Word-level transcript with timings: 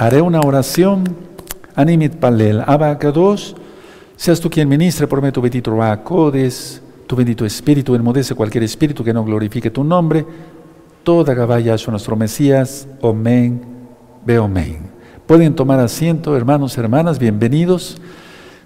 Haré 0.00 0.22
una 0.22 0.40
oración. 0.40 1.04
Animit 1.76 2.14
palel. 2.14 2.62
Abacados. 2.66 3.54
Seas 4.16 4.40
tú 4.40 4.48
quien 4.48 4.66
ministre 4.66 5.06
por 5.06 5.20
tu 5.30 5.42
bendito 5.42 5.76
Codes, 6.02 6.80
tu 7.06 7.14
bendito 7.14 7.44
espíritu, 7.44 7.94
enmudece 7.94 8.34
cualquier 8.34 8.64
espíritu 8.64 9.04
que 9.04 9.12
no 9.12 9.22
glorifique 9.22 9.70
tu 9.70 9.84
nombre. 9.84 10.24
Toda 11.02 11.34
Gabaya 11.34 11.76
nuestro 11.88 12.16
Mesías. 12.16 12.88
Omen. 13.02 13.60
Ve 14.24 14.38
omen. 14.38 14.88
Pueden 15.26 15.54
tomar 15.54 15.78
asiento, 15.80 16.34
hermanos, 16.34 16.78
hermanas, 16.78 17.18
bienvenidos. 17.18 17.98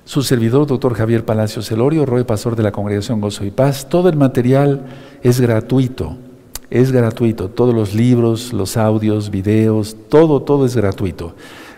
Su 0.04 0.22
servidor, 0.22 0.68
doctor 0.68 0.94
Javier 0.94 1.24
Palacio 1.24 1.62
Celorio, 1.62 2.06
Roy 2.06 2.22
Pastor 2.22 2.54
de 2.54 2.62
la 2.62 2.70
Congregación 2.70 3.20
Gozo 3.20 3.44
y 3.44 3.50
Paz. 3.50 3.88
Todo 3.88 4.08
el 4.08 4.14
material 4.16 4.84
es 5.20 5.40
gratuito, 5.40 6.16
es 6.70 6.92
gratuito. 6.92 7.48
Todos 7.48 7.74
los 7.74 7.94
libros, 7.94 8.52
los 8.52 8.76
audios, 8.76 9.30
videos, 9.30 9.96
todo, 10.08 10.42
todo 10.42 10.66
es 10.66 10.76
gratuito. 10.76 11.34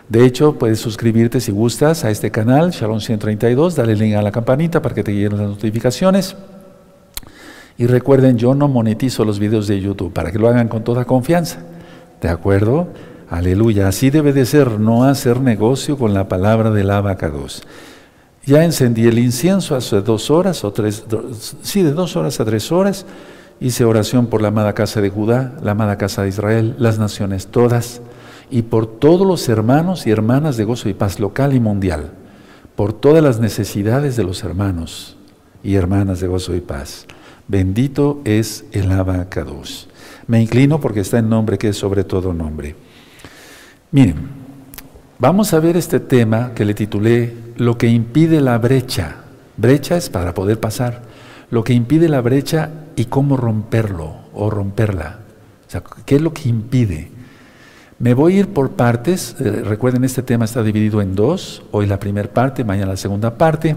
De 0.09 0.25
hecho, 0.25 0.56
puedes 0.56 0.79
suscribirte 0.79 1.41
si 1.41 1.51
gustas 1.51 2.05
a 2.05 2.10
este 2.10 2.30
canal, 2.30 2.70
Shalom 2.70 3.01
132, 3.01 3.74
dale 3.74 3.96
link 3.96 4.15
a 4.15 4.23
la 4.23 4.30
campanita 4.30 4.80
para 4.80 4.95
que 4.95 5.02
te 5.02 5.12
lleguen 5.12 5.37
las 5.37 5.48
notificaciones. 5.48 6.37
Y 7.77 7.87
recuerden, 7.87 8.38
yo 8.38 8.55
no 8.55 8.69
monetizo 8.69 9.24
los 9.24 9.38
videos 9.38 9.66
de 9.66 9.80
YouTube, 9.80 10.12
para 10.12 10.30
que 10.30 10.38
lo 10.38 10.48
hagan 10.48 10.69
con 10.69 10.84
toda 10.84 11.05
confianza. 11.05 11.59
¿De 12.21 12.29
acuerdo? 12.29 12.88
Aleluya, 13.29 13.88
así 13.88 14.10
debe 14.10 14.32
de 14.32 14.46
ser, 14.46 14.79
no 14.79 15.05
hacer 15.05 15.41
negocio 15.41 15.98
con 15.98 16.15
la 16.15 16.29
palabra 16.29 16.71
del 16.71 16.91
abacados. 16.91 17.62
Ya 18.45 18.65
encendí 18.65 19.09
el 19.09 19.18
incienso 19.18 19.74
hace 19.74 20.01
dos 20.01 20.30
horas 20.30 20.62
o 20.62 20.73
tres, 20.73 21.05
sí, 21.62 21.82
de 21.82 21.93
dos 21.93 22.15
horas 22.15 22.38
a 22.38 22.45
tres 22.45 22.71
horas. 22.71 23.05
Hice 23.59 23.84
oración 23.84 24.27
por 24.27 24.42
la 24.42 24.48
amada 24.48 24.74
casa 24.74 25.01
de 25.01 25.09
Judá, 25.09 25.55
la 25.62 25.73
amada 25.73 25.96
casa 25.96 26.23
de 26.23 26.28
Israel, 26.28 26.74
las 26.78 26.98
naciones 26.98 27.46
todas, 27.46 28.02
y 28.51 28.62
por 28.62 28.87
todos 28.87 29.27
los 29.27 29.48
hermanos 29.48 30.06
y 30.06 30.10
hermanas 30.10 30.56
de 30.56 30.65
gozo 30.65 30.88
y 30.88 30.95
paz 30.95 31.19
local 31.20 31.55
y 31.55 31.60
mundial, 31.60 32.12
por 32.77 32.93
todas 32.93 33.23
las 33.23 33.40
necesidades 33.40 34.16
de 34.16 34.24
los 34.24 34.45
hermanos 34.45 35.16
y 35.62 35.74
hermanas 35.74 36.21
de 36.21 36.29
gozo 36.29 36.54
y 36.54 36.60
paz. 36.60 37.07
Bendito 37.49 38.21
es 38.24 38.65
el 38.73 38.90
abacados. 38.93 39.88
Me 40.27 40.43
inclino 40.43 40.80
porque 40.80 41.01
está 41.01 41.18
en 41.18 41.29
nombre 41.29 41.59
que 41.59 41.68
es 41.68 41.77
sobre 41.77 42.04
todo 42.04 42.34
nombre. 42.34 42.74
Miren, 43.90 44.16
vamos 45.18 45.54
a 45.54 45.60
ver 45.60 45.77
este 45.77 46.01
tema 46.01 46.52
que 46.54 46.65
le 46.65 46.74
titulé 46.74 47.34
Lo 47.57 47.79
que 47.79 47.88
impide 47.88 48.40
la 48.40 48.59
brecha. 48.59 49.16
Brecha 49.57 49.96
es 49.96 50.10
para 50.10 50.34
poder 50.34 50.60
pasar. 50.60 51.02
Lo 51.51 51.65
que 51.65 51.73
impide 51.73 52.09
la 52.09 52.21
brecha 52.21 52.71
y 52.97 53.07
cómo 53.07 53.37
romperlo 53.37 54.16
o 54.35 54.51
romperla. 54.51 55.21
O 55.66 55.71
sea, 55.71 55.83
¿qué 56.05 56.16
es 56.16 56.23
lo 56.23 56.33
que 56.33 56.49
impide? 56.49 57.11
Me 57.99 58.15
voy 58.15 58.37
a 58.37 58.41
ir 58.41 58.49
por 58.49 58.73
partes. 58.73 59.37
Eh, 59.41 59.63
recuerden, 59.65 60.05
este 60.05 60.23
tema 60.23 60.45
está 60.45 60.63
dividido 60.63 61.01
en 61.01 61.15
dos. 61.15 61.63
Hoy 61.71 61.87
la 61.87 61.99
primera 61.99 62.29
parte, 62.29 62.65
mañana 62.65 62.93
la 62.93 62.97
segunda 62.97 63.39
parte. 63.39 63.77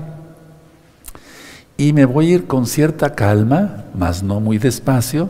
Y 1.77 1.93
me 1.93 2.03
voy 2.03 2.31
a 2.31 2.35
ir 2.35 2.47
con 2.47 2.65
cierta 2.65 3.15
calma, 3.15 3.85
más 3.93 4.21
no 4.21 4.41
muy 4.41 4.57
despacio, 4.57 5.29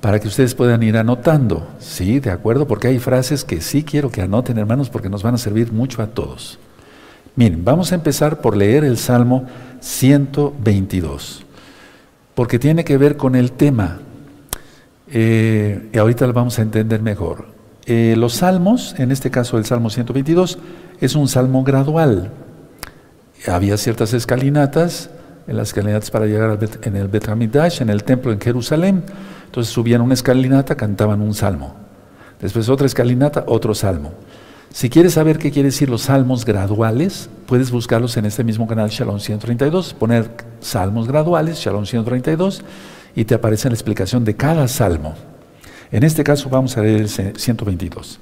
para 0.00 0.18
que 0.18 0.28
ustedes 0.28 0.54
puedan 0.54 0.82
ir 0.82 0.96
anotando. 0.96 1.68
Sí, 1.78 2.20
de 2.20 2.30
acuerdo, 2.30 2.66
porque 2.66 2.88
hay 2.88 2.98
frases 2.98 3.44
que 3.44 3.60
sí 3.60 3.82
quiero 3.82 4.10
que 4.10 4.22
anoten, 4.22 4.56
hermanos, 4.56 4.88
porque 4.88 5.10
nos 5.10 5.22
van 5.22 5.34
a 5.34 5.38
servir 5.38 5.72
mucho 5.72 6.00
a 6.00 6.06
todos. 6.06 6.58
Miren, 7.36 7.64
vamos 7.64 7.92
a 7.92 7.96
empezar 7.96 8.40
por 8.40 8.56
leer 8.56 8.84
el 8.84 8.96
Salmo 8.96 9.44
122, 9.80 11.44
porque 12.34 12.58
tiene 12.58 12.84
que 12.84 12.96
ver 12.96 13.16
con 13.16 13.34
el 13.34 13.52
tema. 13.52 13.98
Eh, 15.12 15.90
y 15.92 15.98
ahorita 15.98 16.26
lo 16.26 16.32
vamos 16.32 16.58
a 16.58 16.62
entender 16.62 17.02
mejor. 17.02 17.46
Eh, 17.86 18.14
los 18.16 18.34
salmos, 18.34 18.94
en 18.98 19.10
este 19.10 19.30
caso 19.30 19.58
el 19.58 19.64
Salmo 19.64 19.90
122, 19.90 20.58
es 21.00 21.14
un 21.14 21.28
salmo 21.28 21.64
gradual. 21.64 22.30
Había 23.48 23.76
ciertas 23.76 24.12
escalinatas, 24.12 25.10
en 25.46 25.56
las 25.56 25.68
escalinatas 25.68 26.10
para 26.10 26.26
llegar 26.26 26.58
en 26.82 26.96
el 26.96 27.08
Bet 27.08 27.26
en 27.26 27.90
el 27.90 28.04
templo 28.04 28.32
en 28.32 28.40
Jerusalén. 28.40 29.02
Entonces 29.46 29.72
subían 29.72 30.00
una 30.00 30.14
escalinata, 30.14 30.76
cantaban 30.76 31.20
un 31.20 31.34
salmo. 31.34 31.74
Después 32.40 32.68
otra 32.68 32.86
escalinata, 32.86 33.44
otro 33.48 33.74
salmo. 33.74 34.12
Si 34.72 34.88
quieres 34.88 35.14
saber 35.14 35.38
qué 35.38 35.50
quiere 35.50 35.68
decir 35.68 35.90
los 35.90 36.02
salmos 36.02 36.44
graduales, 36.44 37.28
puedes 37.46 37.72
buscarlos 37.72 38.16
en 38.16 38.24
este 38.24 38.44
mismo 38.44 38.68
canal 38.68 38.88
Shalom 38.88 39.18
132, 39.18 39.94
poner 39.94 40.30
salmos 40.60 41.08
graduales, 41.08 41.58
Shalom 41.58 41.86
132, 41.86 42.62
y 43.16 43.24
te 43.24 43.34
aparece 43.34 43.68
la 43.68 43.74
explicación 43.74 44.24
de 44.24 44.36
cada 44.36 44.68
salmo. 44.68 45.14
En 45.90 46.04
este 46.04 46.22
caso 46.22 46.48
vamos 46.48 46.76
a 46.76 46.82
leer 46.82 47.00
el 47.00 47.08
122. 47.08 48.20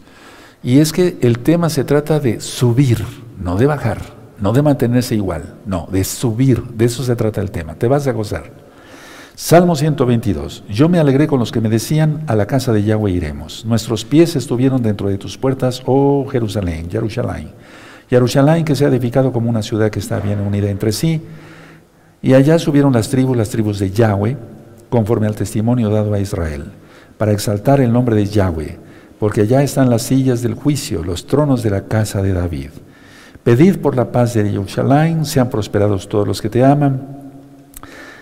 Y 0.62 0.78
es 0.78 0.92
que 0.92 1.18
el 1.20 1.40
tema 1.40 1.68
se 1.68 1.84
trata 1.84 2.18
de 2.18 2.40
subir, 2.40 3.04
no 3.38 3.56
de 3.56 3.66
bajar, 3.66 4.00
no 4.40 4.54
de 4.54 4.62
mantenerse 4.62 5.14
igual, 5.14 5.54
no, 5.66 5.86
de 5.92 6.02
subir, 6.02 6.62
de 6.62 6.86
eso 6.86 7.04
se 7.04 7.14
trata 7.14 7.42
el 7.42 7.50
tema. 7.50 7.74
Te 7.74 7.88
vas 7.88 8.06
a 8.06 8.12
gozar. 8.12 8.67
Salmo 9.40 9.76
122. 9.76 10.64
Yo 10.68 10.88
me 10.88 10.98
alegré 10.98 11.28
con 11.28 11.38
los 11.38 11.52
que 11.52 11.60
me 11.60 11.68
decían, 11.68 12.24
a 12.26 12.34
la 12.34 12.46
casa 12.46 12.72
de 12.72 12.82
Yahweh 12.82 13.12
iremos. 13.12 13.64
Nuestros 13.64 14.04
pies 14.04 14.34
estuvieron 14.34 14.82
dentro 14.82 15.08
de 15.08 15.16
tus 15.16 15.38
puertas, 15.38 15.80
oh 15.86 16.26
Jerusalén, 16.28 16.90
Jerusalén. 16.90 17.52
Jerusalén 18.10 18.64
que 18.64 18.74
se 18.74 18.84
ha 18.84 18.88
edificado 18.88 19.30
como 19.30 19.48
una 19.48 19.62
ciudad 19.62 19.90
que 19.90 20.00
está 20.00 20.18
bien 20.18 20.40
unida 20.40 20.68
entre 20.68 20.90
sí. 20.90 21.22
Y 22.20 22.34
allá 22.34 22.58
subieron 22.58 22.92
las 22.92 23.10
tribus, 23.10 23.36
las 23.36 23.48
tribus 23.48 23.78
de 23.78 23.92
Yahweh, 23.92 24.36
conforme 24.90 25.28
al 25.28 25.36
testimonio 25.36 25.88
dado 25.88 26.14
a 26.14 26.18
Israel, 26.18 26.64
para 27.16 27.30
exaltar 27.30 27.80
el 27.80 27.92
nombre 27.92 28.16
de 28.16 28.26
Yahweh, 28.26 28.76
porque 29.20 29.42
allá 29.42 29.62
están 29.62 29.88
las 29.88 30.02
sillas 30.02 30.42
del 30.42 30.54
juicio, 30.54 31.04
los 31.04 31.28
tronos 31.28 31.62
de 31.62 31.70
la 31.70 31.82
casa 31.82 32.22
de 32.22 32.32
David. 32.32 32.70
Pedid 33.44 33.76
por 33.76 33.94
la 33.94 34.10
paz 34.10 34.34
de 34.34 34.50
Jerusalén, 34.50 35.24
sean 35.24 35.48
prosperados 35.48 36.08
todos 36.08 36.26
los 36.26 36.42
que 36.42 36.50
te 36.50 36.64
aman 36.64 37.17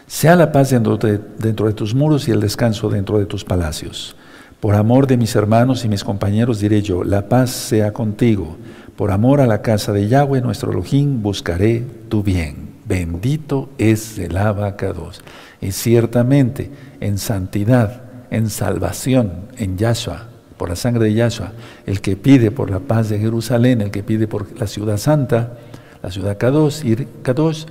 sea 0.07 0.37
la 0.37 0.53
paz 0.53 0.71
dentro 0.71 0.97
de, 0.99 1.73
tus 1.73 1.95
muros 1.95 2.29
y 2.29 2.31
el 2.31 2.41
descanso 2.41 2.89
dentro 2.89 3.19
de 3.19 3.27
tus 3.27 3.45
palacios. 3.45 4.17
Por 4.61 4.75
amor 4.75 5.07
de 5.07 5.17
mis 5.17 5.35
hermanos 5.35 5.85
y 5.85 5.89
mis 5.89 6.05
compañeros 6.05 6.61
diré 6.61 6.81
yo, 6.81 7.05
la 7.05 7.29
paz 7.29 7.51
sea 7.51 7.93
contigo. 7.93 8.57
Por 8.97 9.11
amor 9.11 9.41
a 9.41 9.47
la 9.47 9.63
casa 9.63 9.93
de 9.93 10.09
Yahweh, 10.09 10.41
nuestro 10.41 10.71
Elohim, 10.73 11.23
buscaré 11.23 11.85
tu 12.09 12.23
bien. 12.23 12.77
Bendito 12.87 13.69
es 13.79 14.19
el 14.19 14.37
abacados. 14.37 15.23
Y 15.61 15.73
ciertamente 15.73 16.71
en 17.01 17.19
santidad, 17.19 18.03
en 18.31 18.49
salvación, 18.49 19.33
en 19.59 19.77
Yahshua, 19.77 20.29
por 20.57 20.69
la 20.69 20.77
sangre 20.77 21.05
de 21.05 21.15
Yahshua, 21.15 21.53
el 21.85 22.01
que 22.01 22.17
pide 22.17 22.51
por 22.51 22.71
la 22.71 22.79
paz 22.81 23.09
de 23.09 23.19
Jerusalén, 23.19 23.81
el 23.81 23.91
que 23.91 24.03
pide 24.03 24.29
por 24.29 24.59
la 24.59 24.67
ciudad 24.67 24.97
santa, 24.97 25.59
la 26.03 26.11
ciudad 26.11 26.39
Kadosh, 26.39 26.83
Kadosh 27.23 27.67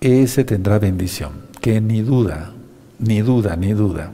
ese 0.00 0.44
tendrá 0.44 0.78
bendición, 0.78 1.32
que 1.60 1.80
ni 1.80 2.02
duda, 2.02 2.52
ni 2.98 3.20
duda, 3.20 3.56
ni 3.56 3.72
duda. 3.72 4.10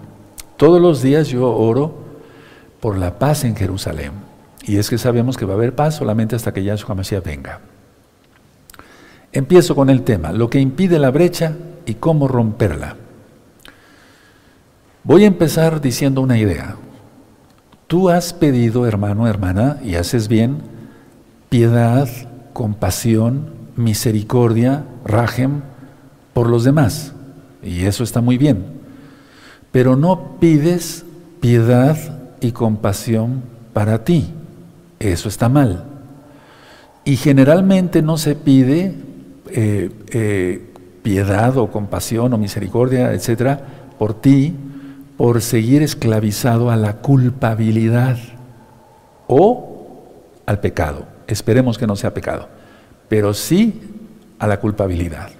Todos 0.56 0.80
los 0.80 1.02
días 1.02 1.28
yo 1.28 1.50
oro 1.50 1.94
por 2.80 2.96
la 2.96 3.18
paz 3.18 3.44
en 3.44 3.56
Jerusalén. 3.56 4.12
Y 4.66 4.76
es 4.76 4.88
que 4.88 4.98
sabemos 4.98 5.36
que 5.36 5.44
va 5.44 5.52
a 5.52 5.56
haber 5.56 5.74
paz 5.74 5.96
solamente 5.96 6.36
hasta 6.36 6.52
que 6.52 6.64
Yahshua 6.64 6.94
Mashiach 6.94 7.24
venga. 7.24 7.60
Empiezo 9.32 9.74
con 9.74 9.90
el 9.90 10.02
tema, 10.02 10.32
lo 10.32 10.48
que 10.48 10.60
impide 10.60 10.98
la 10.98 11.10
brecha 11.10 11.56
y 11.86 11.94
cómo 11.94 12.28
romperla. 12.28 12.96
Voy 15.02 15.24
a 15.24 15.26
empezar 15.26 15.80
diciendo 15.80 16.22
una 16.22 16.38
idea. 16.38 16.76
Tú 17.88 18.08
has 18.08 18.32
pedido, 18.32 18.86
hermano, 18.86 19.28
hermana, 19.28 19.78
y 19.84 19.96
haces 19.96 20.28
bien, 20.28 20.62
piedad, 21.50 22.08
compasión, 22.54 23.50
misericordia, 23.76 24.84
rajem, 25.04 25.62
por 26.34 26.50
los 26.50 26.64
demás. 26.64 27.14
Y 27.62 27.86
eso 27.86 28.04
está 28.04 28.20
muy 28.20 28.36
bien. 28.36 28.64
Pero 29.72 29.96
no 29.96 30.36
pides 30.38 31.06
piedad 31.40 31.96
y 32.40 32.52
compasión 32.52 33.42
para 33.72 34.04
ti. 34.04 34.26
Eso 34.98 35.28
está 35.28 35.48
mal. 35.48 35.84
Y 37.04 37.16
generalmente 37.16 38.02
no 38.02 38.18
se 38.18 38.34
pide 38.34 38.94
eh, 39.50 39.90
eh, 40.12 40.70
piedad 41.02 41.56
o 41.58 41.70
compasión 41.70 42.32
o 42.32 42.38
misericordia, 42.38 43.12
etcétera, 43.12 43.60
por 43.98 44.20
ti, 44.20 44.54
por 45.16 45.40
seguir 45.42 45.82
esclavizado 45.82 46.70
a 46.70 46.76
la 46.76 46.96
culpabilidad 46.96 48.16
o 49.26 50.02
al 50.46 50.60
pecado. 50.60 51.06
Esperemos 51.26 51.78
que 51.78 51.86
no 51.86 51.96
sea 51.96 52.14
pecado, 52.14 52.48
pero 53.08 53.34
sí 53.34 53.80
a 54.38 54.46
la 54.46 54.60
culpabilidad. 54.60 55.30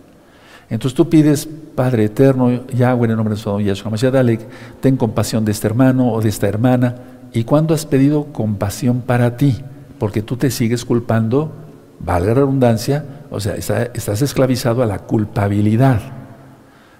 Entonces 0.74 0.96
tú 0.96 1.08
pides, 1.08 1.48
Padre 1.76 2.06
eterno, 2.06 2.50
Yahweh, 2.66 3.04
en 3.04 3.10
el 3.12 3.16
nombre 3.16 3.36
de 3.36 3.40
su 3.40 3.60
Yahshua 3.60 4.10
dale, 4.10 4.40
ten 4.80 4.96
compasión 4.96 5.44
de 5.44 5.52
este 5.52 5.68
hermano 5.68 6.12
o 6.12 6.20
de 6.20 6.28
esta 6.28 6.48
hermana. 6.48 6.96
¿Y 7.32 7.44
cuándo 7.44 7.74
has 7.74 7.86
pedido 7.86 8.24
compasión 8.32 9.00
para 9.00 9.36
ti? 9.36 9.56
Porque 10.00 10.20
tú 10.20 10.36
te 10.36 10.50
sigues 10.50 10.84
culpando, 10.84 11.52
valga 12.00 12.26
la 12.26 12.34
redundancia, 12.34 13.04
o 13.30 13.38
sea, 13.38 13.54
estás 13.54 14.20
esclavizado 14.20 14.82
a 14.82 14.86
la 14.86 14.98
culpabilidad. 14.98 16.00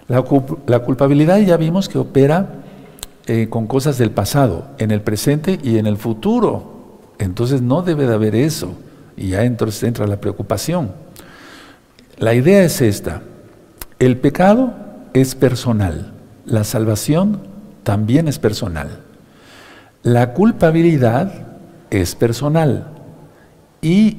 La, 0.06 0.22
culpabilidad 0.22 1.38
ya 1.38 1.56
vimos 1.56 1.88
que 1.88 1.98
opera 1.98 2.62
eh, 3.26 3.48
con 3.50 3.66
cosas 3.66 3.98
del 3.98 4.12
pasado, 4.12 4.68
en 4.78 4.92
el 4.92 5.00
presente 5.00 5.58
y 5.60 5.78
en 5.78 5.88
el 5.88 5.96
futuro. 5.96 7.00
Entonces 7.18 7.60
no 7.60 7.82
debe 7.82 8.06
de 8.06 8.14
haber 8.14 8.36
eso. 8.36 8.76
Y 9.16 9.30
ya 9.30 9.42
entonces 9.42 9.82
entra 9.82 10.06
la 10.06 10.20
preocupación. 10.20 10.92
La 12.18 12.34
idea 12.34 12.62
es 12.62 12.80
esta. 12.80 13.22
El 14.04 14.18
pecado 14.18 14.74
es 15.14 15.34
personal. 15.34 16.12
La 16.44 16.64
salvación 16.64 17.40
también 17.84 18.28
es 18.28 18.38
personal. 18.38 18.98
La 20.02 20.34
culpabilidad 20.34 21.32
es 21.88 22.14
personal. 22.14 22.88
Y, 23.80 24.18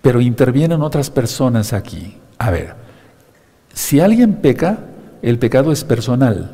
pero 0.00 0.22
intervienen 0.22 0.80
otras 0.80 1.10
personas 1.10 1.74
aquí. 1.74 2.16
A 2.38 2.50
ver, 2.50 2.72
si 3.74 4.00
alguien 4.00 4.36
peca, 4.36 4.78
el 5.20 5.38
pecado 5.38 5.72
es 5.72 5.84
personal. 5.84 6.50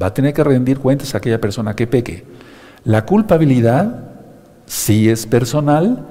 Va 0.00 0.06
a 0.06 0.14
tener 0.14 0.34
que 0.34 0.44
rendir 0.44 0.78
cuentas 0.78 1.12
a 1.12 1.18
aquella 1.18 1.40
persona 1.40 1.74
que 1.74 1.88
peque. 1.88 2.24
La 2.84 3.04
culpabilidad 3.04 4.12
sí 4.66 5.10
es 5.10 5.26
personal, 5.26 6.06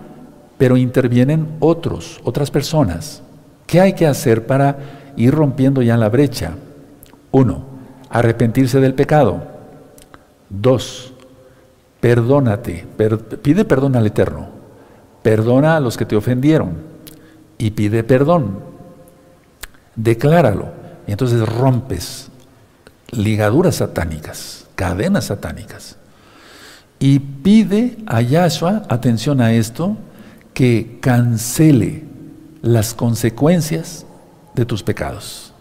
pero 0.57 0.75
intervienen 0.75 1.56
otros, 1.62 2.19
otras 2.25 2.51
personas. 2.51 3.24
¿Qué 3.66 3.80
hay 3.80 3.94
que 3.94 4.07
hacer 4.07 4.45
para 4.45 5.00
ir 5.18 5.34
rompiendo 5.34 5.81
ya 5.81 5.98
la 5.98 6.10
brecha? 6.10 6.56
Uno, 7.31 7.66
arrepentirse 8.10 8.80
del 8.80 8.94
pecado. 8.94 9.44
Dos, 10.50 11.13
perdónate, 12.00 12.86
pide 13.42 13.66
perdón 13.66 13.96
al 13.96 14.08
Eterno. 14.08 14.50
Perdona 15.24 15.78
a 15.78 15.80
los 15.80 15.98
que 15.98 16.06
te 16.06 16.16
ofendieron 16.16 16.78
y 17.58 17.72
pide 17.72 18.04
perdón. 18.04 18.60
Decláralo. 19.96 20.69
Y 21.08 21.12
entonces 21.12 21.48
rompes 21.48 22.30
ligaduras 23.12 23.75
satánicas, 23.75 24.66
cadenas 24.75 25.25
satánicas. 25.25 25.98
Y 27.00 27.19
pide 27.19 27.98
a 28.06 28.22
Yahshua, 28.22 28.84
atención 28.90 29.42
a 29.42 29.54
esto, 29.54 29.98
que 30.54 31.00
cancele 31.02 32.04
las 32.62 32.94
consecuencias 32.94 34.06
de 34.53 34.65
tus 34.65 34.83
pecados. 34.83 35.53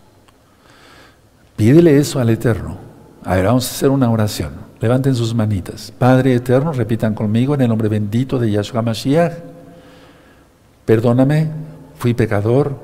Pídele 1.56 1.98
eso 1.98 2.20
al 2.20 2.30
Eterno. 2.30 2.78
A 3.24 3.36
ver, 3.36 3.46
vamos 3.46 3.66
a 3.66 3.70
hacer 3.70 3.90
una 3.90 4.10
oración. 4.10 4.52
Levanten 4.80 5.14
sus 5.14 5.34
manitas. 5.34 5.92
Padre 5.98 6.34
Eterno, 6.34 6.72
repitan 6.72 7.14
conmigo 7.14 7.54
en 7.54 7.60
el 7.60 7.68
nombre 7.68 7.88
bendito 7.88 8.38
de 8.38 8.50
Yahshua 8.50 8.82
Mashiach. 8.82 9.34
Perdóname, 10.86 11.48
fui 11.96 12.14
pecador. 12.14 12.76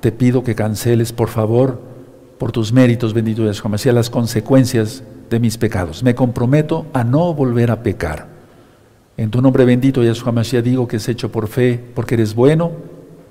Te 0.00 0.10
pido 0.10 0.42
que 0.42 0.54
canceles, 0.54 1.12
por 1.12 1.28
favor, 1.28 1.80
por 2.38 2.50
tus 2.52 2.72
méritos, 2.72 3.14
bendito 3.14 3.44
Yahshua 3.44 3.70
Mashiach, 3.70 3.94
las 3.94 4.10
consecuencias 4.10 5.04
de 5.30 5.38
mis 5.38 5.56
pecados. 5.56 6.02
Me 6.02 6.14
comprometo 6.14 6.86
a 6.92 7.04
no 7.04 7.32
volver 7.32 7.70
a 7.70 7.82
pecar. 7.82 8.26
En 9.16 9.30
tu 9.30 9.40
nombre 9.40 9.64
bendito, 9.64 10.02
Yahshua 10.02 10.32
Mashiach, 10.32 10.64
digo 10.64 10.88
que 10.88 10.96
es 10.96 11.08
hecho 11.08 11.30
por 11.30 11.46
fe, 11.46 11.82
porque 11.94 12.14
eres 12.14 12.34
bueno 12.34 12.72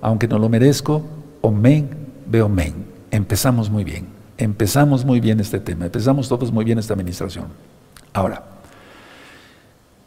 aunque 0.03 0.27
no 0.27 0.37
lo 0.37 0.49
merezco, 0.49 1.01
omen, 1.39 1.89
veo 2.25 2.49
men. 2.49 2.85
Empezamos 3.11 3.69
muy 3.69 3.83
bien, 3.83 4.07
empezamos 4.37 5.05
muy 5.05 5.19
bien 5.19 5.39
este 5.39 5.59
tema, 5.59 5.85
empezamos 5.85 6.27
todos 6.27 6.51
muy 6.51 6.65
bien 6.65 6.79
esta 6.79 6.93
administración. 6.93 7.45
Ahora, 8.13 8.43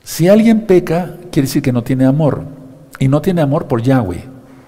si 0.02 0.28
alguien 0.28 0.66
peca, 0.66 1.16
quiere 1.30 1.46
decir 1.46 1.62
que 1.62 1.72
no 1.72 1.82
tiene 1.82 2.04
amor, 2.04 2.42
y 2.98 3.08
no 3.08 3.20
tiene 3.20 3.42
amor 3.42 3.66
por 3.66 3.82
Yahweh, 3.82 4.24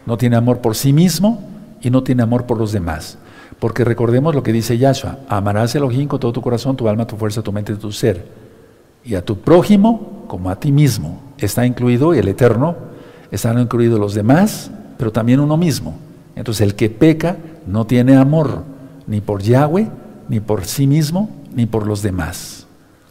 no 0.06 0.16
tiene 0.16 0.36
amor 0.36 0.58
por 0.58 0.76
sí 0.76 0.92
mismo 0.92 1.42
y 1.80 1.90
no 1.90 2.02
tiene 2.02 2.22
amor 2.22 2.44
por 2.46 2.58
los 2.58 2.72
demás. 2.72 3.18
Porque 3.58 3.84
recordemos 3.84 4.34
lo 4.34 4.42
que 4.42 4.52
dice 4.52 4.78
Yahshua, 4.78 5.18
amarás 5.28 5.74
el 5.74 5.82
Elohim 5.82 6.06
con 6.06 6.20
todo 6.20 6.32
tu 6.32 6.42
corazón, 6.42 6.76
tu 6.76 6.88
alma, 6.88 7.06
tu 7.06 7.16
fuerza, 7.16 7.42
tu 7.42 7.52
mente 7.52 7.74
tu 7.74 7.90
ser. 7.90 8.26
Y 9.04 9.14
a 9.14 9.24
tu 9.24 9.38
prójimo 9.40 10.24
como 10.28 10.50
a 10.50 10.56
ti 10.56 10.70
mismo. 10.70 11.20
Está 11.38 11.66
incluido 11.66 12.12
el 12.14 12.28
Eterno, 12.28 12.76
están 13.30 13.58
incluidos 13.58 13.98
los 13.98 14.14
demás 14.14 14.70
pero 14.98 15.12
también 15.12 15.40
uno 15.40 15.56
mismo. 15.56 15.96
Entonces 16.38 16.60
el 16.60 16.76
que 16.76 16.88
peca 16.88 17.36
no 17.66 17.84
tiene 17.84 18.16
amor 18.16 18.62
ni 19.08 19.20
por 19.20 19.42
Yahweh, 19.42 19.88
ni 20.28 20.38
por 20.38 20.64
sí 20.66 20.86
mismo, 20.86 21.30
ni 21.52 21.66
por 21.66 21.84
los 21.84 22.00
demás. 22.00 22.66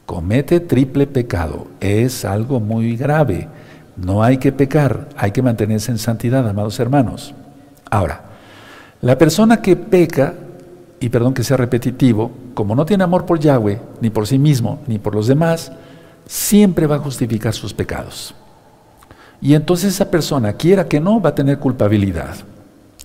Comete 0.05 0.61
triple 0.61 1.07
pecado. 1.07 1.67
Es 1.81 2.23
algo 2.23 2.61
muy 2.61 2.95
grave. 2.95 3.49
No 3.97 4.23
hay 4.23 4.37
que 4.37 4.53
pecar, 4.53 5.09
hay 5.17 5.31
que 5.31 5.41
mantenerse 5.41 5.91
en 5.91 5.97
santidad, 5.97 6.47
amados 6.47 6.79
hermanos. 6.79 7.33
Ahora, 7.91 8.21
la 9.01 9.17
persona 9.17 9.61
que 9.61 9.75
peca, 9.75 10.33
y 11.01 11.09
perdón 11.09 11.33
que 11.33 11.43
sea 11.43 11.57
repetitivo, 11.57 12.31
como 12.53 12.75
no 12.75 12.85
tiene 12.85 13.03
amor 13.03 13.25
por 13.25 13.39
Yahweh, 13.39 13.81
ni 13.99 14.09
por 14.09 14.25
sí 14.25 14.39
mismo, 14.39 14.79
ni 14.87 14.99
por 14.99 15.13
los 15.13 15.27
demás, 15.27 15.73
siempre 16.27 16.87
va 16.87 16.95
a 16.95 16.99
justificar 16.99 17.53
sus 17.53 17.73
pecados. 17.73 18.33
Y 19.41 19.53
entonces 19.53 19.95
esa 19.95 20.09
persona, 20.09 20.53
quiera 20.53 20.87
que 20.87 21.01
no, 21.01 21.19
va 21.19 21.31
a 21.31 21.35
tener 21.35 21.59
culpabilidad. 21.59 22.37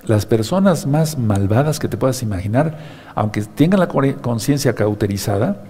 Las 0.06 0.26
personas 0.26 0.86
más 0.86 1.16
malvadas 1.16 1.78
que 1.78 1.88
te 1.88 1.96
puedas 1.96 2.22
imaginar, 2.22 2.78
aunque 3.14 3.42
tengan 3.42 3.80
la 3.80 3.88
conciencia 3.88 4.74
cauterizada, 4.74 5.62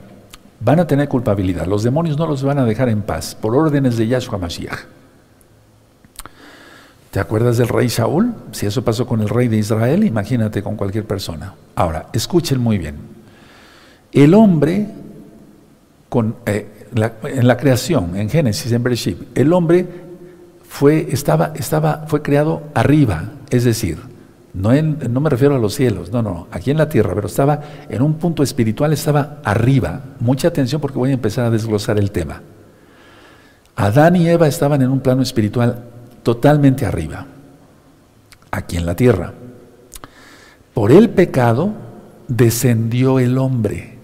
van 0.60 0.80
a 0.80 0.86
tener 0.86 1.08
culpabilidad. 1.08 1.66
Los 1.66 1.82
demonios 1.82 2.16
no 2.16 2.26
los 2.26 2.42
van 2.42 2.58
a 2.58 2.64
dejar 2.64 2.88
en 2.88 3.02
paz 3.02 3.34
por 3.34 3.54
órdenes 3.54 3.96
de 3.96 4.06
Yahshua 4.06 4.38
Mashiach. 4.38 4.78
¿Te 7.10 7.20
acuerdas 7.20 7.58
del 7.58 7.68
rey 7.68 7.90
Saúl? 7.90 8.32
Si 8.52 8.64
eso 8.64 8.82
pasó 8.82 9.06
con 9.06 9.20
el 9.20 9.28
rey 9.28 9.48
de 9.48 9.58
Israel, 9.58 10.02
imagínate 10.02 10.62
con 10.62 10.76
cualquier 10.76 11.04
persona. 11.04 11.54
Ahora, 11.74 12.06
escuchen 12.14 12.58
muy 12.58 12.78
bien. 12.78 12.96
El 14.12 14.32
hombre, 14.32 14.86
eh, 16.46 16.88
en 17.24 17.46
la 17.46 17.56
creación, 17.58 18.16
en 18.16 18.30
Génesis, 18.30 18.72
en 18.72 18.82
Bereshit, 18.82 19.36
el 19.36 19.52
hombre 19.52 19.86
fue, 20.66 21.08
estaba, 21.10 21.52
estaba, 21.54 22.06
fue 22.06 22.22
creado 22.22 22.62
arriba, 22.72 23.32
es 23.50 23.64
decir, 23.64 23.98
no, 24.54 25.20
me 25.20 25.30
refiero 25.30 25.54
a 25.56 25.58
los 25.58 25.74
cielos, 25.74 26.12
no, 26.12 26.22
no, 26.22 26.46
aquí 26.50 26.70
en 26.70 26.76
la 26.76 26.88
tierra, 26.88 27.14
pero 27.14 27.26
estaba 27.26 27.60
en 27.88 28.02
un 28.02 28.14
punto 28.14 28.42
espiritual, 28.42 28.92
estaba 28.92 29.38
arriba. 29.44 30.00
Mucha 30.20 30.48
atención 30.48 30.80
porque 30.80 30.98
voy 30.98 31.10
a 31.10 31.14
empezar 31.14 31.46
a 31.46 31.50
desglosar 31.50 31.98
el 31.98 32.10
tema. 32.10 32.42
Adán 33.76 34.16
y 34.16 34.28
Eva 34.28 34.46
estaban 34.46 34.82
en 34.82 34.90
un 34.90 35.00
plano 35.00 35.22
espiritual 35.22 35.84
totalmente 36.22 36.84
arriba, 36.84 37.26
aquí 38.50 38.76
en 38.76 38.84
la 38.84 38.94
tierra. 38.94 39.32
Por 40.74 40.92
el 40.92 41.08
pecado 41.10 41.72
descendió 42.28 43.18
el 43.18 43.38
hombre, 43.38 43.98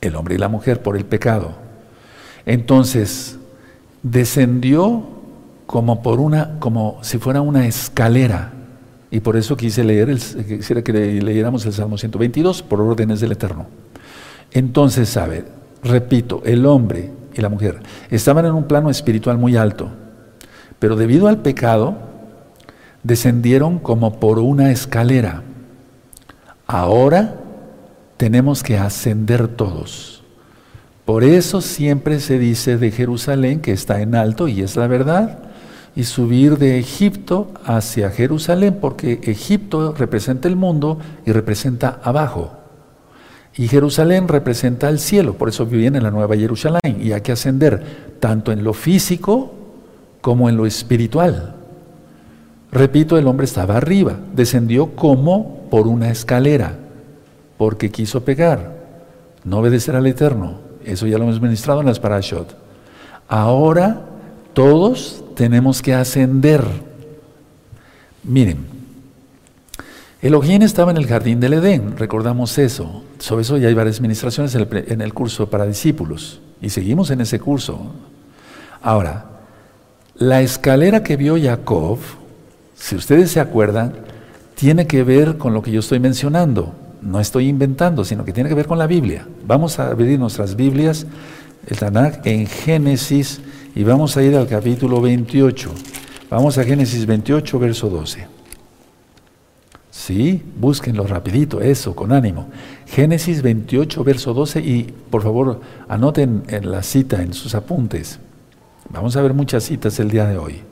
el 0.00 0.14
hombre 0.14 0.36
y 0.36 0.38
la 0.38 0.48
mujer 0.48 0.80
por 0.80 0.96
el 0.96 1.04
pecado. 1.04 1.54
Entonces, 2.46 3.38
descendió 4.02 5.02
como 5.66 6.02
por 6.02 6.20
una, 6.20 6.58
como 6.58 6.98
si 7.02 7.18
fuera 7.18 7.40
una 7.40 7.66
escalera. 7.66 8.52
Y 9.10 9.20
por 9.20 9.36
eso 9.36 9.56
quise 9.56 9.82
leer, 9.82 10.08
el, 10.08 10.18
quisiera 10.18 10.82
que 10.82 10.92
leyéramos 10.92 11.66
el 11.66 11.72
Salmo 11.72 11.98
122 11.98 12.62
por 12.62 12.80
órdenes 12.80 13.20
del 13.20 13.32
Eterno. 13.32 13.66
Entonces, 14.52 15.08
sabe, 15.08 15.44
repito, 15.82 16.42
el 16.44 16.64
hombre 16.66 17.10
y 17.34 17.40
la 17.40 17.48
mujer 17.48 17.80
estaban 18.10 18.46
en 18.46 18.52
un 18.52 18.64
plano 18.64 18.90
espiritual 18.90 19.38
muy 19.38 19.56
alto, 19.56 19.90
pero 20.78 20.96
debido 20.96 21.28
al 21.28 21.38
pecado 21.38 21.96
descendieron 23.02 23.78
como 23.78 24.20
por 24.20 24.38
una 24.38 24.70
escalera. 24.70 25.42
Ahora 26.66 27.34
tenemos 28.16 28.62
que 28.62 28.78
ascender 28.78 29.48
todos. 29.48 30.22
Por 31.04 31.24
eso 31.24 31.60
siempre 31.60 32.20
se 32.20 32.38
dice 32.38 32.76
de 32.76 32.90
Jerusalén 32.92 33.60
que 33.60 33.72
está 33.72 34.00
en 34.00 34.14
alto 34.14 34.46
y 34.46 34.60
es 34.60 34.76
la 34.76 34.86
verdad 34.86 35.49
y 35.96 36.04
subir 36.04 36.58
de 36.58 36.78
Egipto 36.78 37.48
hacia 37.64 38.10
Jerusalén, 38.10 38.78
porque 38.80 39.20
Egipto 39.24 39.94
representa 39.96 40.48
el 40.48 40.56
mundo 40.56 40.98
y 41.26 41.32
representa 41.32 42.00
abajo. 42.02 42.52
Y 43.56 43.68
Jerusalén 43.68 44.28
representa 44.28 44.88
el 44.88 44.98
cielo, 44.98 45.34
por 45.34 45.48
eso 45.48 45.66
viven 45.66 45.96
en 45.96 46.04
la 46.04 46.10
Nueva 46.10 46.36
Jerusalén. 46.36 47.00
Y 47.00 47.12
hay 47.12 47.20
que 47.20 47.32
ascender 47.32 48.16
tanto 48.20 48.52
en 48.52 48.62
lo 48.62 48.72
físico 48.72 49.52
como 50.20 50.48
en 50.48 50.56
lo 50.56 50.66
espiritual. 50.66 51.56
Repito, 52.70 53.18
el 53.18 53.26
hombre 53.26 53.46
estaba 53.46 53.76
arriba, 53.76 54.16
descendió 54.34 54.94
como 54.94 55.66
por 55.70 55.88
una 55.88 56.10
escalera, 56.10 56.76
porque 57.58 57.90
quiso 57.90 58.24
pegar, 58.24 58.76
no 59.44 59.58
obedecer 59.58 59.96
al 59.96 60.06
Eterno. 60.06 60.58
Eso 60.84 61.06
ya 61.06 61.18
lo 61.18 61.24
hemos 61.24 61.40
ministrado 61.40 61.80
en 61.80 61.86
las 61.86 61.98
parashot. 61.98 62.56
Ahora 63.28 64.02
todos 64.54 65.24
tenemos 65.40 65.80
que 65.80 65.94
ascender. 65.94 66.62
Miren, 68.24 68.58
Elohim 70.20 70.60
estaba 70.60 70.90
en 70.90 70.98
el 70.98 71.06
jardín 71.06 71.40
del 71.40 71.54
Edén, 71.54 71.96
recordamos 71.96 72.58
eso. 72.58 73.04
Sobre 73.18 73.40
eso 73.40 73.56
ya 73.56 73.68
hay 73.68 73.72
varias 73.72 73.96
administraciones 73.96 74.54
en 74.54 75.00
el 75.00 75.14
curso 75.14 75.48
para 75.48 75.64
discípulos 75.64 76.42
y 76.60 76.68
seguimos 76.68 77.10
en 77.10 77.22
ese 77.22 77.40
curso. 77.40 77.90
Ahora, 78.82 79.40
la 80.14 80.42
escalera 80.42 81.02
que 81.02 81.16
vio 81.16 81.42
Jacob, 81.42 81.96
si 82.74 82.96
ustedes 82.96 83.30
se 83.30 83.40
acuerdan, 83.40 83.94
tiene 84.56 84.86
que 84.86 85.04
ver 85.04 85.38
con 85.38 85.54
lo 85.54 85.62
que 85.62 85.70
yo 85.70 85.80
estoy 85.80 86.00
mencionando. 86.00 86.74
No 87.00 87.18
estoy 87.18 87.48
inventando, 87.48 88.04
sino 88.04 88.26
que 88.26 88.34
tiene 88.34 88.50
que 88.50 88.54
ver 88.54 88.66
con 88.66 88.78
la 88.78 88.86
Biblia. 88.86 89.26
Vamos 89.46 89.78
a 89.78 89.86
abrir 89.86 90.18
nuestras 90.18 90.54
Biblias, 90.54 91.06
el 91.66 91.78
Tanakh, 91.78 92.26
en 92.26 92.46
Génesis 92.46 93.40
y 93.74 93.84
vamos 93.84 94.16
a 94.16 94.22
ir 94.22 94.36
al 94.36 94.46
capítulo 94.46 95.00
28. 95.00 95.70
Vamos 96.30 96.58
a 96.58 96.64
Génesis 96.64 97.06
28, 97.06 97.58
verso 97.58 97.88
12. 97.88 98.26
Sí, 99.90 100.42
búsquenlo 100.56 101.06
rapidito, 101.06 101.60
eso, 101.60 101.94
con 101.94 102.12
ánimo. 102.12 102.48
Génesis 102.86 103.42
28, 103.42 104.02
verso 104.02 104.32
12 104.32 104.60
y 104.60 104.94
por 105.10 105.22
favor 105.22 105.60
anoten 105.88 106.42
en 106.48 106.70
la 106.70 106.82
cita, 106.82 107.22
en 107.22 107.32
sus 107.34 107.54
apuntes. 107.54 108.18
Vamos 108.88 109.16
a 109.16 109.22
ver 109.22 109.34
muchas 109.34 109.64
citas 109.64 109.98
el 110.00 110.10
día 110.10 110.26
de 110.26 110.38
hoy. 110.38 110.62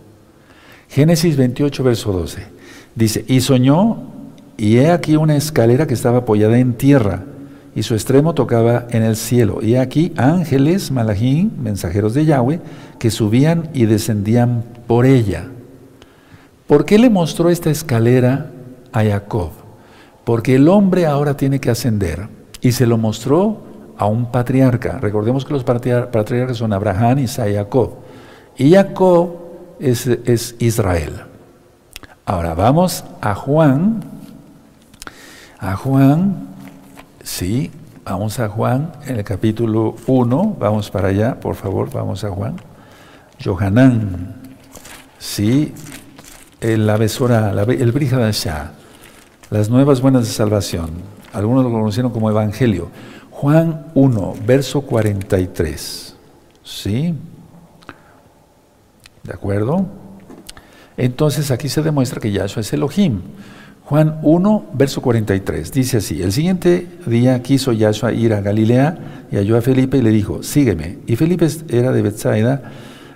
Génesis 0.88 1.36
28, 1.36 1.84
verso 1.84 2.12
12. 2.12 2.42
Dice, 2.94 3.24
y 3.28 3.40
soñó, 3.40 4.08
y 4.56 4.78
he 4.78 4.90
aquí 4.90 5.16
una 5.16 5.36
escalera 5.36 5.86
que 5.86 5.94
estaba 5.94 6.18
apoyada 6.18 6.58
en 6.58 6.74
tierra, 6.74 7.24
y 7.74 7.82
su 7.82 7.94
extremo 7.94 8.34
tocaba 8.34 8.86
en 8.90 9.02
el 9.02 9.16
cielo. 9.16 9.60
Y 9.62 9.76
aquí 9.76 10.12
ángeles, 10.16 10.90
malajín, 10.90 11.52
mensajeros 11.62 12.14
de 12.14 12.24
Yahweh, 12.24 12.60
que 12.98 13.10
subían 13.10 13.70
y 13.74 13.86
descendían 13.86 14.64
por 14.86 15.06
ella. 15.06 15.46
¿Por 16.66 16.84
qué 16.84 16.98
le 16.98 17.10
mostró 17.10 17.50
esta 17.50 17.70
escalera 17.70 18.50
a 18.92 19.04
Jacob? 19.04 19.50
Porque 20.24 20.56
el 20.56 20.68
hombre 20.68 21.06
ahora 21.06 21.36
tiene 21.36 21.60
que 21.60 21.70
ascender, 21.70 22.28
y 22.60 22.72
se 22.72 22.86
lo 22.86 22.98
mostró 22.98 23.62
a 23.96 24.06
un 24.06 24.30
patriarca. 24.30 24.98
Recordemos 25.00 25.44
que 25.44 25.52
los 25.52 25.64
patriarcas 25.64 26.56
son 26.56 26.72
Abraham, 26.72 27.20
Isaac 27.20 27.48
y 27.50 27.54
Jacob. 27.54 27.90
Y 28.56 28.72
Jacob 28.72 29.36
es, 29.80 30.56
Israel. 30.58 31.22
Ahora 32.24 32.54
vamos 32.54 33.04
a 33.20 33.34
Juan. 33.34 34.04
A 35.60 35.74
Juan, 35.76 36.47
sí, 37.28 37.70
vamos 38.04 38.40
a 38.40 38.48
Juan 38.48 38.92
en 39.06 39.16
el 39.16 39.24
capítulo 39.24 39.94
1. 40.06 40.56
Vamos 40.58 40.90
para 40.90 41.08
allá, 41.08 41.38
por 41.38 41.54
favor, 41.54 41.90
vamos 41.92 42.24
a 42.24 42.30
Juan. 42.30 42.56
Johanán, 43.44 44.34
sí, 45.18 45.74
la 46.60 46.96
besora, 46.96 47.50
el 47.50 47.92
Brihadashah, 47.92 48.72
las 49.50 49.68
nuevas 49.68 50.00
buenas 50.00 50.26
de 50.26 50.32
salvación. 50.32 50.90
Algunos 51.32 51.64
lo 51.64 51.70
conocieron 51.70 52.10
como 52.10 52.30
Evangelio. 52.30 52.88
Juan 53.30 53.86
1, 53.94 54.34
verso 54.44 54.80
43. 54.80 56.16
¿Sí? 56.64 57.14
¿De 59.22 59.32
acuerdo? 59.32 59.86
Entonces 60.96 61.50
aquí 61.50 61.68
se 61.68 61.82
demuestra 61.82 62.20
que 62.20 62.32
Yahshua 62.32 62.62
es 62.62 62.72
Elohim. 62.72 63.20
Juan 63.88 64.18
1, 64.20 64.66
verso 64.74 65.00
43, 65.00 65.72
dice 65.72 65.96
así, 65.96 66.20
el 66.20 66.30
siguiente 66.30 66.86
día 67.06 67.42
quiso 67.42 67.72
Yahshua 67.72 68.12
ir 68.12 68.34
a 68.34 68.42
Galilea 68.42 69.26
y 69.32 69.36
halló 69.36 69.56
a 69.56 69.62
Felipe 69.62 69.96
y 69.96 70.02
le 70.02 70.10
dijo, 70.10 70.42
sígueme. 70.42 70.98
Y 71.06 71.16
Felipe 71.16 71.46
era 71.70 71.90
de 71.90 72.02
Bethsaida, 72.02 72.70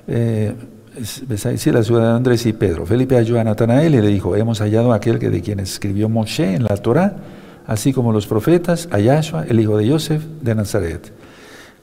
eh, 0.09 0.55
la 0.97 1.83
ciudad 1.83 2.03
de 2.09 2.17
Andrés 2.17 2.47
y 2.47 2.55
Pedro. 2.55 2.87
Felipe 2.87 3.17
halló 3.17 3.39
a 3.39 3.45
Natanael 3.45 3.95
y 3.97 4.01
le 4.01 4.09
dijo, 4.09 4.35
hemos 4.35 4.63
hallado 4.63 4.95
a 4.95 4.97
aquel 4.97 5.19
que 5.19 5.29
de 5.29 5.43
quien 5.43 5.61
escribió 5.61 6.09
Moshe 6.09 6.55
en 6.55 6.65
la 6.65 6.79
Torah, 6.79 7.17
así 7.67 7.93
como 7.93 8.11
los 8.11 8.27
profetas, 8.27 8.89
a 8.93 8.99
Yahshua, 8.99 9.45
el 9.47 9.61
hijo 9.61 9.77
de 9.77 9.89
Yosef, 9.89 10.25
de 10.41 10.55
Nazaret. 10.55 11.13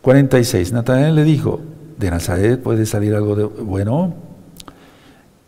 46, 0.01 0.73
Natanael 0.73 1.13
le 1.13 1.25
dijo, 1.25 1.61
de 1.99 2.09
Nazaret 2.09 2.59
puede 2.59 2.87
salir 2.87 3.13
algo 3.13 3.35
de 3.35 3.43
bueno. 3.43 4.15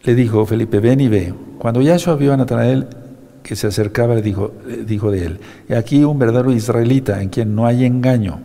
Le 0.04 0.14
dijo 0.14 0.46
Felipe, 0.46 0.80
ven 0.80 1.00
y 1.00 1.08
ve. 1.08 1.34
Cuando 1.58 1.82
Yahshua 1.82 2.18
vio 2.18 2.34
a 2.34 2.38
Natanael 2.38 3.01
que 3.44 3.56
se 3.56 3.68
acercaba, 3.68 4.16
le 4.16 4.22
dijo, 4.22 4.54
dijo 4.86 5.12
de 5.12 5.26
él, 5.26 5.40
aquí 5.76 6.04
un 6.04 6.20
verdadero 6.20 6.52
israelita 6.52 7.22
en 7.22 7.30
quien 7.30 7.56
no 7.56 7.66
hay 7.66 7.86
engaño. 7.86 8.40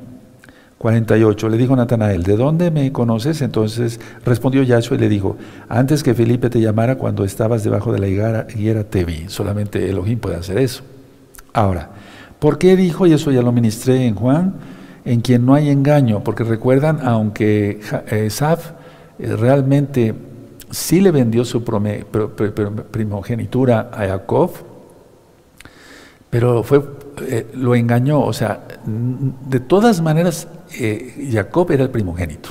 48. 0.78 1.48
Le 1.48 1.56
dijo 1.56 1.74
Natanael, 1.74 2.22
¿de 2.22 2.36
dónde 2.36 2.70
me 2.70 2.92
conoces? 2.92 3.40
Entonces 3.40 3.98
respondió 4.24 4.62
Yahshua 4.62 4.96
y 4.96 5.00
le 5.00 5.08
dijo, 5.08 5.36
antes 5.68 6.02
que 6.02 6.14
Felipe 6.14 6.50
te 6.50 6.60
llamara 6.60 6.96
cuando 6.96 7.24
estabas 7.24 7.64
debajo 7.64 7.92
de 7.92 7.98
la 7.98 8.08
higuera, 8.08 8.46
higuera 8.54 8.84
te 8.84 9.04
vi. 9.04 9.24
Solamente 9.28 9.88
Elohim 9.88 10.18
puede 10.18 10.36
hacer 10.36 10.58
eso. 10.58 10.82
Ahora, 11.52 11.90
¿por 12.38 12.58
qué 12.58 12.76
dijo, 12.76 13.06
y 13.06 13.14
eso 13.14 13.30
ya 13.30 13.42
lo 13.42 13.52
ministré 13.52 14.06
en 14.06 14.14
Juan, 14.14 14.54
en 15.04 15.20
quien 15.22 15.46
no 15.46 15.54
hay 15.54 15.70
engaño, 15.70 16.22
porque 16.22 16.44
recuerdan, 16.44 17.00
aunque 17.02 17.80
Esaf 18.10 18.72
eh, 19.18 19.34
realmente 19.34 20.14
sí 20.70 21.00
le 21.00 21.10
vendió 21.10 21.44
su 21.44 21.64
primogenitura 21.64 23.90
a 23.92 24.06
Jacob, 24.06 24.50
pero 26.36 26.62
fue, 26.62 26.82
eh, 27.28 27.46
lo 27.54 27.74
engañó, 27.74 28.20
o 28.20 28.34
sea, 28.34 28.60
de 28.84 29.58
todas 29.58 30.02
maneras, 30.02 30.48
eh, 30.78 31.30
Jacob 31.32 31.72
era 31.72 31.82
el 31.82 31.88
primogénito, 31.88 32.50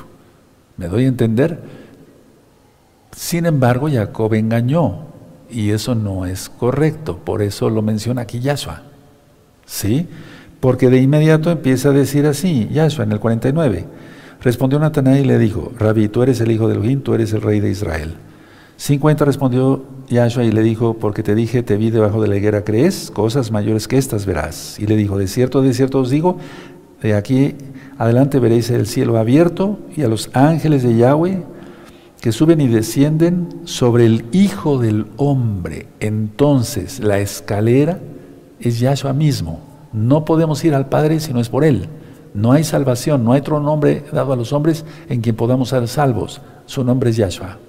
¿me 0.78 0.88
doy 0.88 1.06
a 1.06 1.08
entender? 1.08 1.60
Sin 3.16 3.46
embargo, 3.46 3.88
Jacob 3.88 4.34
engañó, 4.34 5.02
y 5.52 5.70
eso 5.70 5.94
no 5.94 6.26
es 6.26 6.50
correcto, 6.50 7.20
por 7.24 7.44
eso 7.44 7.70
lo 7.70 7.84
menciona 7.84 8.24
aquí 8.24 8.40
Yahshua, 8.40 8.82
¿sí? 9.68 10.08
Porque 10.62 10.90
de 10.90 11.00
inmediato 11.00 11.52
empieza 11.52 11.90
a 11.90 11.92
decir 11.92 12.26
así, 12.26 12.68
Yahshua 12.72 13.04
en 13.06 13.12
el 13.12 13.20
49. 13.20 13.86
Respondió 14.42 14.80
Natanael 14.80 15.26
y 15.26 15.28
le 15.28 15.38
dijo, 15.38 15.74
Rabí, 15.78 16.08
tú 16.08 16.24
eres 16.24 16.42
el 16.42 16.50
hijo 16.50 16.68
de 16.68 16.74
Elohim, 16.74 17.02
tú 17.02 17.14
eres 17.14 17.34
el 17.34 17.44
rey 17.44 17.60
de 17.60 17.70
Israel. 17.70 18.16
50 18.78 19.26
respondió 19.26 19.86
Yahshua 20.10 20.44
y 20.44 20.52
le 20.52 20.62
dijo, 20.62 20.96
porque 20.96 21.24
te 21.24 21.36
dije, 21.36 21.64
te 21.64 21.78
vi 21.78 21.90
debajo 21.90 22.22
de 22.22 22.28
la 22.28 22.38
higuera, 22.38 22.64
¿crees? 22.64 23.12
Cosas 23.12 23.52
mayores 23.52 23.88
que 23.88 23.98
estas 23.98 24.26
verás. 24.26 24.80
Y 24.80 24.86
le 24.86 24.96
dijo, 24.96 25.18
de 25.18 25.28
cierto, 25.28 25.62
de 25.62 25.74
cierto 25.74 26.00
os 26.00 26.10
digo, 26.10 26.38
de 27.02 27.14
aquí 27.14 27.56
adelante 27.98 28.40
veréis 28.40 28.70
el 28.70 28.88
cielo 28.88 29.18
abierto 29.18 29.80
y 29.96 30.04
a 30.04 30.08
los 30.08 30.30
ángeles 30.34 30.84
de 30.84 30.96
Yahweh 30.96 31.44
que 32.22 32.32
suben 32.32 32.62
y 32.62 32.68
descienden 32.68 33.50
sobre 33.66 34.06
el 34.06 34.26
Hijo 34.32 34.80
del 34.80 35.06
Hombre. 35.18 35.88
Entonces 36.00 37.00
la 37.00 37.20
escalera 37.20 38.00
es 38.60 38.80
Yahshua 38.80 39.14
mismo. 39.14 39.60
No 39.94 40.26
podemos 40.26 40.64
ir 40.66 40.74
al 40.74 40.90
Padre 40.90 41.20
si 41.20 41.34
no 41.34 41.40
es 41.40 41.50
por 41.50 41.64
Él. 41.64 41.88
No 42.34 42.52
hay 42.52 42.64
salvación, 42.64 43.24
no 43.24 43.32
hay 43.32 43.42
otro 43.42 43.60
nombre 43.60 44.04
dado 44.12 44.34
a 44.34 44.36
los 44.36 44.52
hombres 44.54 44.86
en 45.08 45.22
quien 45.22 45.36
podamos 45.36 45.70
ser 45.70 45.88
salvos. 45.88 46.42
Su 46.66 46.84
nombre 46.84 47.12
es 47.12 47.18
Yahshua. 47.18 47.60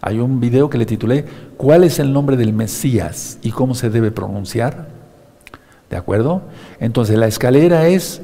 Hay 0.00 0.18
un 0.18 0.40
video 0.40 0.70
que 0.70 0.78
le 0.78 0.86
titulé 0.86 1.24
¿Cuál 1.56 1.84
es 1.84 1.98
el 1.98 2.12
nombre 2.12 2.36
del 2.36 2.52
Mesías 2.52 3.38
y 3.42 3.50
cómo 3.50 3.74
se 3.74 3.90
debe 3.90 4.10
pronunciar? 4.10 4.88
¿De 5.90 5.96
acuerdo? 5.96 6.42
Entonces 6.80 7.18
la 7.18 7.26
escalera 7.26 7.88
es 7.88 8.20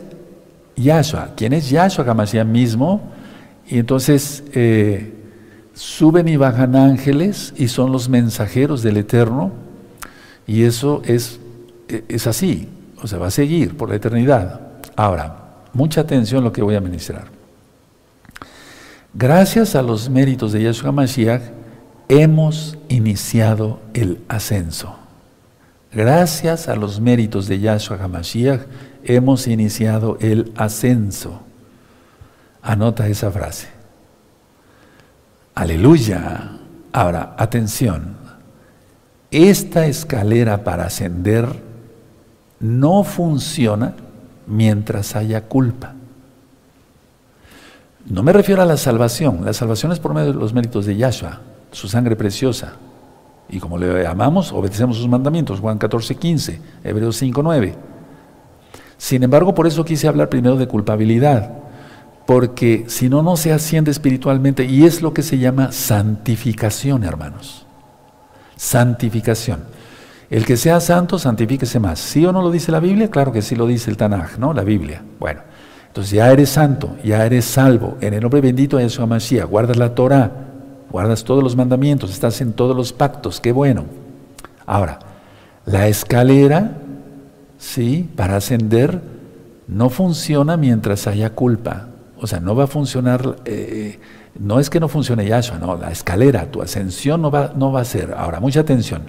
Yahshua. 0.77 1.31
¿Quién 1.37 1.53
es 1.53 1.71
Yahshua 1.71 2.05
Hamashiach 2.09 2.47
mismo? 2.47 3.01
Y 3.67 3.79
entonces 3.79 4.45
eh, 4.53 5.15
suben 5.73 6.29
y 6.29 6.37
bajan 6.37 6.77
ángeles 6.77 7.55
y 7.57 7.69
son 7.69 7.93
los 7.93 8.09
mensajeros 8.09 8.83
del 8.83 8.99
Eterno. 8.99 9.53
Y 10.47 10.65
eso 10.65 11.03
es, 11.07 11.41
es 11.89 12.27
así. 12.27 12.69
O 13.03 13.07
sea, 13.07 13.19
va 13.19 13.29
a 13.29 13.31
seguir 13.31 13.77
por 13.77 13.89
la 13.89 13.97
eternidad. 13.97 14.61
Ahora, 14.97 15.45
mucha 15.73 16.03
atención 16.03 16.43
a 16.43 16.45
lo 16.45 16.53
que 16.53 16.63
voy 16.63 16.75
a 16.75 16.81
ministrar. 16.81 17.27
Gracias 19.13 19.75
a 19.75 19.83
los 19.83 20.11
méritos 20.11 20.53
de 20.53 20.63
Yeshua 20.63 20.91
Mashiach, 20.91 21.43
hemos 22.23 22.79
iniciado 22.89 23.81
el 23.93 24.23
ascenso. 24.29 24.97
Gracias 25.93 26.69
a 26.69 26.77
los 26.77 27.01
méritos 27.01 27.49
de 27.49 27.59
Yahshua 27.59 27.99
HaMashiach, 28.03 28.61
hemos 29.03 29.47
iniciado 29.47 30.17
el 30.21 30.53
ascenso. 30.57 31.43
Anota 32.63 33.09
esa 33.09 33.31
frase. 33.31 33.69
Aleluya. 35.55 36.53
Ahora, 36.93 37.35
atención. 37.37 38.17
Esta 39.31 39.87
escalera 39.87 40.63
para 40.63 40.87
ascender 40.87 41.47
no 42.61 43.03
funciona 43.03 43.95
mientras 44.47 45.17
haya 45.17 45.43
culpa. 45.49 45.95
No 48.07 48.23
me 48.23 48.33
refiero 48.33 48.63
a 48.63 48.67
la 48.67 48.77
salvación, 48.77 49.45
la 49.45 49.53
salvación 49.53 49.91
es 49.93 49.99
por 49.99 50.15
medio 50.15 50.33
de 50.33 50.39
los 50.39 50.53
méritos 50.53 50.87
de 50.87 50.97
Yahshua, 50.97 51.41
su 51.75 51.89
sangre 51.89 52.17
preciosa. 52.17 52.75
Y 53.49 53.59
como 53.59 53.77
le 53.77 54.07
amamos, 54.07 54.53
obedecemos 54.53 54.97
sus 54.97 55.09
mandamientos, 55.09 55.61
Juan 55.61 55.77
14, 55.77 56.15
15, 56.15 56.61
Hebreos 56.83 57.17
5, 57.17 57.43
9. 57.43 57.75
Sin 58.97 59.23
embargo, 59.23 59.55
por 59.55 59.67
eso 59.67 59.85
quise 59.85 60.09
hablar 60.09 60.29
primero 60.29 60.57
de 60.57 60.67
culpabilidad, 60.67 61.51
porque 62.27 62.85
si 62.89 63.09
no, 63.09 63.23
no 63.23 63.37
se 63.37 63.53
asciende 63.53 63.91
espiritualmente 63.91 64.65
y 64.65 64.85
es 64.85 65.03
lo 65.03 65.13
que 65.13 65.23
se 65.23 65.39
llama 65.39 65.73
santificación, 65.73 67.05
hermanos. 67.05 67.67
Santificación. 68.57 69.65
El 70.31 70.47
que 70.47 70.57
sea 70.57 70.81
santo, 70.81 71.19
santifíquese 71.19 71.81
más. 71.81 71.99
¿Sí 71.99 72.25
o 72.25 72.33
no 72.33 72.41
lo 72.41 72.51
dice 72.51 72.73
la 72.73 72.81
Biblia? 72.81 73.11
Claro 73.11 73.31
que 73.31 73.43
sí 73.43 73.55
lo 73.57 73.67
dice 73.67 73.91
el 73.91 73.99
Tanaj, 73.99 74.39
¿no? 74.39 74.55
La 74.55 74.65
Biblia. 74.65 75.03
Bueno, 75.21 75.43
entonces 75.89 76.13
ya 76.13 76.33
eres 76.33 76.49
santo, 76.49 76.97
ya 77.05 77.27
eres 77.27 77.45
salvo. 77.45 77.99
En 78.01 78.15
el 78.15 78.23
nombre 78.23 78.41
bendito 78.41 78.79
de 78.79 78.85
Yeshua 78.85 79.07
Mashiach, 79.07 79.47
guardas 79.47 79.77
la 79.77 79.95
Torah, 79.95 80.54
guardas 80.95 81.25
todos 81.25 81.43
los 81.43 81.57
mandamientos, 81.57 82.13
estás 82.13 82.41
en 82.41 82.53
todos 82.53 82.77
los 82.77 82.93
pactos, 82.93 83.41
qué 83.41 83.51
bueno. 83.51 83.87
Ahora, 84.65 85.01
la 85.67 85.89
escalera, 85.89 86.71
sí, 87.59 88.09
para 88.15 88.37
ascender, 88.37 89.01
no 89.67 89.91
funciona 89.91 90.57
mientras 90.57 91.09
haya 91.09 91.31
culpa. 91.31 91.89
O 92.17 92.29
sea, 92.29 92.39
no 92.39 92.55
va 92.55 92.65
a 92.65 92.67
funcionar 92.69 93.39
eh, 93.45 93.99
No 94.39 94.61
es 94.61 94.71
que 94.71 94.79
no 94.79 94.87
funcione 94.87 95.27
Yahshua, 95.27 95.59
no, 95.59 95.77
la 95.77 95.91
escalera, 95.91 96.49
tu 96.49 96.63
ascensión 96.63 97.23
no 97.23 97.29
va, 97.29 97.53
no 97.57 97.73
va 97.73 97.81
a 97.81 97.85
ser. 97.85 98.15
Ahora, 98.17 98.39
mucha 98.39 98.61
atención. 98.61 99.03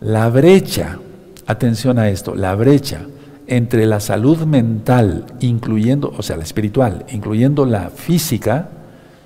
La 0.00 0.30
brecha, 0.30 1.00
atención 1.46 1.98
a 1.98 2.08
esto, 2.08 2.34
la 2.34 2.54
brecha 2.54 3.02
entre 3.46 3.84
la 3.84 4.00
salud 4.00 4.38
mental, 4.46 5.26
incluyendo, 5.40 6.14
o 6.16 6.22
sea, 6.22 6.38
la 6.38 6.44
espiritual, 6.44 7.04
incluyendo 7.10 7.66
la 7.66 7.90
física 7.90 8.70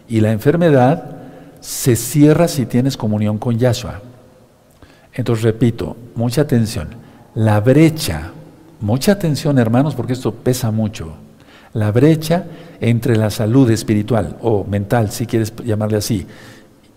y 0.09 0.23
la 0.23 0.33
enfermedad, 0.33 1.18
se 1.61 1.97
cierra 1.97 2.49
si 2.49 2.67
tienes 2.67 2.97
comunión 2.97 3.39
con 3.39 3.59
Yahshua. 3.59 4.01
Entonces, 5.13 5.45
repito, 5.45 5.97
mucha 6.15 6.43
atención. 6.43 6.89
La 7.35 7.61
brecha, 7.61 8.33
mucha 8.81 9.13
atención 9.13 9.59
hermanos, 9.59 9.95
porque 9.95 10.13
esto 10.13 10.35
pesa 10.35 10.71
mucho. 10.71 11.15
La 11.73 11.93
brecha 11.93 12.47
entre 12.81 13.17
la 13.17 13.31
salud 13.31 13.71
espiritual 13.71 14.37
o 14.41 14.65
mental, 14.65 15.11
si 15.11 15.27
quieres 15.27 15.53
llamarle 15.65 15.99
así, 15.99 16.27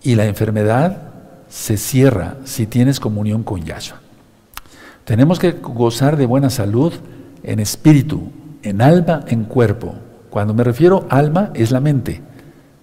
y 0.02 0.14
la 0.14 0.26
enfermedad 0.26 1.10
se 1.48 1.76
cierra 1.76 2.36
si 2.44 2.66
tienes 2.66 2.98
comunión 2.98 3.42
con 3.42 3.64
Yahshua. 3.64 4.00
Tenemos 5.04 5.38
que 5.38 5.52
gozar 5.52 6.16
de 6.16 6.26
buena 6.26 6.48
salud 6.48 6.92
en 7.42 7.60
espíritu, 7.60 8.30
en 8.62 8.80
alma, 8.80 9.24
en 9.28 9.44
cuerpo. 9.44 9.94
Cuando 10.30 10.54
me 10.54 10.64
refiero 10.64 11.06
alma, 11.10 11.50
es 11.54 11.72
la 11.72 11.80
mente. 11.80 12.22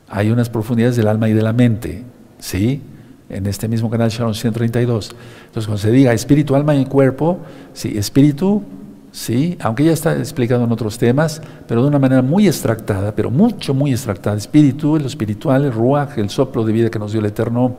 Hay 0.09 0.31
unas 0.31 0.49
profundidades 0.49 0.95
del 0.95 1.07
alma 1.07 1.29
y 1.29 1.33
de 1.33 1.41
la 1.41 1.53
mente, 1.53 2.03
¿sí? 2.39 2.81
En 3.29 3.45
este 3.45 3.67
mismo 3.67 3.89
canal 3.89 4.09
Sharon 4.09 4.33
132. 4.33 5.15
Entonces, 5.45 5.67
cuando 5.67 5.77
se 5.77 5.91
diga 5.91 6.13
espíritu, 6.13 6.55
alma 6.55 6.75
y 6.75 6.85
cuerpo, 6.85 7.39
sí, 7.73 7.95
espíritu, 7.95 8.63
sí, 9.11 9.55
aunque 9.61 9.83
ya 9.83 9.91
está 9.91 10.17
explicado 10.17 10.63
en 10.63 10.71
otros 10.71 10.97
temas, 10.97 11.41
pero 11.67 11.83
de 11.83 11.89
una 11.89 11.99
manera 11.99 12.23
muy 12.23 12.47
extractada, 12.47 13.13
pero 13.13 13.29
mucho, 13.29 13.75
muy 13.75 13.91
extractada. 13.91 14.35
Espíritu, 14.35 14.97
lo 14.97 15.05
espiritual, 15.05 15.65
el 15.65 15.71
ruach, 15.71 16.17
el 16.17 16.29
soplo 16.29 16.63
de 16.63 16.73
vida 16.73 16.89
que 16.89 16.97
nos 16.97 17.11
dio 17.11 17.19
el 17.19 17.27
Eterno. 17.27 17.77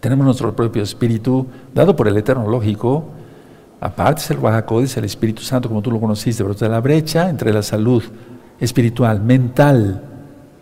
Tenemos 0.00 0.26
nuestro 0.26 0.54
propio 0.54 0.82
espíritu, 0.82 1.46
dado 1.74 1.96
por 1.96 2.08
el 2.08 2.16
Eterno, 2.16 2.46
lógico, 2.46 3.16
Aparte 3.78 4.22
es 4.22 4.30
el 4.30 4.38
Ruach 4.38 4.96
el 4.96 5.04
Espíritu 5.04 5.42
Santo, 5.42 5.68
como 5.68 5.82
tú 5.82 5.90
lo 5.90 6.00
conociste, 6.00 6.42
pero 6.42 6.52
está 6.52 6.68
la 6.68 6.80
brecha 6.80 7.28
entre 7.28 7.52
la 7.52 7.62
salud 7.62 8.02
espiritual, 8.58 9.20
mental 9.20 10.15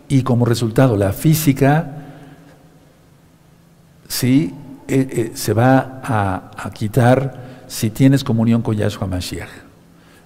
y 0.07 0.23
como 0.23 0.45
resultado 0.45 0.97
la 0.97 1.13
física, 1.13 2.03
sí, 4.07 4.53
eh, 4.87 5.07
eh, 5.11 5.31
se 5.33 5.53
va 5.53 6.01
a, 6.03 6.69
quitar 6.73 7.63
si 7.67 7.89
tienes 7.89 8.23
comunión 8.23 8.61
con 8.61 8.75
Yahshua 8.75 9.07
Mashiach. 9.07 9.49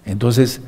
Entonces, 0.06 0.62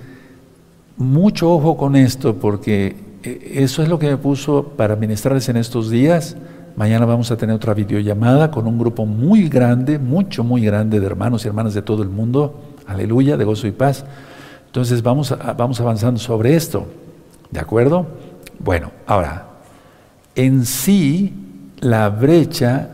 mucho 0.98 1.51
ojo 1.51 1.77
con 1.77 1.96
esto, 1.96 2.36
porque 2.36 2.96
eh, 3.24 3.53
eso 3.56 3.84
es 3.84 3.89
lo 3.89 4.00
que 4.00 4.08
me 4.08 4.18
puso 4.18 4.63
para 4.77 4.96
ministrarles 4.96 5.50
en 5.50 5.58
estos 5.58 5.89
días 5.89 6.36
Mañana 6.75 7.06
vamos 7.06 7.30
a 7.32 7.38
tener 7.38 7.56
otra 7.56 7.74
videollamada 7.74 8.50
con 8.50 8.65
un 8.65 8.80
grupo 8.80 9.06
muy 9.06 9.50
grande, 9.50 10.00
mucho, 10.00 10.44
muy 10.44 10.62
grande 10.62 11.00
de 11.00 11.06
hermanos 11.06 11.44
y 11.44 11.48
hermanas 11.48 11.74
de 11.74 11.82
todo 11.82 12.01
el 12.01 12.10
mundo. 12.10 12.62
Aleluya, 12.88 13.36
de 13.36 13.44
gozo 13.44 13.68
y 13.68 13.72
paz. 13.72 14.06
Entonces 14.68 15.03
vamos, 15.03 15.36
vamos 15.58 15.82
avanzando 15.82 16.20
sobre 16.20 16.56
esto. 16.56 16.88
¿De 17.50 17.60
acuerdo? 17.60 18.08
Bueno, 18.63 18.91
ahora, 19.08 19.48
en 20.36 20.65
sí 20.65 21.34
la 21.80 22.10
brecha 22.10 22.89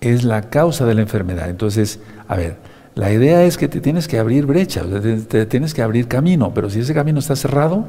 es 0.00 0.24
la 0.24 0.42
causa 0.50 0.84
de 0.86 0.94
la 0.94 1.02
enfermedad. 1.02 1.48
Entonces, 1.48 2.00
a 2.26 2.36
ver, 2.36 2.56
la 2.94 3.12
idea 3.12 3.44
es 3.44 3.58
que 3.58 3.68
te 3.68 3.80
tienes 3.80 4.08
que 4.08 4.18
abrir 4.18 4.46
brecha, 4.46 4.82
te 5.28 5.46
tienes 5.46 5.72
que 5.72 5.82
abrir 5.82 6.08
camino, 6.08 6.52
pero 6.52 6.68
si 6.68 6.80
ese 6.80 6.94
camino 6.94 7.18
está 7.18 7.36
cerrado, 7.36 7.86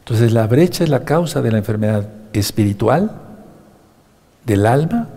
entonces 0.00 0.32
la 0.32 0.46
brecha 0.46 0.84
es 0.84 0.90
la 0.90 1.04
causa 1.04 1.40
de 1.40 1.52
la 1.52 1.58
enfermedad 1.58 2.08
espiritual, 2.32 3.12
del 4.44 4.66
alma, 4.66 5.08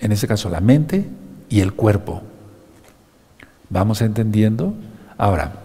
en 0.00 0.12
ese 0.12 0.26
caso 0.28 0.48
la 0.48 0.60
mente 0.60 1.06
y 1.48 1.60
el 1.60 1.74
cuerpo. 1.74 2.22
¿Vamos 3.68 4.00
entendiendo? 4.00 4.74
Ahora, 5.18 5.61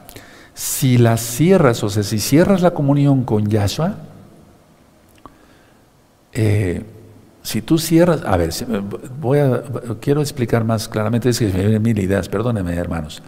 si 0.58 0.98
la 0.98 1.18
cierras, 1.18 1.84
o 1.84 1.90
sea, 1.90 2.02
si 2.02 2.18
cierras 2.18 2.64
la 2.64 2.72
comunión 2.72 3.26
con 3.26 3.46
Yahshua, 3.46 3.94
eh, 6.34 6.84
si 7.44 7.62
tú 7.62 7.78
cierras, 7.78 8.24
a 8.26 8.36
ver, 8.38 8.50
voy 9.22 9.38
a, 9.38 9.62
quiero 10.02 10.20
explicar 10.20 10.64
más 10.64 10.88
claramente, 10.88 11.30
es 11.30 11.38
que 11.38 11.46
me 11.46 11.60
vienen 11.60 11.84
mil 11.84 12.00
ideas, 12.00 12.28
perdónenme 12.28 12.74
hermanos. 12.74 13.22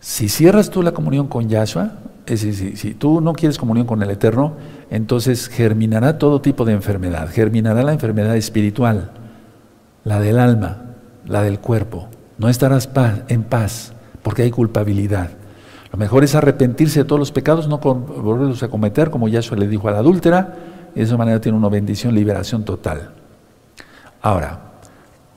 Si 0.00 0.28
cierras 0.28 0.68
tú 0.68 0.82
la 0.82 0.90
comunión 0.90 1.28
con 1.28 1.48
Yahshua, 1.48 1.92
es 2.26 2.42
decir, 2.42 2.76
si, 2.76 2.92
tú 2.92 3.20
no 3.20 3.34
quieres 3.34 3.56
comunión 3.56 3.86
con 3.86 4.02
el 4.02 4.10
Eterno, 4.10 4.54
entonces 4.90 5.46
germinará 5.46 6.18
todo 6.18 6.40
tipo 6.40 6.64
de 6.64 6.72
enfermedad. 6.72 7.28
Germinará 7.30 7.84
la 7.84 7.92
enfermedad 7.92 8.36
espiritual, 8.36 9.12
la 10.02 10.18
del 10.18 10.40
alma, 10.40 10.96
la 11.24 11.44
del 11.44 11.60
cuerpo. 11.60 12.08
No 12.36 12.48
estarás 12.48 12.88
en 13.28 13.44
paz 13.44 13.92
porque 14.24 14.42
hay 14.42 14.50
culpabilidad. 14.50 15.37
Lo 15.92 15.98
mejor 15.98 16.24
es 16.24 16.34
arrepentirse 16.34 17.00
de 17.00 17.04
todos 17.04 17.18
los 17.18 17.32
pecados, 17.32 17.68
no 17.68 17.78
volverlos 17.78 18.62
a 18.62 18.68
cometer, 18.68 19.10
como 19.10 19.28
Yahshua 19.28 19.56
le 19.56 19.68
dijo 19.68 19.88
a 19.88 19.92
la 19.92 19.98
adúltera, 19.98 20.56
y 20.94 20.98
de 20.98 21.04
esa 21.04 21.16
manera 21.16 21.40
tiene 21.40 21.56
una 21.56 21.68
bendición, 21.68 22.14
liberación 22.14 22.64
total. 22.64 23.10
Ahora, 24.20 24.60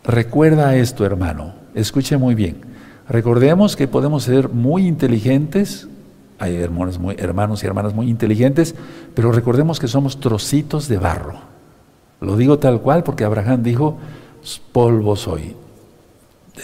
recuerda 0.03 0.75
esto, 0.75 1.05
hermano, 1.05 1.53
escuche 1.73 2.17
muy 2.17 2.35
bien. 2.35 2.57
Recordemos 3.07 3.75
que 3.75 3.87
podemos 3.87 4.23
ser 4.23 4.49
muy 4.49 4.87
inteligentes, 4.87 5.87
hay 6.39 6.55
hermanos, 6.55 6.97
muy, 6.97 7.15
hermanos 7.17 7.63
y 7.63 7.67
hermanas 7.67 7.93
muy 7.93 8.09
inteligentes, 8.09 8.75
pero 9.13 9.31
recordemos 9.31 9.79
que 9.79 9.87
somos 9.87 10.19
trocitos 10.19 10.87
de 10.87 10.97
barro. 10.97 11.35
Lo 12.19 12.37
digo 12.37 12.59
tal 12.59 12.81
cual 12.81 13.03
porque 13.03 13.23
Abraham 13.23 13.63
dijo, 13.63 13.97
polvo 14.71 15.15
soy. 15.15 15.55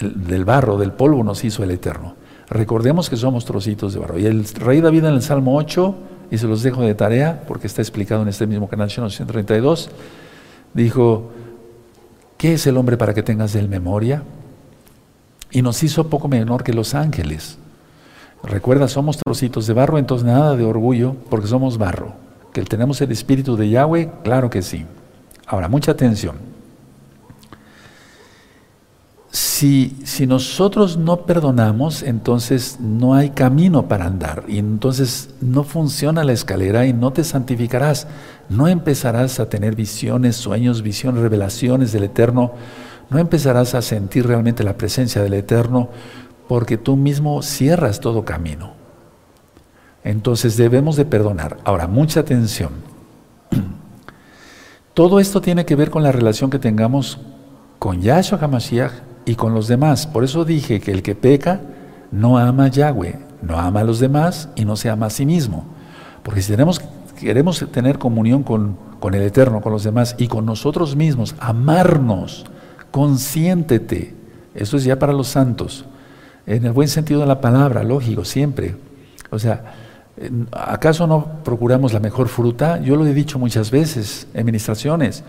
Del, 0.00 0.44
barro, 0.44 0.76
del 0.76 0.92
polvo 0.92 1.24
nos 1.24 1.44
hizo 1.44 1.64
el 1.64 1.70
Eterno. 1.70 2.14
Recordemos 2.50 3.10
que 3.10 3.16
somos 3.16 3.44
trocitos 3.44 3.92
de 3.94 4.00
barro. 4.00 4.18
Y 4.18 4.26
el 4.26 4.44
rey 4.44 4.80
David 4.80 5.04
en 5.04 5.14
el 5.14 5.22
Salmo 5.22 5.56
8, 5.56 5.94
y 6.30 6.38
se 6.38 6.46
los 6.46 6.62
dejo 6.62 6.82
de 6.82 6.94
tarea 6.94 7.42
porque 7.46 7.66
está 7.66 7.82
explicado 7.82 8.22
en 8.22 8.28
este 8.28 8.46
mismo 8.46 8.68
canal 8.68 8.90
132, 8.90 9.90
dijo, 10.74 11.30
¿qué 12.36 12.54
es 12.54 12.66
el 12.66 12.76
hombre 12.76 12.96
para 12.96 13.14
que 13.14 13.22
tengas 13.22 13.52
de 13.52 13.60
él 13.60 13.68
memoria? 13.68 14.22
y 15.50 15.62
nos 15.62 15.82
hizo 15.82 16.08
poco 16.08 16.28
menor 16.28 16.62
que 16.62 16.72
los 16.72 16.94
ángeles. 16.94 17.58
Recuerda, 18.42 18.88
somos 18.88 19.18
trocitos 19.18 19.66
de 19.66 19.74
barro, 19.74 19.98
entonces 19.98 20.26
nada 20.26 20.56
de 20.56 20.64
orgullo, 20.64 21.16
porque 21.28 21.48
somos 21.48 21.78
barro. 21.78 22.12
¿Que 22.52 22.62
tenemos 22.62 23.00
el 23.00 23.10
espíritu 23.10 23.56
de 23.56 23.68
Yahweh? 23.68 24.10
Claro 24.22 24.50
que 24.50 24.62
sí. 24.62 24.86
Ahora, 25.46 25.68
mucha 25.68 25.92
atención. 25.92 26.36
Si, 29.30 29.94
nosotros 30.26 30.96
no 30.96 31.26
perdonamos, 31.26 32.02
entonces 32.02 32.78
no 32.80 33.14
hay 33.14 33.30
camino 33.30 33.86
para 33.86 34.06
andar 34.06 34.44
y 34.48 34.58
entonces 34.58 35.30
no 35.40 35.64
funciona 35.64 36.24
la 36.24 36.32
escalera 36.32 36.86
y 36.86 36.92
no 36.92 37.12
te 37.12 37.24
santificarás. 37.24 38.06
No 38.48 38.68
empezarás 38.68 39.38
a 39.38 39.48
tener 39.48 39.76
visiones, 39.76 40.36
sueños, 40.36 40.82
visiones, 40.82 41.22
revelaciones 41.22 41.92
del 41.92 42.04
Eterno 42.04 42.52
no 43.10 43.18
empezarás 43.18 43.74
a 43.74 43.82
sentir 43.82 44.26
realmente 44.26 44.64
la 44.64 44.76
presencia 44.76 45.22
del 45.22 45.34
Eterno 45.34 45.88
porque 46.46 46.76
tú 46.76 46.96
mismo 46.96 47.42
cierras 47.42 48.00
todo 48.00 48.24
camino. 48.24 48.72
Entonces 50.04 50.56
debemos 50.56 50.96
de 50.96 51.04
perdonar. 51.04 51.58
Ahora, 51.64 51.86
mucha 51.86 52.20
atención. 52.20 52.70
Todo 54.94 55.20
esto 55.20 55.40
tiene 55.40 55.66
que 55.66 55.76
ver 55.76 55.90
con 55.90 56.02
la 56.02 56.12
relación 56.12 56.50
que 56.50 56.58
tengamos 56.58 57.18
con 57.78 58.00
Yahshua 58.00 58.38
HaMashiach 58.40 58.92
y 59.28 59.34
con 59.34 59.54
los 59.54 59.68
demás. 59.68 60.06
Por 60.06 60.24
eso 60.24 60.44
dije 60.44 60.80
que 60.80 60.90
el 60.90 61.02
que 61.02 61.14
peca 61.14 61.60
no 62.10 62.38
ama 62.38 62.64
a 62.64 62.68
Yahweh, 62.68 63.18
no 63.42 63.58
ama 63.58 63.80
a 63.80 63.84
los 63.84 64.00
demás 64.00 64.48
y 64.56 64.64
no 64.64 64.74
se 64.74 64.88
ama 64.88 65.06
a 65.06 65.10
sí 65.10 65.26
mismo. 65.26 65.66
Porque 66.22 66.42
si 66.42 66.50
tenemos, 66.50 66.80
queremos 67.18 67.64
tener 67.70 67.98
comunión 67.98 68.42
con, 68.42 68.76
con 68.98 69.14
el 69.14 69.22
Eterno, 69.22 69.60
con 69.60 69.72
los 69.72 69.84
demás 69.84 70.16
y 70.18 70.28
con 70.28 70.46
nosotros 70.46 70.96
mismos, 70.96 71.34
amarnos, 71.38 72.46
Consiéntete. 72.90 74.14
Eso 74.54 74.76
es 74.76 74.84
ya 74.84 74.98
para 74.98 75.12
los 75.12 75.28
santos. 75.28 75.84
En 76.46 76.64
el 76.64 76.72
buen 76.72 76.88
sentido 76.88 77.20
de 77.20 77.26
la 77.26 77.40
palabra, 77.40 77.84
lógico, 77.84 78.24
siempre. 78.24 78.76
O 79.30 79.38
sea, 79.38 79.74
¿acaso 80.52 81.06
no 81.06 81.42
procuramos 81.44 81.92
la 81.92 82.00
mejor 82.00 82.28
fruta? 82.28 82.80
Yo 82.80 82.96
lo 82.96 83.06
he 83.06 83.12
dicho 83.12 83.38
muchas 83.38 83.70
veces 83.70 84.26
en 84.32 84.46
ministraciones. 84.46 85.22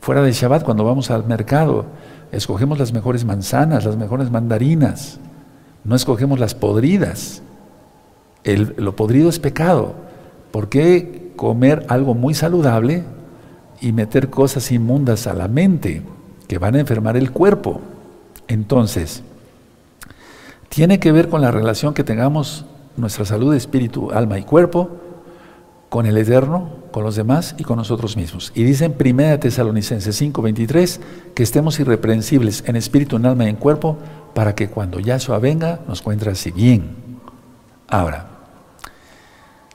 Fuera 0.00 0.22
de 0.22 0.32
Shabbat, 0.32 0.64
cuando 0.64 0.84
vamos 0.84 1.10
al 1.10 1.26
mercado, 1.26 1.86
escogemos 2.32 2.78
las 2.78 2.92
mejores 2.92 3.24
manzanas, 3.24 3.84
las 3.84 3.96
mejores 3.96 4.30
mandarinas. 4.30 5.18
No 5.84 5.96
escogemos 5.96 6.38
las 6.38 6.54
podridas. 6.54 7.42
lo 8.44 8.96
podrido 8.96 9.28
es 9.28 9.38
pecado. 9.38 9.94
¿Por 10.50 10.68
qué 10.68 11.32
comer 11.36 11.84
algo 11.88 12.14
muy 12.14 12.34
saludable 12.34 13.04
y 13.80 13.92
meter 13.92 14.30
cosas 14.30 14.72
inmundas 14.72 15.26
a 15.26 15.34
la 15.34 15.48
mente? 15.48 16.02
que 16.48 16.58
van 16.58 16.74
a 16.74 16.80
enfermar 16.80 17.16
el 17.16 17.30
cuerpo. 17.30 17.80
Entonces, 18.48 19.22
tiene 20.70 20.98
que 20.98 21.12
ver 21.12 21.28
con 21.28 21.42
la 21.42 21.50
relación 21.50 21.94
que 21.94 22.02
tengamos 22.02 22.64
nuestra 22.96 23.24
salud, 23.26 23.54
espíritu, 23.54 24.10
alma 24.10 24.38
y 24.38 24.42
cuerpo 24.42 24.90
con 25.88 26.06
el 26.06 26.16
Eterno, 26.18 26.70
con 26.92 27.04
los 27.04 27.16
demás 27.16 27.54
y 27.58 27.64
con 27.64 27.76
nosotros 27.76 28.16
mismos. 28.16 28.52
Y 28.54 28.64
dice 28.64 28.84
en 28.84 28.94
1 28.98 29.40
Tesalonicenses 29.40 30.20
5:23 30.20 31.00
que 31.34 31.42
estemos 31.42 31.80
irreprensibles 31.80 32.64
en 32.66 32.76
espíritu, 32.76 33.16
en 33.16 33.26
alma 33.26 33.46
y 33.46 33.48
en 33.48 33.56
cuerpo 33.56 33.96
para 34.34 34.54
que 34.54 34.68
cuando 34.68 35.00
Yahshua 35.00 35.38
venga 35.38 35.80
nos 35.88 36.00
encuentre 36.00 36.30
así 36.30 36.50
bien. 36.50 36.96
Ahora, 37.88 38.26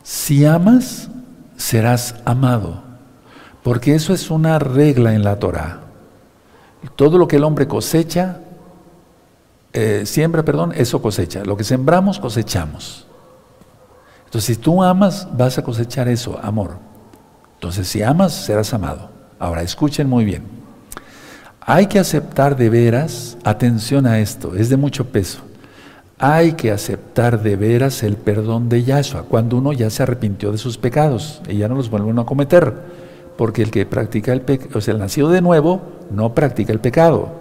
si 0.04 0.46
amas, 0.46 1.10
serás 1.58 2.16
amado, 2.26 2.84
porque 3.64 3.96
eso 3.96 4.14
es 4.14 4.30
una 4.30 4.60
regla 4.60 5.16
en 5.16 5.24
la 5.24 5.40
Torah. 5.40 5.80
Todo 6.96 7.18
lo 7.18 7.28
que 7.28 7.38
el 7.38 7.44
hombre 7.44 7.68
cosecha, 7.68 8.42
eh, 9.72 10.04
siembra, 10.06 10.44
perdón, 10.44 10.74
eso 10.76 11.02
cosecha. 11.02 11.44
Lo 11.46 11.58
que 11.58 11.64
sembramos, 11.64 12.20
cosechamos. 12.20 13.08
Entonces, 14.34 14.56
si 14.56 14.62
tú 14.64 14.82
amas, 14.82 15.28
vas 15.38 15.60
a 15.60 15.62
cosechar 15.62 16.08
eso, 16.08 16.40
amor. 16.42 16.72
Entonces, 17.54 17.88
si 17.88 18.02
amas, 18.02 18.34
serás 18.34 18.74
amado. 18.74 19.12
Ahora, 19.38 19.62
escuchen 19.62 20.10
muy 20.10 20.26
bien. 20.26 20.42
Hay 21.62 21.86
que 21.86 22.00
aceptar 22.00 22.58
de 22.58 22.68
veras, 22.68 23.38
atención 23.44 24.08
a 24.08 24.18
esto, 24.18 24.56
es 24.56 24.70
de 24.70 24.78
mucho 24.78 25.06
peso. 25.06 25.42
Hay 26.18 26.54
que 26.54 26.72
aceptar 26.72 27.44
de 27.44 27.56
veras 27.56 28.02
el 28.02 28.18
perdón 28.18 28.70
de 28.70 28.84
Yahshua 28.84 29.22
cuando 29.22 29.58
uno 29.58 29.72
ya 29.72 29.92
se 29.92 30.02
arrepintió 30.02 30.52
de 30.52 30.58
sus 30.58 30.80
pecados 30.80 31.44
y 31.48 31.58
ya 31.58 31.68
no 31.68 31.76
los 31.76 31.92
vuelve 31.92 32.20
a 32.20 32.26
cometer. 32.26 32.74
Porque 33.38 33.62
el 33.62 33.70
que 33.70 33.86
practica 33.86 34.34
el 34.34 34.42
pecado, 34.42 34.80
o 34.80 34.82
sea, 34.82 34.96
el 34.96 35.00
nacido 35.00 35.30
de 35.30 35.42
nuevo, 35.42 35.80
no 36.10 36.34
practica 36.34 36.74
el 36.74 36.80
pecado. 36.80 37.40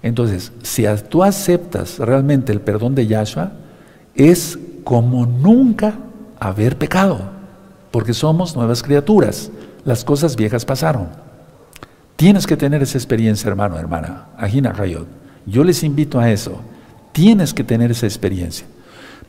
Entonces, 0.00 0.52
si 0.62 0.84
tú 1.08 1.24
aceptas 1.24 1.98
realmente 1.98 2.52
el 2.52 2.60
perdón 2.60 2.94
de 2.94 3.08
Yahshua, 3.08 3.50
es 4.14 4.60
como 4.88 5.26
nunca 5.26 5.98
haber 6.40 6.78
pecado, 6.78 7.20
porque 7.90 8.14
somos 8.14 8.56
nuevas 8.56 8.82
criaturas. 8.82 9.50
Las 9.84 10.02
cosas 10.02 10.34
viejas 10.34 10.64
pasaron. 10.64 11.08
Tienes 12.16 12.46
que 12.46 12.56
tener 12.56 12.82
esa 12.82 12.96
experiencia, 12.96 13.48
hermano, 13.50 13.78
hermana. 13.78 14.28
Ajina 14.38 14.74
Hayot. 14.74 15.06
Yo 15.44 15.62
les 15.62 15.82
invito 15.82 16.18
a 16.18 16.30
eso. 16.30 16.62
Tienes 17.12 17.52
que 17.52 17.64
tener 17.64 17.90
esa 17.90 18.06
experiencia. 18.06 18.66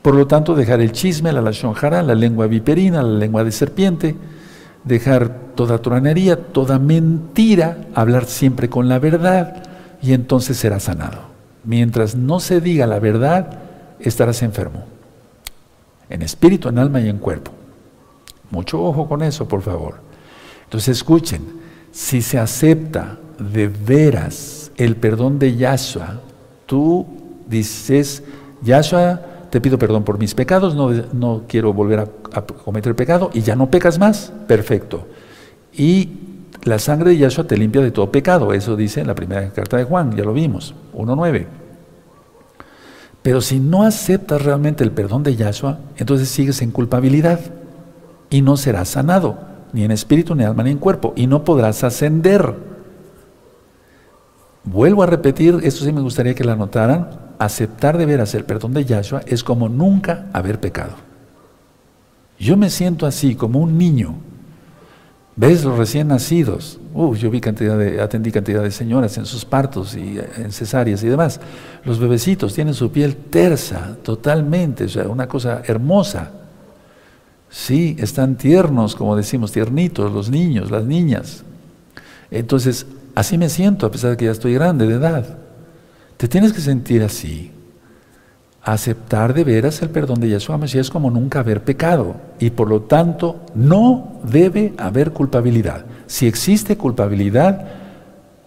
Por 0.01 0.15
lo 0.15 0.27
tanto, 0.27 0.55
dejar 0.55 0.79
el 0.79 0.93
chisme, 0.93 1.33
la 1.33 1.41
lashonjara, 1.41 2.03
la 2.03 2.15
lengua 2.15 2.47
viperina, 2.47 3.03
la 3.03 3.19
lengua 3.19 3.43
de 3.43 3.51
serpiente, 3.51 4.15
dejar 4.85 5.51
toda 5.55 5.81
tronería, 5.81 6.37
toda 6.37 6.79
mentira, 6.79 7.79
hablar 7.95 8.23
siempre 8.27 8.69
con 8.69 8.87
la 8.87 8.99
verdad 8.99 9.61
y 10.01 10.13
entonces 10.13 10.55
serás 10.55 10.83
sanado. 10.83 11.19
Mientras 11.65 12.15
no 12.15 12.39
se 12.39 12.61
diga 12.61 12.87
la 12.87 12.99
verdad, 12.99 13.59
estarás 13.99 14.41
enfermo. 14.41 14.85
En 16.09 16.21
espíritu, 16.21 16.69
en 16.69 16.79
alma 16.79 16.99
y 17.01 17.09
en 17.09 17.17
cuerpo. 17.17 17.51
Mucho 18.51 18.83
ojo 18.83 19.07
con 19.07 19.21
eso, 19.21 19.47
por 19.47 19.61
favor. 19.61 19.95
Entonces 20.63 20.97
escuchen, 20.97 21.41
si 21.91 22.21
se 22.21 22.37
acepta 22.37 23.17
de 23.39 23.67
veras 23.67 24.71
el 24.77 24.95
perdón 24.95 25.39
de 25.39 25.55
Yahshua, 25.55 26.21
tú 26.65 27.05
dices, 27.47 28.23
Yahshua, 28.61 29.21
te 29.49 29.61
pido 29.61 29.77
perdón 29.79 30.03
por 30.03 30.19
mis 30.19 30.33
pecados, 30.35 30.75
no, 30.75 30.91
no 31.13 31.43
quiero 31.47 31.73
volver 31.73 31.99
a, 31.99 32.05
cometer 32.41 32.95
pecado 32.95 33.31
y 33.33 33.41
ya 33.41 33.55
no 33.55 33.69
pecas 33.69 33.97
más, 33.97 34.31
perfecto. 34.47 35.07
Y 35.73 36.09
la 36.63 36.77
sangre 36.77 37.11
de 37.11 37.17
Yahshua 37.17 37.45
te 37.45 37.57
limpia 37.57 37.81
de 37.81 37.91
todo 37.91 38.11
pecado, 38.11 38.53
eso 38.53 38.75
dice 38.75 39.01
en 39.01 39.07
la 39.07 39.15
primera 39.15 39.49
carta 39.49 39.77
de 39.77 39.83
Juan, 39.83 40.15
ya 40.15 40.23
lo 40.23 40.33
vimos, 40.33 40.75
1.9. 40.93 41.47
Pero 43.21 43.41
si 43.41 43.59
no 43.59 43.83
aceptas 43.83 44.41
realmente 44.43 44.83
el 44.83 44.91
perdón 44.91 45.23
de 45.23 45.35
Yahshua, 45.35 45.79
entonces 45.97 46.29
sigues 46.29 46.61
en 46.61 46.71
culpabilidad 46.71 47.39
y 48.29 48.41
no 48.41 48.57
serás 48.57 48.89
sanado, 48.89 49.37
ni 49.73 49.83
en 49.83 49.91
espíritu, 49.91 50.35
ni 50.35 50.43
en 50.43 50.49
alma, 50.49 50.63
ni 50.63 50.71
en 50.71 50.77
cuerpo, 50.77 51.13
y 51.15 51.27
no 51.27 51.43
podrás 51.43 51.83
ascender. 51.83 52.55
Vuelvo 54.63 55.03
a 55.03 55.07
repetir, 55.07 55.59
esto 55.63 55.83
sí 55.83 55.91
me 55.91 56.01
gustaría 56.01 56.33
que 56.33 56.43
lo 56.43 56.51
anotaran, 56.51 57.09
aceptar 57.39 57.97
de 57.97 58.05
veras 58.05 58.35
el 58.35 58.45
perdón 58.45 58.73
de 58.73 58.85
Yahshua 58.85 59.21
es 59.25 59.43
como 59.43 59.67
nunca 59.69 60.27
haber 60.33 60.59
pecado. 60.59 60.93
Yo 62.37 62.55
me 62.55 62.69
siento 62.69 63.05
así, 63.05 63.35
como 63.35 63.59
un 63.59 63.77
niño. 63.77 64.15
¿Ves 65.39 65.63
los 65.63 65.77
recién 65.77 66.09
nacidos? 66.09 66.81
Uh, 66.93 67.15
yo 67.15 67.31
vi 67.31 67.39
cantidad 67.39 67.77
de, 67.77 68.01
atendí 68.01 68.29
cantidad 68.29 68.61
de 68.61 68.71
señoras 68.71 69.17
en 69.17 69.25
sus 69.25 69.45
partos 69.45 69.95
y 69.95 70.19
en 70.35 70.51
cesáreas 70.51 71.01
y 71.01 71.07
demás. 71.07 71.39
Los 71.85 71.97
bebecitos 71.97 72.53
tienen 72.53 72.73
su 72.73 72.91
piel 72.91 73.15
tersa, 73.15 73.95
totalmente, 74.03 74.83
o 74.83 74.89
sea, 74.89 75.07
una 75.07 75.29
cosa 75.29 75.61
hermosa. 75.65 76.33
Sí, 77.49 77.95
están 77.99 78.35
tiernos, 78.35 78.97
como 78.97 79.15
decimos, 79.15 79.53
tiernitos, 79.53 80.11
los 80.11 80.29
niños, 80.29 80.71
las 80.71 80.83
niñas. 80.83 81.45
Entonces, 82.31 82.85
así 83.15 83.37
me 83.37 83.47
siento, 83.47 83.85
a 83.85 83.91
pesar 83.91 84.11
de 84.11 84.17
que 84.17 84.25
ya 84.25 84.31
estoy 84.31 84.53
grande 84.55 84.87
de 84.87 84.95
edad. 84.95 85.37
Te 86.17 86.27
tienes 86.27 86.51
que 86.51 86.59
sentir 86.59 87.01
así. 87.01 87.49
Aceptar 88.61 89.33
de 89.33 89.43
veras 89.43 89.81
el 89.81 89.89
perdón 89.89 90.19
de 90.19 90.29
Yeshua 90.29 90.59
es 90.65 90.89
como 90.89 91.09
nunca 91.09 91.39
haber 91.39 91.63
pecado. 91.63 92.15
Y 92.39 92.49
por 92.51 92.69
lo 92.69 92.81
tanto, 92.81 93.37
no 93.55 94.19
debe 94.23 94.73
haber 94.77 95.11
culpabilidad. 95.11 95.85
Si 96.07 96.27
existe 96.27 96.77
culpabilidad, 96.77 97.65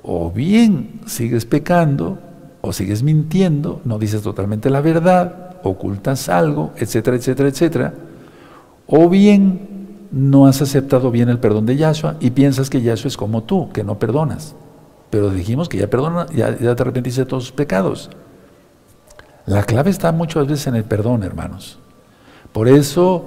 o 0.02 0.30
bien 0.30 1.00
sigues 1.06 1.46
pecando, 1.46 2.18
o 2.60 2.72
sigues 2.72 3.02
mintiendo, 3.02 3.80
no 3.84 3.98
dices 3.98 4.22
totalmente 4.22 4.70
la 4.70 4.80
verdad, 4.80 5.56
ocultas 5.62 6.28
algo, 6.28 6.72
etcétera, 6.76 7.16
etcétera, 7.16 7.48
etcétera. 7.48 7.94
O 8.86 9.08
bien 9.08 10.08
no 10.12 10.46
has 10.46 10.60
aceptado 10.60 11.10
bien 11.10 11.28
el 11.28 11.38
perdón 11.38 11.66
de 11.66 11.76
Yahshua 11.76 12.16
y 12.20 12.30
piensas 12.30 12.68
que 12.68 12.82
Yahshua 12.82 13.08
es 13.08 13.16
como 13.16 13.42
tú, 13.44 13.70
que 13.72 13.82
no 13.82 13.98
perdonas. 13.98 14.54
Pero 15.10 15.30
dijimos 15.30 15.68
que 15.68 15.78
ya 15.78 15.88
perdona, 15.88 16.26
ya, 16.34 16.56
te 16.56 16.68
arrepentiste 16.68 17.22
de 17.22 17.26
todos 17.26 17.44
tus 17.44 17.52
pecados. 17.52 18.10
La 19.46 19.64
clave 19.64 19.90
está 19.90 20.12
muchas 20.12 20.46
veces 20.46 20.66
en 20.68 20.76
el 20.76 20.84
perdón, 20.84 21.24
hermanos. 21.24 21.78
Por 22.52 22.68
eso, 22.68 23.24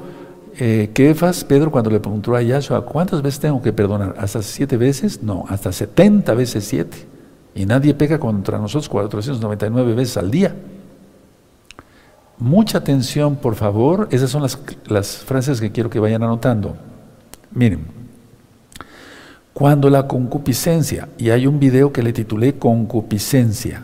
eh, 0.57 0.91
Kefas, 0.93 1.43
Pedro, 1.43 1.71
cuando 1.71 1.89
le 1.89 1.99
preguntó 1.99 2.35
a 2.35 2.41
Yahshua, 2.41 2.85
¿cuántas 2.85 3.21
veces 3.21 3.39
tengo 3.39 3.61
que 3.61 3.73
perdonar? 3.73 4.15
¿Hasta 4.17 4.41
siete 4.41 4.77
veces? 4.77 5.21
No, 5.21 5.45
hasta 5.49 5.71
setenta 5.71 6.33
veces 6.33 6.63
siete. 6.65 7.05
Y 7.53 7.65
nadie 7.65 7.93
pega 7.93 8.19
contra 8.19 8.57
nosotros 8.57 8.89
499 8.89 9.93
veces 9.93 10.17
al 10.17 10.31
día. 10.31 10.55
Mucha 12.37 12.79
atención, 12.79 13.37
por 13.37 13.55
favor. 13.55 14.07
Esas 14.11 14.29
son 14.29 14.41
las, 14.41 14.59
las 14.87 15.17
frases 15.17 15.59
que 15.59 15.71
quiero 15.71 15.89
que 15.89 15.99
vayan 15.99 16.23
anotando. 16.23 16.75
Miren, 17.51 17.85
cuando 19.53 19.89
la 19.89 20.07
concupiscencia, 20.07 21.07
y 21.17 21.29
hay 21.29 21.47
un 21.47 21.59
video 21.59 21.93
que 21.93 22.03
le 22.03 22.11
titulé 22.11 22.59
Concupiscencia, 22.59 23.83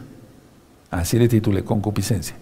así 0.92 1.18
le 1.18 1.28
titulé 1.28 1.64
Concupiscencia. 1.64 2.36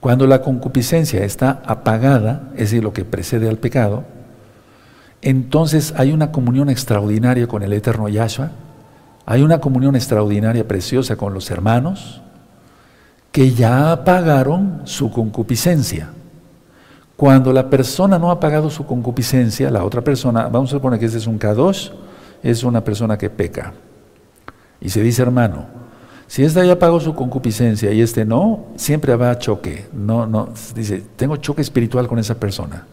Cuando 0.00 0.26
la 0.26 0.42
concupiscencia 0.42 1.22
está 1.24 1.62
apagada, 1.64 2.48
es 2.54 2.70
decir, 2.70 2.82
lo 2.82 2.92
que 2.92 3.04
precede 3.04 3.48
al 3.48 3.58
pecado, 3.58 4.02
entonces 5.20 5.94
hay 5.96 6.10
una 6.10 6.32
comunión 6.32 6.68
extraordinaria 6.68 7.46
con 7.46 7.62
el 7.62 7.72
eterno 7.72 8.08
Yahshua, 8.08 8.50
hay 9.24 9.42
una 9.42 9.60
comunión 9.60 9.94
extraordinaria, 9.94 10.66
preciosa 10.66 11.14
con 11.14 11.32
los 11.32 11.48
hermanos, 11.52 12.20
que 13.30 13.52
ya 13.52 13.92
apagaron 13.92 14.82
su 14.84 15.12
concupiscencia. 15.12 16.08
Cuando 17.16 17.52
la 17.52 17.70
persona 17.70 18.18
no 18.18 18.30
ha 18.30 18.34
apagado 18.34 18.68
su 18.68 18.84
concupiscencia, 18.84 19.70
la 19.70 19.84
otra 19.84 20.02
persona, 20.02 20.48
vamos 20.48 20.70
a 20.70 20.76
suponer 20.76 20.98
que 20.98 21.06
ese 21.06 21.18
es 21.18 21.28
un 21.28 21.38
Kadosh, 21.38 21.90
es 22.42 22.64
una 22.64 22.82
persona 22.82 23.16
que 23.16 23.30
peca. 23.30 23.72
Y 24.80 24.88
se 24.88 25.00
dice, 25.00 25.22
hermano, 25.22 25.66
si 26.32 26.42
esta 26.42 26.64
ya 26.64 26.78
pagó 26.78 26.98
su 26.98 27.14
concupiscencia 27.14 27.92
y 27.92 28.00
este 28.00 28.24
no, 28.24 28.68
siempre 28.76 29.12
habrá 29.12 29.38
choque. 29.38 29.84
No, 29.92 30.26
no, 30.26 30.48
dice, 30.74 31.02
tengo 31.14 31.36
choque 31.36 31.60
espiritual 31.60 32.08
con 32.08 32.18
esa 32.18 32.36
persona. 32.40 32.86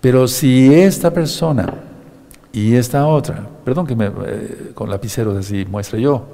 Pero 0.00 0.26
si 0.26 0.72
esta 0.72 1.12
persona 1.12 1.70
y 2.50 2.76
esta 2.76 3.06
otra, 3.06 3.46
perdón 3.62 3.86
que 3.86 3.94
me, 3.94 4.06
eh, 4.06 4.70
con 4.72 4.88
lapicero 4.88 5.36
así 5.36 5.66
muestre 5.66 6.00
yo, 6.00 6.28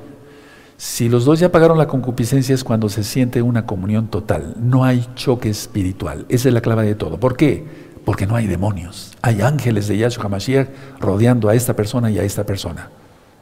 si 0.77 1.09
los 1.09 1.25
dos 1.25 1.41
ya 1.41 1.51
pagaron 1.51 1.77
la 1.77 1.89
concupiscencia 1.89 2.55
es 2.55 2.63
cuando 2.63 2.89
se 2.89 3.03
siente 3.03 3.43
una 3.43 3.67
comunión 3.67 4.07
total, 4.07 4.55
no 4.63 4.85
hay 4.85 5.09
choque 5.17 5.51
espiritual. 5.51 6.25
Esa 6.29 6.47
es 6.47 6.55
la 6.55 6.61
clave 6.61 6.87
de 6.87 6.95
todo. 6.95 7.19
¿Por 7.19 7.37
qué? 7.37 7.65
Porque 8.05 8.29
no 8.29 8.37
hay 8.37 8.47
demonios. 8.47 9.11
Hay 9.23 9.41
ángeles 9.41 9.89
de 9.89 9.99
Yahshua 9.99 10.27
HaMashiach 10.27 10.69
rodeando 11.01 11.49
a 11.49 11.57
esta 11.57 11.75
persona 11.75 12.13
y 12.13 12.21
a 12.21 12.23
esta 12.23 12.47
persona. 12.47 12.91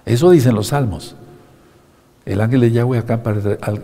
Eso 0.06 0.30
dicen 0.30 0.54
los 0.54 0.68
salmos. 0.68 1.14
El 2.26 2.40
ángel 2.40 2.60
de 2.60 2.70
Yahweh 2.70 2.98
acampa 2.98 3.34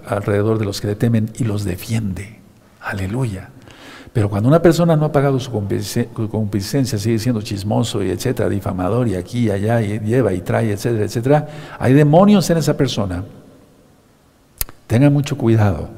alrededor 0.07 0.59
de 0.59 0.65
los 0.65 0.81
que 0.81 0.89
le 0.89 0.95
temen 0.95 1.31
y 1.39 1.45
los 1.45 1.65
defiende. 1.65 2.39
Aleluya. 2.81 3.51
Pero 4.13 4.29
cuando 4.29 4.49
una 4.49 4.61
persona 4.61 4.97
no 4.97 5.05
ha 5.05 5.13
pagado 5.13 5.39
su 5.39 5.53
concupiscencia, 5.53 6.99
sigue 6.99 7.19
siendo 7.19 7.43
chismoso 7.43 8.03
y 8.03 8.11
etcétera, 8.11 8.49
difamador 8.49 9.07
y 9.07 9.15
aquí 9.15 9.47
y 9.47 9.51
allá, 9.51 9.81
y 9.83 10.01
lleva 10.01 10.33
y 10.33 10.41
trae, 10.41 10.73
etcétera, 10.73 11.05
etcétera, 11.05 11.49
hay 11.79 11.93
demonios 11.93 12.49
en 12.51 12.59
esa 12.59 12.77
persona. 12.77 13.23
Tengan 14.89 15.13
mucho 15.13 15.39
cuidado. 15.39 15.91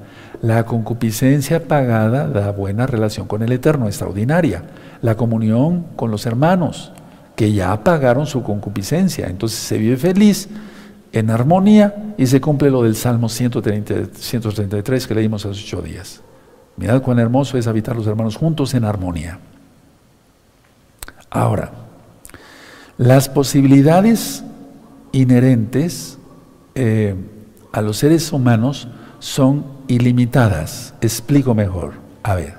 La 0.43 0.67
concupiscencia 0.67 1.67
pagada 1.67 2.27
da 2.27 2.51
buena 2.51 2.87
relación 2.87 3.27
con 3.27 3.43
el 3.43 3.53
Eterno, 3.53 3.87
extraordinaria. 3.87 4.65
la 5.01 5.17
comunión 5.17 5.87
con 5.97 6.11
los 6.11 6.27
hermanos, 6.27 6.93
que 7.35 7.53
ya 7.53 7.83
pagaron 7.83 8.27
su 8.27 8.43
concupiscencia. 8.43 9.27
Entonces 9.27 9.59
se 9.59 9.79
vive 9.79 9.97
feliz, 9.97 10.49
en 11.13 11.31
armonía, 11.31 12.15
y 12.17 12.27
se 12.27 12.41
cumple 12.41 12.71
lo 12.71 12.83
del 12.83 12.97
Salmo 12.97 13.29
133 13.29 15.07
que 15.07 15.15
leímos 15.15 15.45
hace 15.45 15.61
ocho 15.61 15.83
días. 15.83 16.23
Mirad 16.77 17.03
cuán 17.03 17.19
hermoso 17.19 17.59
es 17.59 17.67
habitar 17.67 17.95
los 17.95 18.07
hermanos 18.07 18.37
juntos 18.37 18.73
en 18.75 18.85
armonía. 18.85 19.39
Ahora, 21.31 21.71
las 22.97 23.29
posibilidades 23.29 24.43
inherentes 25.13 26.19
eh, 26.75 27.15
a 27.73 27.83
los 27.83 27.99
seres 27.99 28.33
humanos 28.33 28.89
son 29.19 29.65
ilimitadas. 29.89 30.95
Explico 31.01 31.55
mejor. 31.55 31.95
A 32.23 32.35
ver, 32.35 32.55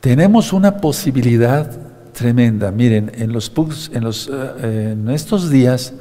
tenemos 0.00 0.52
una 0.52 0.78
posibilidad 0.78 1.70
tremenda. 2.12 2.70
Miren, 2.70 3.12
en, 3.14 3.32
los, 3.32 3.52
en, 3.92 4.04
los, 4.04 4.28
eh, 4.28 4.90
en 4.92 5.08
estos 5.10 5.50
días 5.50 5.94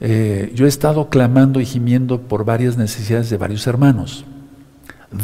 eh, 0.00 0.52
yo 0.54 0.66
he 0.66 0.68
estado 0.68 1.08
clamando 1.08 1.60
y 1.60 1.66
gimiendo 1.66 2.20
por 2.20 2.44
varias 2.44 2.76
necesidades 2.76 3.30
de 3.30 3.36
varios 3.36 3.66
hermanos, 3.66 4.24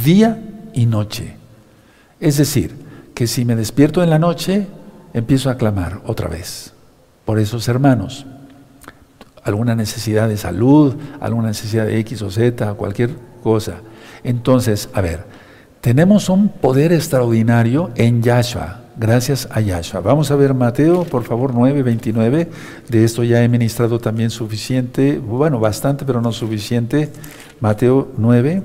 día 0.04 0.42
y 0.72 0.86
noche. 0.86 1.36
Es 2.20 2.36
decir, 2.36 2.74
que 3.14 3.26
si 3.26 3.44
me 3.44 3.56
despierto 3.56 4.02
en 4.02 4.10
la 4.10 4.18
noche, 4.18 4.66
empiezo 5.12 5.50
a 5.50 5.56
clamar 5.56 6.00
otra 6.06 6.28
vez 6.28 6.72
por 7.24 7.38
esos 7.38 7.68
hermanos. 7.68 8.26
Alguna 9.42 9.74
necesidad 9.74 10.28
de 10.28 10.36
salud, 10.36 10.94
alguna 11.20 11.48
necesidad 11.48 11.86
de 11.86 11.98
X 12.00 12.22
o 12.22 12.30
Z, 12.30 12.74
cualquier 12.74 13.10
cosa. 13.42 13.76
Entonces, 14.22 14.88
a 14.92 15.00
ver, 15.00 15.24
tenemos 15.80 16.28
un 16.28 16.48
poder 16.48 16.92
extraordinario 16.92 17.90
en 17.94 18.22
Yahshua, 18.22 18.79
gracias 19.00 19.48
a 19.50 19.60
Yahshua. 19.60 20.00
Vamos 20.00 20.30
a 20.30 20.36
ver 20.36 20.52
Mateo, 20.52 21.04
por 21.04 21.24
favor, 21.24 21.54
9, 21.54 21.82
29. 21.82 22.50
De 22.88 23.04
esto 23.04 23.24
ya 23.24 23.42
he 23.42 23.48
ministrado 23.48 23.98
también 23.98 24.28
suficiente, 24.28 25.18
bueno, 25.18 25.58
bastante, 25.58 26.04
pero 26.04 26.20
no 26.20 26.32
suficiente. 26.32 27.10
Mateo 27.60 28.12
9, 28.18 28.62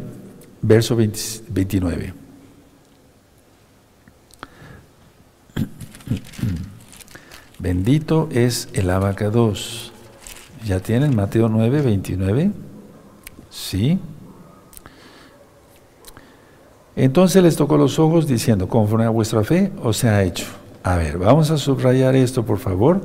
verso 0.61 0.97
29. 0.97 2.13
Bendito 7.59 8.27
es 8.31 8.67
el 8.73 8.89
abacados. 8.89 9.93
¿Ya 10.65 10.81
tienen 10.81 11.15
Mateo 11.15 11.47
9, 11.47 11.81
29? 11.81 12.51
Sí. 13.49 13.99
Entonces 16.95 17.43
les 17.43 17.57
tocó 17.57 17.77
los 17.77 17.99
ojos 17.99 18.25
diciendo, 18.25 18.69
conforme 18.69 19.05
a 19.05 19.09
vuestra 19.09 19.43
fe 19.43 19.71
os 19.83 20.03
ha 20.05 20.23
hecho. 20.23 20.45
A 20.83 20.95
ver, 20.95 21.17
vamos 21.17 21.51
a 21.51 21.57
subrayar 21.57 22.15
esto, 22.15 22.45
por 22.45 22.57
favor. 22.57 23.01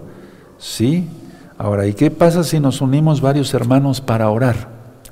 Sí. 0.59 1.09
Ahora, 1.59 1.87
¿y 1.87 1.95
qué 1.95 2.11
pasa 2.11 2.45
si 2.45 2.61
nos 2.61 2.81
unimos 2.81 3.21
varios 3.21 3.53
hermanos 3.53 4.01
para 4.01 4.31
orar? 4.31 4.69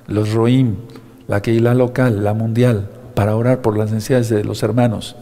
Los 0.06 0.32
Roim, 0.32 0.76
la 1.26 1.42
Keilah 1.42 1.74
local, 1.74 2.22
la 2.22 2.34
mundial, 2.34 2.88
para 3.14 3.34
orar 3.36 3.62
por 3.62 3.76
las 3.76 3.90
necesidades 3.90 4.28
de 4.28 4.44
los 4.44 4.62
hermanos. 4.62 5.16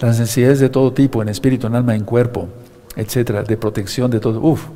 Las 0.00 0.18
necesidades 0.18 0.58
de 0.58 0.70
todo 0.70 0.92
tipo, 0.92 1.22
en 1.22 1.28
espíritu, 1.28 1.66
en 1.66 1.74
alma, 1.74 1.94
en 1.94 2.04
cuerpo, 2.04 2.48
etcétera, 2.96 3.42
de 3.42 3.56
protección, 3.56 4.10
de 4.10 4.20
todo. 4.20 4.40
Uf, 4.40 4.66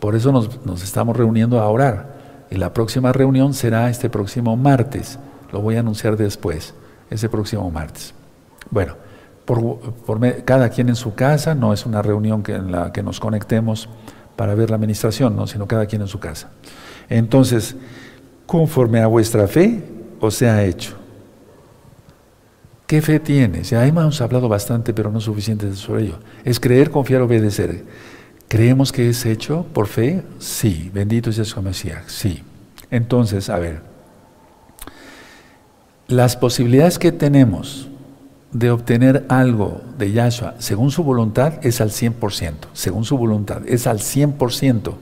por 0.00 0.16
eso 0.16 0.32
nos, 0.32 0.64
nos 0.64 0.82
estamos 0.82 1.16
reuniendo 1.16 1.60
a 1.60 1.68
orar. 1.68 2.16
Y 2.50 2.56
la 2.56 2.72
próxima 2.72 3.12
reunión 3.12 3.52
será 3.52 3.90
este 3.90 4.08
próximo 4.08 4.56
martes. 4.56 5.18
Lo 5.52 5.60
voy 5.60 5.76
a 5.76 5.80
anunciar 5.80 6.16
después 6.16 6.74
ese 7.10 7.28
próximo 7.28 7.70
martes. 7.70 8.14
Bueno, 8.70 8.96
por, 9.44 9.78
cada 10.44 10.68
quien 10.68 10.88
en 10.90 10.96
su 10.96 11.14
casa, 11.14 11.54
no 11.54 11.72
es 11.72 11.86
una 11.86 12.02
reunión 12.02 12.42
que, 12.42 12.54
en 12.54 12.70
la 12.70 12.92
que 12.92 13.02
nos 13.02 13.18
conectemos 13.18 13.88
para 14.36 14.54
ver 14.54 14.70
la 14.70 14.76
administración, 14.76 15.34
¿no? 15.34 15.46
sino 15.46 15.66
cada 15.66 15.86
quien 15.86 16.02
en 16.02 16.08
su 16.08 16.20
casa. 16.20 16.50
Entonces, 17.08 17.74
conforme 18.46 19.00
a 19.00 19.06
vuestra 19.06 19.48
fe, 19.48 19.82
os 20.20 20.34
sea 20.34 20.64
hecho. 20.64 20.96
¿Qué 22.86 23.02
fe 23.02 23.20
tienes? 23.20 23.70
Ya 23.70 23.86
hemos 23.86 24.20
hablado 24.20 24.48
bastante, 24.48 24.94
pero 24.94 25.10
no 25.10 25.20
suficiente 25.20 25.74
sobre 25.74 26.04
ello. 26.04 26.18
Es 26.44 26.58
creer, 26.58 26.90
confiar, 26.90 27.20
obedecer. 27.20 27.84
¿Creemos 28.48 28.92
que 28.92 29.10
es 29.10 29.26
hecho 29.26 29.66
por 29.74 29.88
fe? 29.88 30.22
Sí. 30.38 30.90
Bendito 30.94 31.30
sea 31.30 31.44
su 31.44 31.60
Mesías. 31.60 32.04
Sí. 32.06 32.42
Entonces, 32.90 33.50
a 33.50 33.58
ver, 33.58 33.82
las 36.08 36.36
posibilidades 36.36 36.98
que 36.98 37.12
tenemos 37.12 37.86
de 38.50 38.70
obtener 38.70 39.26
algo 39.28 39.82
de 39.98 40.10
Yahshua 40.10 40.54
según 40.58 40.90
su 40.90 41.04
voluntad 41.04 41.54
es 41.62 41.82
al 41.82 41.90
100%, 41.90 42.54
según 42.72 43.04
su 43.04 43.18
voluntad, 43.18 43.60
es 43.66 43.86
al 43.86 43.98
100%. 43.98 44.94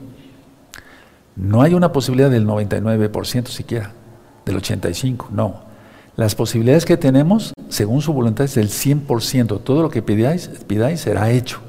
No 1.37 1.61
hay 1.61 1.73
una 1.73 1.93
posibilidad 1.93 2.29
del 2.29 2.45
99% 2.45 3.47
siquiera, 3.47 3.93
del 4.45 4.57
85%, 4.61 5.29
no. 5.29 5.65
Las 6.17 6.35
posibilidades 6.35 6.83
que 6.83 6.97
tenemos 6.97 7.53
según 7.69 8.01
su 8.01 8.11
voluntad 8.11 8.45
es 8.45 8.55
del 8.55 8.69
100%. 8.69 9.61
Todo 9.63 9.83
lo 9.83 9.89
que 9.89 10.01
pidáis, 10.01 10.49
pidáis 10.65 11.01
será 11.01 11.29
hecho. 11.29 11.59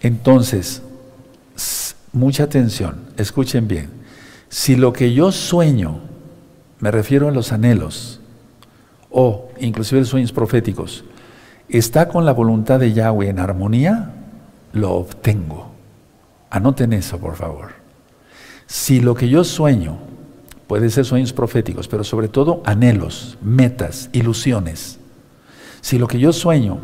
Entonces, 0.00 0.82
mucha 2.12 2.44
atención, 2.44 3.02
escuchen 3.18 3.68
bien. 3.68 3.90
Si 4.48 4.74
lo 4.74 4.94
que 4.94 5.12
yo 5.12 5.30
sueño 5.30 6.07
me 6.80 6.90
refiero 6.90 7.28
a 7.28 7.32
los 7.32 7.52
anhelos 7.52 8.20
o 9.10 9.48
inclusive 9.58 10.00
los 10.00 10.08
sueños 10.08 10.32
proféticos, 10.32 11.04
está 11.68 12.08
con 12.08 12.24
la 12.24 12.32
voluntad 12.32 12.78
de 12.78 12.92
Yahweh 12.92 13.28
en 13.28 13.38
armonía, 13.38 14.12
lo 14.72 14.92
obtengo. 14.92 15.72
Anoten 16.50 16.92
eso, 16.92 17.18
por 17.18 17.36
favor. 17.36 17.72
Si 18.66 19.00
lo 19.00 19.14
que 19.14 19.28
yo 19.28 19.44
sueño, 19.44 19.98
puede 20.66 20.90
ser 20.90 21.04
sueños 21.04 21.32
proféticos, 21.32 21.88
pero 21.88 22.04
sobre 22.04 22.28
todo 22.28 22.62
anhelos, 22.64 23.38
metas, 23.42 24.10
ilusiones, 24.12 24.98
si 25.80 25.98
lo 25.98 26.06
que 26.06 26.18
yo 26.18 26.32
sueño 26.32 26.78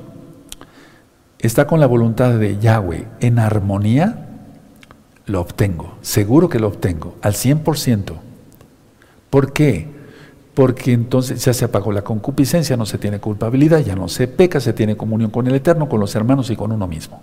está 1.38 1.66
con 1.66 1.80
la 1.80 1.86
voluntad 1.86 2.32
de 2.38 2.58
Yahweh 2.58 3.06
en 3.20 3.38
armonía, 3.38 4.28
lo 5.26 5.40
obtengo, 5.40 5.98
seguro 6.00 6.48
que 6.48 6.58
lo 6.58 6.68
obtengo, 6.68 7.16
al 7.22 7.34
100%. 7.34 8.14
¿Por 9.34 9.52
qué? 9.52 9.88
Porque 10.54 10.92
entonces 10.92 11.44
ya 11.44 11.52
se 11.52 11.64
apagó 11.64 11.90
la 11.90 12.04
concupiscencia, 12.04 12.76
no 12.76 12.86
se 12.86 12.98
tiene 12.98 13.18
culpabilidad, 13.18 13.80
ya 13.80 13.96
no 13.96 14.06
se 14.06 14.28
peca, 14.28 14.60
se 14.60 14.72
tiene 14.72 14.96
comunión 14.96 15.32
con 15.32 15.48
el 15.48 15.56
Eterno, 15.56 15.88
con 15.88 15.98
los 15.98 16.14
hermanos 16.14 16.50
y 16.50 16.54
con 16.54 16.70
uno 16.70 16.86
mismo. 16.86 17.20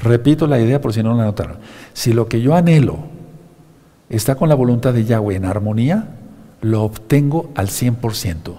Repito 0.00 0.46
la 0.46 0.60
idea 0.60 0.82
por 0.82 0.92
si 0.92 1.02
no 1.02 1.16
la 1.16 1.24
notaron. 1.24 1.56
Si 1.94 2.12
lo 2.12 2.28
que 2.28 2.42
yo 2.42 2.54
anhelo 2.54 2.98
está 4.10 4.34
con 4.34 4.50
la 4.50 4.54
voluntad 4.54 4.92
de 4.92 5.06
Yahweh 5.06 5.36
en 5.36 5.46
armonía, 5.46 6.16
lo 6.60 6.82
obtengo 6.82 7.50
al 7.54 7.68
100%. 7.68 8.52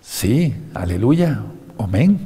Sí, 0.00 0.56
aleluya, 0.72 1.42
amén. 1.78 2.20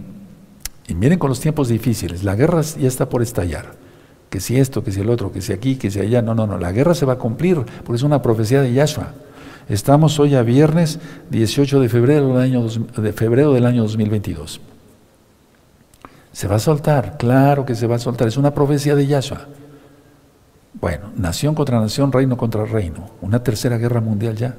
Y 0.86 0.94
miren 0.94 1.18
con 1.18 1.28
los 1.28 1.40
tiempos 1.40 1.66
difíciles, 1.66 2.22
la 2.22 2.36
guerra 2.36 2.60
ya 2.60 2.86
está 2.86 3.08
por 3.08 3.20
estallar 3.20 3.84
que 4.36 4.40
si 4.40 4.60
esto, 4.60 4.84
que 4.84 4.92
si 4.92 5.00
el 5.00 5.08
otro, 5.08 5.32
que 5.32 5.40
si 5.40 5.54
aquí, 5.54 5.76
que 5.76 5.90
si 5.90 5.98
allá. 5.98 6.20
No, 6.20 6.34
no, 6.34 6.46
no, 6.46 6.58
la 6.58 6.70
guerra 6.70 6.94
se 6.94 7.06
va 7.06 7.14
a 7.14 7.18
cumplir, 7.18 7.56
porque 7.56 7.96
es 7.96 8.02
una 8.02 8.20
profecía 8.20 8.60
de 8.60 8.70
Yahshua. 8.70 9.14
Estamos 9.66 10.20
hoy 10.20 10.34
a 10.34 10.42
viernes 10.42 10.98
18 11.30 11.80
de 11.80 11.88
febrero 11.88 12.34
del 12.34 12.42
año, 12.42 12.68
de 12.68 13.14
febrero 13.14 13.54
del 13.54 13.64
año 13.64 13.80
2022. 13.84 14.60
Se 16.32 16.48
va 16.48 16.56
a 16.56 16.58
soltar, 16.58 17.16
claro 17.16 17.64
que 17.64 17.74
se 17.74 17.86
va 17.86 17.96
a 17.96 17.98
soltar, 17.98 18.28
es 18.28 18.36
una 18.36 18.52
profecía 18.52 18.94
de 18.94 19.06
Yahshua. 19.06 19.46
Bueno, 20.74 21.12
nación 21.16 21.54
contra 21.54 21.80
nación, 21.80 22.12
reino 22.12 22.36
contra 22.36 22.66
reino, 22.66 23.12
una 23.22 23.42
tercera 23.42 23.78
guerra 23.78 24.02
mundial 24.02 24.36
ya. 24.36 24.54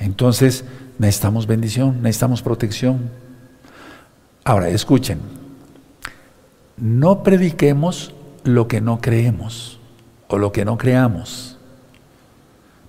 Entonces, 0.00 0.64
necesitamos 0.98 1.46
bendición, 1.46 2.02
necesitamos 2.02 2.42
protección. 2.42 3.10
Ahora, 4.42 4.70
escuchen, 4.70 5.20
no 6.76 7.22
prediquemos 7.22 8.12
lo 8.44 8.68
que 8.68 8.80
no 8.80 9.00
creemos 9.00 9.78
o 10.28 10.38
lo 10.38 10.52
que 10.52 10.64
no 10.64 10.78
creamos. 10.78 11.58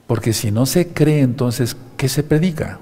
Porque 0.07 0.33
si 0.33 0.51
no 0.51 0.65
se 0.65 0.93
cree, 0.93 1.21
entonces, 1.21 1.77
¿qué 1.97 2.09
se 2.09 2.23
predica? 2.23 2.79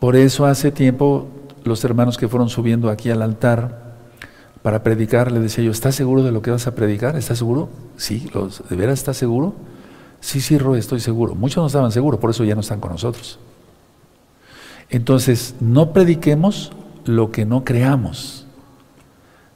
Por 0.00 0.16
eso 0.16 0.46
hace 0.46 0.70
tiempo 0.70 1.28
los 1.64 1.84
hermanos 1.84 2.16
que 2.16 2.28
fueron 2.28 2.48
subiendo 2.48 2.90
aquí 2.90 3.10
al 3.10 3.22
altar 3.22 3.88
para 4.62 4.82
predicar, 4.82 5.32
le 5.32 5.40
decía 5.40 5.64
yo, 5.64 5.70
¿estás 5.70 5.94
seguro 5.94 6.22
de 6.22 6.32
lo 6.32 6.42
que 6.42 6.50
vas 6.50 6.66
a 6.66 6.74
predicar? 6.74 7.16
¿Estás 7.16 7.38
seguro? 7.38 7.68
Sí, 7.96 8.30
¿de 8.68 8.76
veras 8.76 8.98
estás 8.98 9.16
seguro? 9.16 9.54
Sí, 10.20 10.40
sí, 10.40 10.58
Roy, 10.58 10.78
estoy 10.78 11.00
seguro. 11.00 11.34
Muchos 11.34 11.62
no 11.62 11.66
estaban 11.66 11.92
seguros, 11.92 12.20
por 12.20 12.30
eso 12.30 12.44
ya 12.44 12.54
no 12.54 12.60
están 12.60 12.80
con 12.80 12.92
nosotros. 12.92 13.38
Entonces, 14.90 15.54
no 15.60 15.92
prediquemos 15.92 16.72
lo 17.04 17.30
que 17.30 17.44
no 17.44 17.64
creamos. 17.64 18.46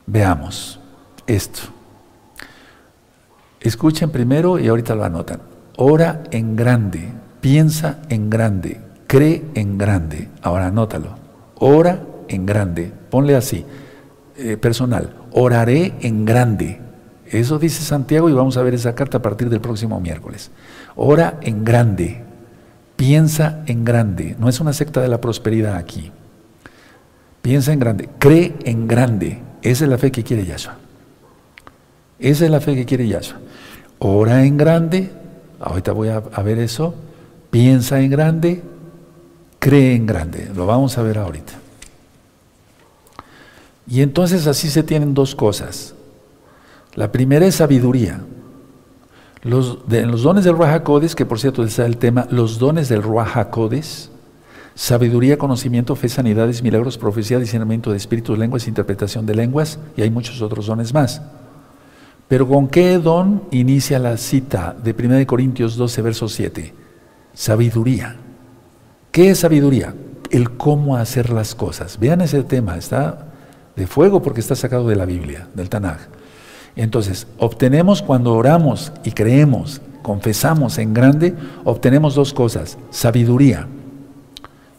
Veamos 0.06 0.78
esto. 1.26 1.62
Escuchen 3.61 4.11
primero 4.11 4.58
y 4.58 4.68
ahorita 4.68 4.94
lo 4.94 5.04
anotan. 5.04 5.40
Ora 5.76 6.24
en 6.30 6.56
grande, 6.56 7.08
piensa 7.40 8.00
en 8.08 8.28
grande, 8.28 8.80
cree 9.06 9.44
en 9.54 9.78
grande. 9.78 10.28
Ahora 10.42 10.66
anótalo. 10.66 11.16
Ora 11.56 12.00
en 12.28 12.44
grande. 12.44 12.92
Ponle 13.11 13.37
así, 13.37 13.64
eh, 14.37 14.56
personal, 14.56 15.14
oraré 15.32 15.94
en 16.00 16.24
grande. 16.24 16.80
Eso 17.26 17.58
dice 17.58 17.82
Santiago 17.82 18.28
y 18.28 18.32
vamos 18.32 18.56
a 18.56 18.62
ver 18.62 18.74
esa 18.74 18.94
carta 18.94 19.18
a 19.18 19.22
partir 19.22 19.48
del 19.48 19.61
próximo 19.61 20.00
miércoles. 20.00 20.50
Ora 20.96 21.38
en 21.40 21.64
grande, 21.64 22.24
piensa 22.96 23.62
en 23.66 23.85
grande. 23.85 24.37
No 24.38 24.48
es 24.48 24.61
una 24.61 24.72
secta 24.72 25.00
de 25.00 25.08
la 25.08 25.20
prosperidad 25.20 25.76
aquí. 25.76 26.11
Piensa 27.40 27.72
en 27.72 27.78
grande, 27.78 28.08
cree 28.18 28.54
en 28.64 28.87
grande. 28.87 29.40
Esa 29.62 29.85
es 29.85 29.90
la 29.90 29.98
fe 29.98 30.11
que 30.11 30.24
quiere 30.24 30.44
Yahshua. 30.44 30.82
Esa 32.22 32.44
es 32.44 32.50
la 32.50 32.61
fe 32.61 32.74
que 32.74 32.87
quiere 32.87 33.06
Yahshua. 33.08 33.38
Ora 33.98 34.44
en 34.44 34.56
grande, 34.56 35.11
ahorita 35.61 35.92
voy 35.92 36.08
a, 36.08 36.20
ver 36.20 36.58
eso. 36.58 36.94
Piensa 37.50 38.00
en 38.00 38.11
grande, 38.11 38.62
cree 39.58 39.94
en 39.94 40.06
grande. 40.06 40.50
Lo 40.54 40.66
vamos 40.66 40.96
a 40.98 41.02
ver 41.02 41.18
ahorita. 41.18 41.52
Y 43.87 44.02
entonces 44.02 44.46
así 44.46 44.70
se 44.70 44.82
tienen 44.82 45.14
dos 45.14 45.35
cosas. 45.35 45.94
La 46.94 47.11
primera 47.11 47.44
es 47.44 47.56
sabiduría. 47.56 48.20
Los, 49.42 49.78
los 49.88 50.22
dones 50.22 50.44
del 50.44 50.56
Ruach 50.56 50.85
que 51.14 51.26
por 51.26 51.40
cierto 51.40 51.64
está 51.64 51.85
el 51.85 51.96
tema, 51.96 52.28
los 52.30 52.58
dones 52.58 52.88
del 52.88 53.02
Ruach 53.02 53.50
sabiduría, 54.74 55.37
conocimiento, 55.37 55.96
fe, 55.96 56.08
sanidades, 56.08 56.62
milagros, 56.62 56.96
profecía, 56.96 57.38
discernimiento 57.38 57.90
de 57.90 57.96
espíritus, 57.96 58.38
lenguas, 58.38 58.68
interpretación 58.68 59.26
de 59.26 59.35
lenguas, 59.35 59.78
y 59.96 60.02
hay 60.02 60.11
muchos 60.11 60.40
otros 60.40 60.66
dones 60.66 60.94
más. 60.94 61.20
Pero 62.28 62.48
¿con 62.48 62.68
qué 62.68 62.98
don 62.98 63.42
inicia 63.50 63.98
la 63.98 64.16
cita 64.16 64.74
de 64.82 64.94
1 64.98 65.26
Corintios 65.26 65.76
12, 65.76 66.02
verso 66.02 66.28
7? 66.28 66.74
Sabiduría. 67.35 68.16
¿Qué 69.11 69.30
es 69.30 69.40
sabiduría? 69.40 69.94
El 70.30 70.50
cómo 70.56 70.96
hacer 70.96 71.30
las 71.30 71.54
cosas. 71.54 71.98
Vean 71.98 72.22
ese 72.22 72.42
tema, 72.42 72.76
está 72.76 73.32
de 73.76 73.87
fuego 73.87 74.22
porque 74.22 74.40
está 74.40 74.54
sacado 74.54 74.88
de 74.88 74.96
la 74.96 75.04
Biblia, 75.04 75.48
del 75.54 75.68
Tanaj. 75.68 76.00
Entonces, 76.76 77.26
obtenemos 77.38 78.00
cuando 78.00 78.32
oramos 78.35 78.92
y 79.04 79.12
creemos, 79.12 79.82
confesamos 80.02 80.78
en 80.78 80.94
grande, 80.94 81.35
obtenemos 81.64 82.14
dos 82.14 82.32
cosas, 82.32 82.78
sabiduría 82.90 83.66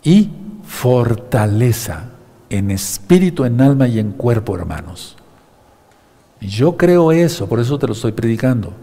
y 0.03 0.31
fortaleza 0.63 2.09
en 2.49 2.71
espíritu, 2.71 3.45
en 3.45 3.61
alma 3.61 3.87
y 3.87 3.99
en 3.99 4.11
cuerpo, 4.11 4.55
hermanos. 4.55 5.17
Yo 6.47 6.75
creo 6.77 7.11
eso, 7.11 7.47
por 7.47 7.59
eso 7.59 7.79
te 7.79 7.87
lo 7.87 7.93
estoy 7.93 8.11
predicando. 8.11 8.73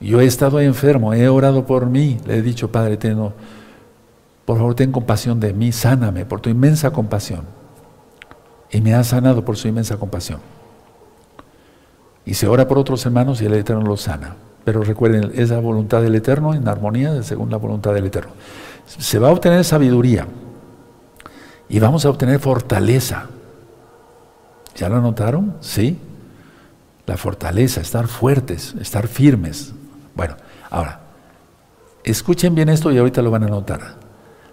Yo 0.00 0.20
he 0.20 0.24
estado 0.24 0.60
enfermo, 0.60 1.12
he 1.12 1.28
orado 1.28 1.66
por 1.66 1.86
mí, 1.86 2.18
le 2.26 2.38
he 2.38 2.42
dicho, 2.42 2.72
Padre, 2.72 2.96
tengo, 2.96 3.34
por 4.46 4.56
favor, 4.56 4.74
ten 4.74 4.92
compasión 4.92 5.38
de 5.40 5.52
mí, 5.52 5.72
sáname 5.72 6.24
por 6.24 6.40
tu 6.40 6.48
inmensa 6.48 6.90
compasión. 6.90 7.42
Y 8.70 8.80
me 8.80 8.94
ha 8.94 9.04
sanado 9.04 9.44
por 9.44 9.56
su 9.56 9.68
inmensa 9.68 9.98
compasión. 9.98 10.40
Y 12.24 12.34
se 12.34 12.46
ora 12.46 12.66
por 12.66 12.78
otros 12.78 13.04
hermanos 13.04 13.42
y 13.42 13.46
el 13.46 13.54
Eterno 13.54 13.82
los 13.82 14.02
sana. 14.02 14.36
Pero 14.64 14.82
recuerden, 14.82 15.32
es 15.34 15.50
la 15.50 15.58
voluntad 15.58 16.00
del 16.00 16.14
Eterno 16.14 16.54
en 16.54 16.66
armonía 16.68 17.22
según 17.22 17.50
la 17.50 17.56
voluntad 17.56 17.92
del 17.92 18.06
Eterno. 18.06 18.32
Se 18.86 19.18
va 19.18 19.28
a 19.28 19.32
obtener 19.32 19.64
sabiduría 19.64 20.26
y 21.68 21.78
vamos 21.78 22.04
a 22.04 22.10
obtener 22.10 22.40
fortaleza. 22.40 23.26
¿Ya 24.76 24.88
lo 24.88 25.00
notaron? 25.00 25.56
Sí. 25.60 25.98
La 27.06 27.16
fortaleza, 27.16 27.80
estar 27.80 28.06
fuertes, 28.06 28.74
estar 28.80 29.08
firmes. 29.08 29.72
Bueno, 30.14 30.36
ahora, 30.70 31.00
escuchen 32.04 32.54
bien 32.54 32.68
esto 32.68 32.92
y 32.92 32.98
ahorita 32.98 33.22
lo 33.22 33.30
van 33.30 33.44
a 33.44 33.48
notar. 33.48 33.96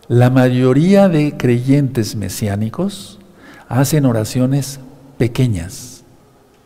La 0.08 0.30
mayoría 0.30 1.10
de 1.10 1.36
creyentes 1.38 2.16
mesiánicos 2.16 3.20
hacen 3.68 4.06
oraciones 4.06 4.80
pequeñas 5.18 6.04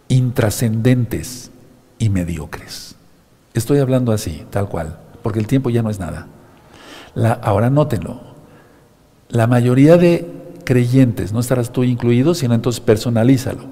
intrascendentes 0.07 1.51
y 1.97 2.09
mediocres. 2.09 2.95
Estoy 3.53 3.79
hablando 3.79 4.11
así, 4.11 4.45
tal 4.49 4.69
cual, 4.69 4.99
porque 5.23 5.39
el 5.39 5.47
tiempo 5.47 5.69
ya 5.69 5.81
no 5.81 5.89
es 5.89 5.99
nada. 5.99 6.27
ahora 7.41 7.69
nótenlo. 7.69 8.21
La 9.29 9.47
mayoría 9.47 9.97
de 9.97 10.40
creyentes, 10.63 11.31
no 11.33 11.39
estarás 11.39 11.71
tú 11.71 11.83
incluido, 11.83 12.33
sino 12.33 12.53
entonces 12.53 12.79
personalízalo. 12.79 13.63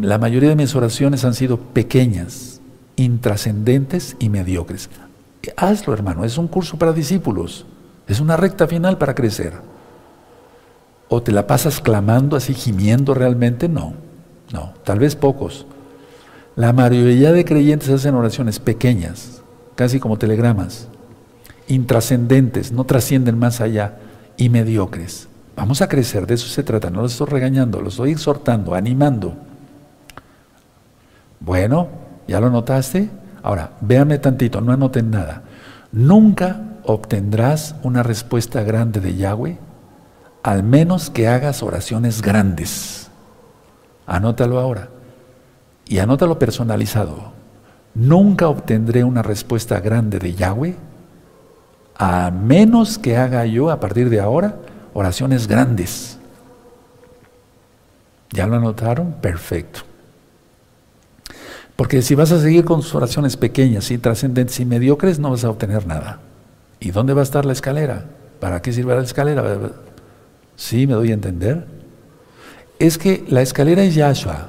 La 0.00 0.18
mayoría 0.18 0.50
de 0.50 0.56
mis 0.56 0.74
oraciones 0.74 1.24
han 1.24 1.34
sido 1.34 1.58
pequeñas, 1.58 2.60
intrascendentes 2.96 4.16
y 4.18 4.28
mediocres. 4.28 4.88
Hazlo, 5.56 5.94
hermano, 5.94 6.24
es 6.24 6.38
un 6.38 6.48
curso 6.48 6.78
para 6.78 6.92
discípulos, 6.92 7.66
es 8.06 8.20
una 8.20 8.36
recta 8.36 8.66
final 8.66 8.98
para 8.98 9.14
crecer. 9.14 9.54
¿O 11.08 11.22
te 11.22 11.32
la 11.32 11.46
pasas 11.46 11.80
clamando 11.80 12.36
así, 12.36 12.54
gimiendo 12.54 13.14
realmente? 13.14 13.68
No. 13.68 13.94
No, 14.52 14.74
tal 14.84 14.98
vez 14.98 15.16
pocos. 15.16 15.66
La 16.56 16.72
mayoría 16.72 17.32
de 17.32 17.44
creyentes 17.44 17.88
hacen 17.88 18.14
oraciones 18.14 18.58
pequeñas, 18.58 19.42
casi 19.76 20.00
como 20.00 20.18
telegramas, 20.18 20.88
intrascendentes, 21.68 22.72
no 22.72 22.84
trascienden 22.84 23.38
más 23.38 23.60
allá 23.60 23.98
y 24.36 24.48
mediocres. 24.48 25.29
Vamos 25.60 25.82
a 25.82 25.88
crecer, 25.88 26.26
de 26.26 26.36
eso 26.36 26.48
se 26.48 26.62
trata, 26.62 26.88
no 26.88 27.02
los 27.02 27.12
estoy 27.12 27.26
regañando, 27.26 27.82
los 27.82 27.92
estoy 27.92 28.12
exhortando, 28.12 28.74
animando. 28.74 29.34
Bueno, 31.38 31.88
¿ya 32.26 32.40
lo 32.40 32.48
notaste? 32.48 33.10
Ahora, 33.42 33.72
véanme 33.82 34.16
tantito, 34.16 34.62
no 34.62 34.72
anoten 34.72 35.10
nada. 35.10 35.42
Nunca 35.92 36.62
obtendrás 36.84 37.74
una 37.82 38.02
respuesta 38.02 38.62
grande 38.62 39.00
de 39.00 39.16
Yahweh, 39.16 39.58
al 40.42 40.62
menos 40.62 41.10
que 41.10 41.28
hagas 41.28 41.62
oraciones 41.62 42.22
grandes. 42.22 43.10
Anótalo 44.06 44.60
ahora. 44.60 44.88
Y 45.84 45.98
anótalo 45.98 46.38
personalizado. 46.38 47.32
Nunca 47.94 48.48
obtendré 48.48 49.04
una 49.04 49.20
respuesta 49.20 49.78
grande 49.80 50.20
de 50.20 50.32
Yahweh 50.32 50.76
a 51.96 52.30
menos 52.30 52.96
que 52.96 53.18
haga 53.18 53.44
yo 53.44 53.70
a 53.70 53.78
partir 53.78 54.08
de 54.08 54.20
ahora 54.20 54.56
oraciones 54.94 55.46
grandes. 55.46 56.18
¿Ya 58.30 58.46
lo 58.46 58.56
anotaron? 58.56 59.14
Perfecto. 59.20 59.80
Porque 61.76 62.02
si 62.02 62.14
vas 62.14 62.30
a 62.32 62.40
seguir 62.40 62.64
con 62.64 62.82
sus 62.82 62.94
oraciones 62.94 63.36
pequeñas 63.36 63.90
y 63.90 63.98
trascendentes 63.98 64.60
y 64.60 64.64
mediocres, 64.64 65.18
no 65.18 65.30
vas 65.30 65.44
a 65.44 65.50
obtener 65.50 65.86
nada. 65.86 66.20
¿Y 66.78 66.90
dónde 66.90 67.14
va 67.14 67.20
a 67.20 67.24
estar 67.24 67.44
la 67.44 67.52
escalera? 67.52 68.04
¿Para 68.38 68.62
qué 68.62 68.72
sirve 68.72 68.94
la 68.94 69.02
escalera? 69.02 69.42
¿Sí 70.56 70.86
me 70.86 70.94
doy 70.94 71.10
a 71.10 71.14
entender? 71.14 71.66
es 72.80 72.96
que 72.96 73.24
la 73.28 73.42
escalera 73.42 73.84
es 73.84 73.94
Yahshua, 73.94 74.48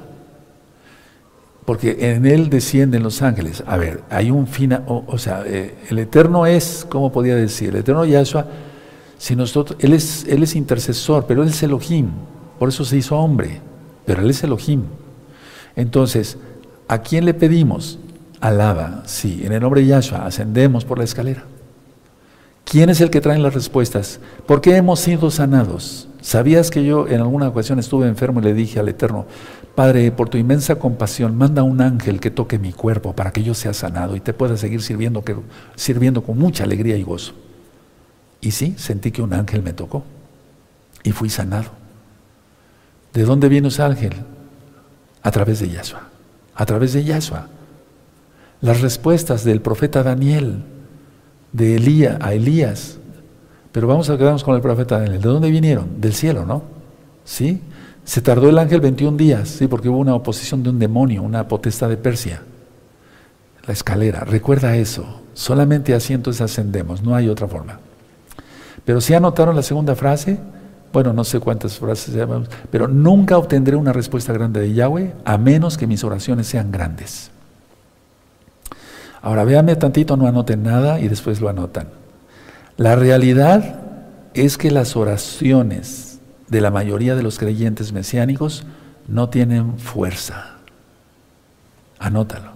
porque 1.66 2.12
en 2.14 2.24
él 2.24 2.48
descienden 2.48 3.02
los 3.02 3.20
ángeles. 3.20 3.62
A 3.66 3.76
ver, 3.76 4.00
hay 4.08 4.30
un 4.30 4.46
fin, 4.46 4.76
o, 4.86 5.18
sea, 5.18 5.44
eh, 5.46 5.74
el 5.90 5.98
Eterno 5.98 6.46
es, 6.46 6.86
¿cómo 6.88 7.12
podía 7.12 7.36
decir? 7.36 7.68
El 7.68 7.76
Eterno 7.76 8.06
Yahshua, 8.06 8.46
si 9.22 9.36
nosotros, 9.36 9.78
él 9.78 9.92
es, 9.92 10.26
él 10.28 10.42
es 10.42 10.56
intercesor, 10.56 11.26
pero 11.28 11.44
él 11.44 11.50
es 11.50 11.62
Elohim, 11.62 12.08
por 12.58 12.70
eso 12.70 12.84
se 12.84 12.96
hizo 12.96 13.16
hombre, 13.16 13.60
pero 14.04 14.20
él 14.20 14.28
es 14.28 14.42
Elohim. 14.42 14.82
Entonces, 15.76 16.38
¿a 16.88 16.98
quién 17.02 17.24
le 17.24 17.32
pedimos? 17.32 18.00
Alaba, 18.40 19.04
sí, 19.06 19.42
en 19.44 19.52
el 19.52 19.60
nombre 19.60 19.82
de 19.82 19.86
Yahshua 19.86 20.26
ascendemos 20.26 20.84
por 20.84 20.98
la 20.98 21.04
escalera. 21.04 21.44
¿Quién 22.64 22.90
es 22.90 23.00
el 23.00 23.10
que 23.10 23.20
trae 23.20 23.38
las 23.38 23.54
respuestas? 23.54 24.18
¿Por 24.44 24.60
qué 24.60 24.74
hemos 24.74 24.98
sido 24.98 25.30
sanados? 25.30 26.08
¿Sabías 26.20 26.72
que 26.72 26.84
yo 26.84 27.06
en 27.06 27.20
alguna 27.20 27.46
ocasión 27.46 27.78
estuve 27.78 28.08
enfermo 28.08 28.40
y 28.40 28.42
le 28.42 28.54
dije 28.54 28.80
al 28.80 28.88
Eterno, 28.88 29.26
Padre, 29.76 30.10
por 30.10 30.30
tu 30.30 30.36
inmensa 30.36 30.80
compasión, 30.80 31.38
manda 31.38 31.62
un 31.62 31.80
ángel 31.80 32.18
que 32.18 32.32
toque 32.32 32.58
mi 32.58 32.72
cuerpo 32.72 33.12
para 33.14 33.30
que 33.30 33.44
yo 33.44 33.54
sea 33.54 33.72
sanado 33.72 34.16
y 34.16 34.20
te 34.20 34.32
pueda 34.32 34.56
seguir 34.56 34.82
sirviendo, 34.82 35.22
sirviendo 35.76 36.24
con 36.24 36.36
mucha 36.36 36.64
alegría 36.64 36.96
y 36.96 37.04
gozo? 37.04 37.34
Y 38.42 38.50
sí, 38.50 38.74
sentí 38.76 39.12
que 39.12 39.22
un 39.22 39.32
ángel 39.32 39.62
me 39.62 39.72
tocó 39.72 40.04
y 41.04 41.12
fui 41.12 41.30
sanado. 41.30 41.70
¿De 43.14 43.22
dónde 43.22 43.48
viene 43.48 43.68
ese 43.68 43.82
ángel? 43.82 44.12
A 45.22 45.30
través 45.30 45.60
de 45.60 45.70
Yahshua. 45.70 46.02
A 46.54 46.66
través 46.66 46.92
de 46.92 47.04
Yahshua. 47.04 47.46
Las 48.60 48.80
respuestas 48.80 49.44
del 49.44 49.60
profeta 49.60 50.02
Daniel, 50.02 50.64
de 51.52 51.76
Elías 51.76 52.18
a 52.20 52.34
Elías, 52.34 52.98
pero 53.70 53.86
vamos 53.86 54.10
a 54.10 54.18
quedarnos 54.18 54.44
con 54.44 54.56
el 54.56 54.60
profeta 54.60 54.98
Daniel. 54.98 55.22
¿De 55.22 55.28
dónde 55.28 55.50
vinieron? 55.50 56.00
Del 56.00 56.12
cielo, 56.12 56.44
¿no? 56.44 56.64
¿Sí? 57.24 57.60
Se 58.04 58.20
tardó 58.20 58.48
el 58.48 58.58
ángel 58.58 58.80
21 58.80 59.16
días, 59.16 59.48
¿sí? 59.48 59.68
Porque 59.68 59.88
hubo 59.88 59.98
una 59.98 60.14
oposición 60.14 60.64
de 60.64 60.70
un 60.70 60.80
demonio, 60.80 61.22
una 61.22 61.46
potestad 61.46 61.88
de 61.88 61.96
Persia. 61.96 62.42
La 63.66 63.72
escalera, 63.72 64.24
recuerda 64.24 64.76
eso. 64.76 65.22
Solamente 65.34 65.94
así 65.94 66.12
entonces 66.12 66.40
ascendemos, 66.40 67.02
no 67.02 67.14
hay 67.14 67.28
otra 67.28 67.46
forma. 67.46 67.78
Pero 68.84 69.00
si 69.00 69.14
anotaron 69.14 69.54
la 69.54 69.62
segunda 69.62 69.94
frase, 69.94 70.38
bueno, 70.92 71.12
no 71.12 71.24
sé 71.24 71.40
cuántas 71.40 71.78
frases 71.78 72.14
llamamos, 72.14 72.48
pero 72.70 72.86
nunca 72.88 73.38
obtendré 73.38 73.76
una 73.76 73.92
respuesta 73.92 74.32
grande 74.32 74.60
de 74.60 74.74
Yahweh 74.74 75.14
a 75.24 75.38
menos 75.38 75.78
que 75.78 75.86
mis 75.86 76.04
oraciones 76.04 76.46
sean 76.46 76.70
grandes. 76.70 77.30
Ahora 79.22 79.44
véanme 79.44 79.76
tantito, 79.76 80.16
no 80.16 80.26
anoten 80.26 80.62
nada 80.62 81.00
y 81.00 81.08
después 81.08 81.40
lo 81.40 81.48
anotan. 81.48 81.88
La 82.76 82.96
realidad 82.96 83.80
es 84.34 84.58
que 84.58 84.70
las 84.70 84.96
oraciones 84.96 86.18
de 86.48 86.60
la 86.60 86.70
mayoría 86.70 87.14
de 87.14 87.22
los 87.22 87.38
creyentes 87.38 87.92
mesiánicos 87.92 88.64
no 89.08 89.28
tienen 89.28 89.78
fuerza. 89.78 90.56
Anótalo. 91.98 92.52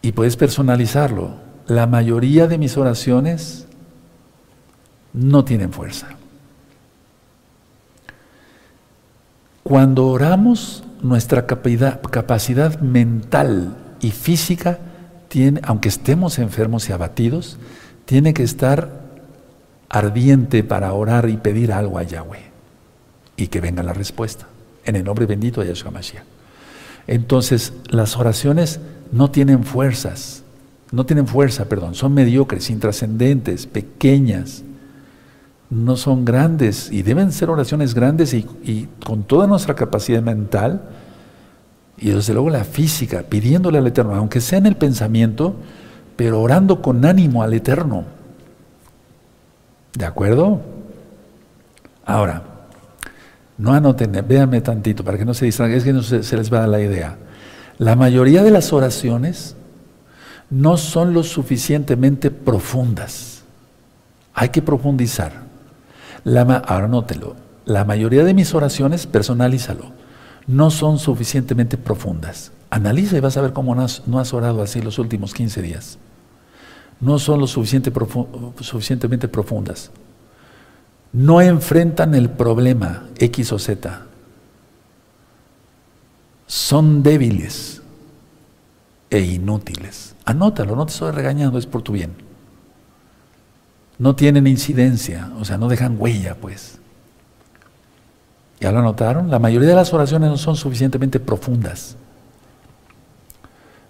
Y 0.00 0.12
puedes 0.12 0.36
personalizarlo. 0.36 1.36
La 1.66 1.86
mayoría 1.86 2.46
de 2.46 2.58
mis 2.58 2.76
oraciones 2.76 3.66
no 5.14 5.44
tienen 5.44 5.72
fuerza. 5.72 6.08
Cuando 9.62 10.08
oramos, 10.08 10.84
nuestra 11.00 11.46
capacidad, 11.46 12.80
mental 12.80 13.76
y 14.00 14.10
física, 14.10 14.78
tiene, 15.28 15.60
aunque 15.64 15.88
estemos 15.88 16.38
enfermos 16.38 16.88
y 16.88 16.92
abatidos, 16.92 17.58
tiene 18.04 18.34
que 18.34 18.42
estar 18.42 19.04
ardiente 19.88 20.64
para 20.64 20.92
orar 20.92 21.30
y 21.30 21.38
pedir 21.38 21.72
algo 21.72 21.98
a 21.98 22.02
Yahweh 22.02 22.50
y 23.36 23.46
que 23.46 23.60
venga 23.60 23.82
la 23.82 23.94
respuesta. 23.94 24.46
En 24.84 24.96
el 24.96 25.04
nombre 25.04 25.24
bendito 25.24 25.62
de 25.62 25.68
Yahshua 25.68 25.90
Mashiach. 25.90 26.24
Entonces, 27.06 27.72
las 27.88 28.16
oraciones 28.16 28.80
no 29.12 29.30
tienen 29.30 29.64
fuerzas, 29.64 30.42
no 30.90 31.06
tienen 31.06 31.26
fuerza, 31.26 31.66
perdón, 31.66 31.94
son 31.94 32.12
mediocres, 32.12 32.70
intrascendentes, 32.70 33.66
pequeñas, 33.66 34.62
no 35.74 35.96
son 35.96 36.24
grandes 36.24 36.90
y 36.92 37.02
deben 37.02 37.32
ser 37.32 37.50
oraciones 37.50 37.94
grandes 37.94 38.32
y, 38.32 38.88
con 39.04 39.24
toda 39.24 39.46
nuestra 39.46 39.74
capacidad 39.74 40.22
mental 40.22 40.82
y 41.96 42.10
desde 42.10 42.32
luego 42.32 42.50
la 42.50 42.64
física, 42.64 43.24
pidiéndole 43.28 43.78
al 43.78 43.86
Eterno, 43.86 44.14
aunque 44.14 44.40
sea 44.40 44.58
en 44.58 44.66
el 44.66 44.76
pensamiento, 44.76 45.56
pero 46.16 46.40
orando 46.40 46.80
con 46.80 47.04
ánimo 47.04 47.42
al 47.42 47.54
Eterno. 47.54 48.04
¿De 49.96 50.04
acuerdo? 50.04 50.60
Ahora, 52.04 52.42
no 53.58 53.72
anoten, 53.72 54.12
véanme 54.26 54.60
tantito 54.60 55.04
para 55.04 55.18
que 55.18 55.24
no 55.24 55.34
se 55.34 55.44
distraigan, 55.44 55.78
es 55.78 55.84
que 55.84 55.92
no 55.92 56.02
se, 56.02 56.22
se 56.22 56.36
les 56.36 56.52
va 56.52 56.58
a 56.58 56.60
dar 56.60 56.68
la 56.68 56.80
idea. 56.80 57.16
La 57.78 57.96
mayoría 57.96 58.44
de 58.44 58.50
las 58.50 58.72
oraciones 58.72 59.56
no 60.50 60.76
son 60.76 61.14
lo 61.14 61.24
suficientemente 61.24 62.30
profundas. 62.30 63.42
Hay 64.34 64.50
que 64.50 64.62
profundizar. 64.62 65.44
La, 66.24 66.42
ahora 66.42 66.88
nótelo, 66.88 67.36
la 67.66 67.84
mayoría 67.84 68.24
de 68.24 68.34
mis 68.34 68.54
oraciones, 68.54 69.06
personalízalo, 69.06 69.92
no 70.46 70.70
son 70.70 70.98
suficientemente 70.98 71.76
profundas. 71.76 72.50
Analiza 72.70 73.16
y 73.16 73.20
vas 73.20 73.36
a 73.36 73.42
ver 73.42 73.52
cómo 73.52 73.74
no 73.74 74.18
has, 74.18 74.34
orado 74.34 74.62
así 74.62 74.80
los 74.80 74.98
últimos 74.98 75.34
15 75.34 75.62
días. 75.62 75.98
No 77.00 77.18
son 77.18 77.40
lo 77.40 77.46
suficiente 77.46 77.92
suficientemente 78.60 79.28
profundas. 79.28 79.90
No 81.12 81.40
enfrentan 81.40 82.14
el 82.14 82.30
problema 82.30 83.04
X 83.18 83.52
o 83.52 83.58
Z. 83.58 84.02
Son 86.46 87.02
débiles 87.02 87.82
e 89.10 89.20
inútiles. 89.20 90.16
Anótalo, 90.24 90.74
no 90.74 90.86
te 90.86 90.92
estoy 90.92 91.12
regañando, 91.12 91.58
es 91.58 91.66
por 91.66 91.82
tu 91.82 91.92
bien 91.92 92.33
no 93.98 94.16
tienen 94.16 94.46
incidencia, 94.46 95.30
o 95.38 95.44
sea, 95.44 95.58
no 95.58 95.68
dejan 95.68 95.96
huella, 95.98 96.36
pues. 96.40 96.78
¿Ya 98.60 98.72
lo 98.72 98.82
notaron? 98.82 99.30
La 99.30 99.38
mayoría 99.38 99.68
de 99.68 99.74
las 99.74 99.92
oraciones 99.92 100.30
no 100.30 100.36
son 100.36 100.56
suficientemente 100.56 101.20
profundas. 101.20 101.96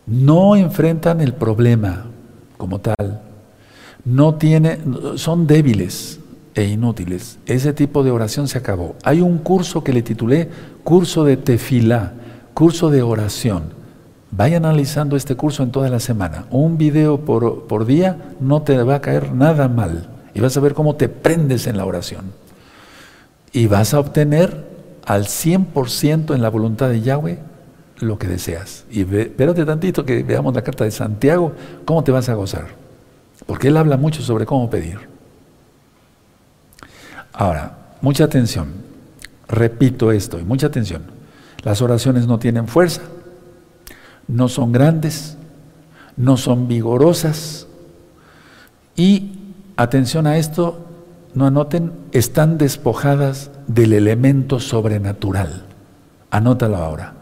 No 0.06 0.56
enfrentan 0.56 1.20
el 1.20 1.32
problema 1.34 2.06
como 2.56 2.80
tal. 2.80 3.22
No 4.04 4.34
tiene, 4.34 4.78
son 5.16 5.46
débiles 5.46 6.20
e 6.54 6.64
inútiles. 6.64 7.38
Ese 7.46 7.72
tipo 7.72 8.02
de 8.04 8.10
oración 8.10 8.48
se 8.48 8.58
acabó. 8.58 8.96
Hay 9.02 9.20
un 9.20 9.38
curso 9.38 9.82
que 9.82 9.92
le 9.92 10.02
titulé 10.02 10.50
Curso 10.82 11.24
de 11.24 11.36
Tefilá, 11.36 12.12
curso 12.52 12.90
de 12.90 13.02
oración. 13.02 13.83
Vaya 14.36 14.56
analizando 14.56 15.16
este 15.16 15.36
curso 15.36 15.62
en 15.62 15.70
toda 15.70 15.88
la 15.88 16.00
semana. 16.00 16.46
Un 16.50 16.76
video 16.76 17.20
por, 17.20 17.68
por, 17.68 17.86
día 17.86 18.34
no 18.40 18.62
te 18.62 18.76
va 18.82 18.96
a 18.96 19.00
caer 19.00 19.32
nada 19.32 19.68
mal. 19.68 20.08
Y 20.34 20.40
vas 20.40 20.56
a 20.56 20.60
ver 20.60 20.74
cómo 20.74 20.96
te 20.96 21.08
prendes 21.08 21.68
en 21.68 21.76
la 21.76 21.84
oración. 21.84 22.32
Y 23.52 23.68
vas 23.68 23.94
a 23.94 24.00
obtener 24.00 24.66
al 25.06 25.26
100% 25.26 26.34
en 26.34 26.42
la 26.42 26.48
voluntad 26.48 26.88
de 26.88 27.00
Yahweh 27.00 27.38
lo 28.00 28.18
que 28.18 28.26
deseas. 28.26 28.86
Y 28.90 29.04
ve, 29.04 29.22
espérate 29.22 29.64
tantito 29.64 30.04
que 30.04 30.24
veamos 30.24 30.52
la 30.52 30.62
carta 30.62 30.82
de 30.82 30.90
Santiago, 30.90 31.52
cómo 31.84 32.02
te 32.02 32.10
vas 32.10 32.28
a 32.28 32.34
gozar. 32.34 32.66
Porque 33.46 33.68
él 33.68 33.76
habla 33.76 33.96
mucho 33.96 34.20
sobre 34.20 34.46
cómo 34.46 34.68
pedir. 34.68 34.98
Ahora, 37.32 37.78
mucha 38.00 38.24
atención. 38.24 38.66
Repito 39.46 40.10
esto 40.10 40.40
y 40.40 40.42
mucha 40.42 40.66
atención. 40.66 41.02
Las 41.62 41.80
oraciones 41.82 42.26
no 42.26 42.40
tienen 42.40 42.66
fuerza 42.66 43.02
no 44.28 44.48
son 44.48 44.72
grandes, 44.72 45.36
no 46.16 46.36
son 46.36 46.68
vigorosas 46.68 47.66
y, 48.96 49.32
atención 49.76 50.26
a 50.26 50.38
esto, 50.38 50.86
no 51.34 51.46
anoten, 51.46 51.92
están 52.12 52.58
despojadas 52.58 53.50
del 53.66 53.92
elemento 53.92 54.60
sobrenatural. 54.60 55.64
Anótalo 56.30 56.76
ahora. 56.76 57.14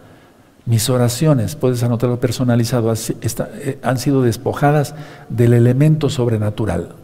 Mis 0.64 0.88
oraciones, 0.90 1.56
puedes 1.56 1.82
anotarlo 1.82 2.20
personalizado, 2.20 2.92
eh, 2.92 3.78
han 3.82 3.98
sido 3.98 4.22
despojadas 4.22 4.94
del 5.28 5.54
elemento 5.54 6.08
sobrenatural. 6.08 6.94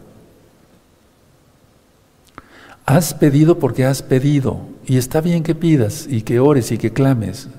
Has 2.85 3.13
pedido 3.13 3.59
porque 3.59 3.85
has 3.85 4.01
pedido, 4.01 4.61
y 4.85 4.97
está 4.97 5.19
bien 5.19 5.43
que 5.43 5.55
pidas 5.55 6.07
y 6.09 6.21
que 6.21 6.39
ores 6.39 6.71
y 6.71 6.77
que 6.77 6.93
clames, 6.93 7.49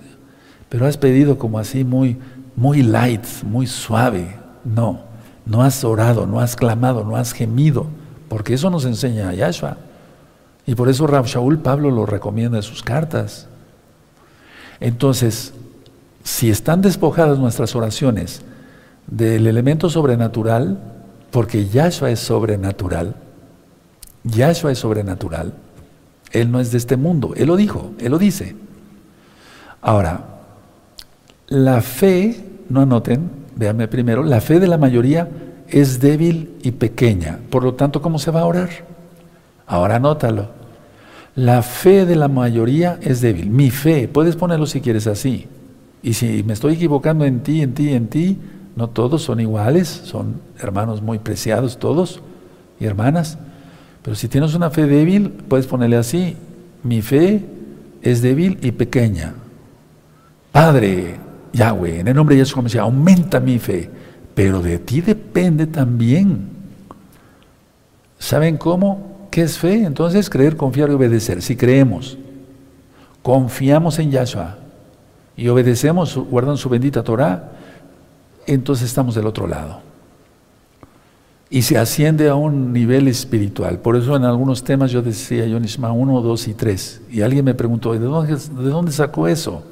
pero 0.70 0.86
has 0.86 0.96
pedido 0.96 1.36
como 1.36 1.58
así 1.58 1.84
muy, 1.84 2.16
muy 2.56 2.82
light, 2.82 3.24
muy 3.42 3.66
suave. 3.66 4.36
No, 4.64 5.00
no 5.44 5.62
has 5.62 5.84
orado, 5.84 6.26
no 6.26 6.40
has 6.40 6.56
clamado, 6.56 7.04
no 7.04 7.16
has 7.16 7.32
gemido, 7.32 7.86
porque 8.28 8.54
eso 8.54 8.70
nos 8.70 8.86
enseña 8.86 9.34
Yahshua. 9.34 9.76
Y 10.66 10.76
por 10.76 10.88
eso 10.88 11.06
Rab 11.08 11.26
Shaul 11.26 11.58
Pablo 11.58 11.90
lo 11.90 12.06
recomienda 12.06 12.56
en 12.56 12.62
sus 12.62 12.82
cartas. 12.82 13.48
Entonces, 14.78 15.52
si 16.22 16.50
están 16.50 16.82
despojadas 16.82 17.38
nuestras 17.38 17.74
oraciones 17.74 18.42
del 19.08 19.48
elemento 19.48 19.90
sobrenatural, 19.90 20.78
porque 21.32 21.66
Yahshua 21.66 22.12
es 22.12 22.20
sobrenatural, 22.20 23.16
Yahshua 24.22 24.70
es 24.70 24.78
sobrenatural, 24.78 25.52
Él 26.30 26.52
no 26.52 26.60
es 26.60 26.70
de 26.70 26.78
este 26.78 26.96
mundo, 26.96 27.32
Él 27.34 27.48
lo 27.48 27.56
dijo, 27.56 27.90
Él 27.98 28.12
lo 28.12 28.18
dice. 28.18 28.54
Ahora, 29.82 30.30
la 31.50 31.82
fe, 31.82 32.36
no 32.68 32.80
anoten, 32.80 33.28
véanme 33.56 33.88
primero, 33.88 34.22
la 34.22 34.40
fe 34.40 34.60
de 34.60 34.68
la 34.68 34.78
mayoría 34.78 35.28
es 35.68 36.00
débil 36.00 36.56
y 36.62 36.70
pequeña. 36.70 37.38
Por 37.50 37.64
lo 37.64 37.74
tanto, 37.74 38.00
¿cómo 38.00 38.18
se 38.18 38.30
va 38.30 38.40
a 38.40 38.46
orar? 38.46 38.70
Ahora 39.66 39.96
anótalo. 39.96 40.48
La 41.34 41.62
fe 41.62 42.06
de 42.06 42.16
la 42.16 42.28
mayoría 42.28 42.98
es 43.02 43.20
débil. 43.20 43.50
Mi 43.50 43.70
fe, 43.70 44.08
puedes 44.08 44.36
ponerlo 44.36 44.66
si 44.66 44.80
quieres 44.80 45.06
así. 45.06 45.46
Y 46.02 46.14
si 46.14 46.42
me 46.44 46.52
estoy 46.52 46.74
equivocando 46.74 47.24
en 47.24 47.40
ti, 47.40 47.62
en 47.62 47.74
ti, 47.74 47.94
en 47.94 48.06
ti, 48.08 48.38
no 48.76 48.88
todos 48.88 49.22
son 49.22 49.40
iguales, 49.40 49.88
son 49.88 50.40
hermanos 50.58 51.02
muy 51.02 51.18
preciados 51.18 51.78
todos 51.78 52.20
y 52.78 52.84
hermanas. 52.86 53.38
Pero 54.02 54.14
si 54.14 54.28
tienes 54.28 54.54
una 54.54 54.70
fe 54.70 54.86
débil, 54.86 55.30
puedes 55.30 55.66
ponerle 55.66 55.96
así. 55.96 56.36
Mi 56.82 57.02
fe 57.02 57.44
es 58.02 58.22
débil 58.22 58.58
y 58.62 58.70
pequeña. 58.72 59.34
Padre, 60.52 61.16
Yahweh, 61.52 62.00
en 62.00 62.08
el 62.08 62.14
nombre 62.14 62.36
de 62.36 62.42
Jesús, 62.42 62.54
como 62.54 62.68
decía, 62.68 62.82
aumenta 62.82 63.40
mi 63.40 63.58
fe, 63.58 63.90
pero 64.34 64.62
de 64.62 64.78
ti 64.78 65.00
depende 65.00 65.66
también. 65.66 66.48
¿Saben 68.18 68.56
cómo? 68.56 69.28
¿Qué 69.30 69.42
es 69.42 69.58
fe? 69.58 69.84
Entonces 69.84 70.28
creer, 70.30 70.56
confiar 70.56 70.90
y 70.90 70.94
obedecer. 70.94 71.42
Si 71.42 71.56
creemos, 71.56 72.18
confiamos 73.22 73.98
en 73.98 74.10
Yahshua 74.10 74.58
y 75.36 75.48
obedecemos, 75.48 76.16
guardando 76.16 76.56
su 76.56 76.68
bendita 76.68 77.02
Torah, 77.02 77.52
entonces 78.46 78.86
estamos 78.86 79.14
del 79.14 79.26
otro 79.26 79.46
lado. 79.46 79.80
Y 81.48 81.62
se 81.62 81.78
asciende 81.78 82.28
a 82.28 82.36
un 82.36 82.72
nivel 82.72 83.08
espiritual. 83.08 83.78
Por 83.78 83.96
eso 83.96 84.14
en 84.14 84.24
algunos 84.24 84.62
temas 84.62 84.92
yo 84.92 85.02
decía, 85.02 85.46
yo 85.46 85.58
1, 85.58 86.20
2 86.20 86.48
y 86.48 86.54
3. 86.54 87.02
Y 87.10 87.22
alguien 87.22 87.44
me 87.44 87.54
preguntó, 87.54 87.92
¿de 87.92 87.98
dónde, 87.98 88.36
de 88.36 88.70
dónde 88.70 88.92
sacó 88.92 89.26
eso? 89.26 89.64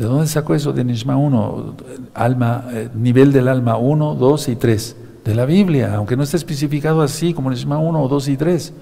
¿De 0.00 0.06
dónde 0.06 0.26
sacó 0.28 0.54
eso 0.54 0.72
de 0.72 0.82
Nishma 0.82 1.18
1? 1.18 1.74
Alma, 2.14 2.64
eh, 2.70 2.88
nivel 2.94 3.32
del 3.32 3.48
alma 3.48 3.76
1, 3.76 4.14
2 4.14 4.48
y 4.48 4.56
3. 4.56 4.96
De 5.26 5.34
la 5.34 5.44
Biblia, 5.44 5.94
aunque 5.94 6.16
no 6.16 6.22
esté 6.22 6.38
especificado 6.38 7.02
así 7.02 7.34
como 7.34 7.50
Nishma 7.50 7.78
1, 7.78 8.08
2 8.08 8.28
y 8.28 8.36
3. 8.38 8.72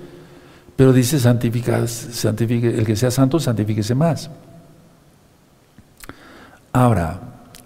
Pero 0.77 0.93
dice, 0.93 1.19
santifica, 1.19 1.79
el 1.79 2.87
que 2.87 2.95
sea 2.95 3.11
santo, 3.11 3.41
santifíquese 3.41 3.97
más. 3.97 4.31
Ahora, 6.73 7.19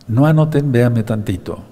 no 0.09 0.25
anoten, 0.25 0.73
véanme 0.73 1.03
tantito. 1.03 1.63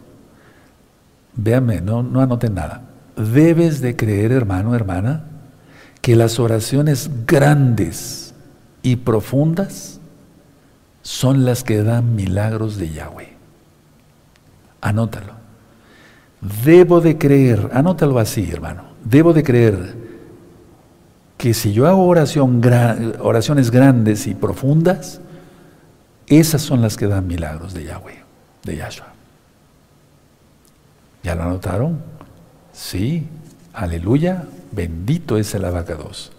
Véanme, 1.34 1.80
no, 1.80 2.02
no 2.02 2.20
anoten 2.20 2.52
nada. 2.56 2.82
Debes 3.16 3.80
de 3.80 3.96
creer, 3.96 4.32
hermano, 4.32 4.74
hermana, 4.74 5.24
que 6.02 6.14
las 6.14 6.38
oraciones 6.38 7.10
grandes 7.26 8.34
y 8.82 8.96
profundas 8.96 9.99
son 11.02 11.44
las 11.44 11.64
que 11.64 11.82
dan 11.82 12.14
milagros 12.14 12.76
de 12.76 12.90
Yahweh. 12.90 13.36
Anótalo. 14.80 15.34
Debo 16.64 17.00
de 17.00 17.18
creer, 17.18 17.70
anótalo 17.72 18.18
así, 18.18 18.50
hermano. 18.50 18.84
Debo 19.04 19.32
de 19.32 19.42
creer 19.42 19.94
que 21.36 21.54
si 21.54 21.72
yo 21.72 21.86
hago 21.86 22.06
oración, 22.06 22.60
oraciones 23.20 23.70
grandes 23.70 24.26
y 24.26 24.34
profundas, 24.34 25.20
esas 26.26 26.62
son 26.62 26.80
las 26.80 26.96
que 26.96 27.06
dan 27.06 27.26
milagros 27.26 27.74
de 27.74 27.84
Yahweh, 27.84 28.22
de 28.64 28.76
Yahshua. 28.76 29.08
¿Ya 31.22 31.34
lo 31.34 31.42
anotaron? 31.42 32.00
Sí, 32.72 33.26
aleluya, 33.72 34.44
bendito 34.72 35.36
es 35.36 35.54
el 35.54 35.64
abacados. 35.64 36.32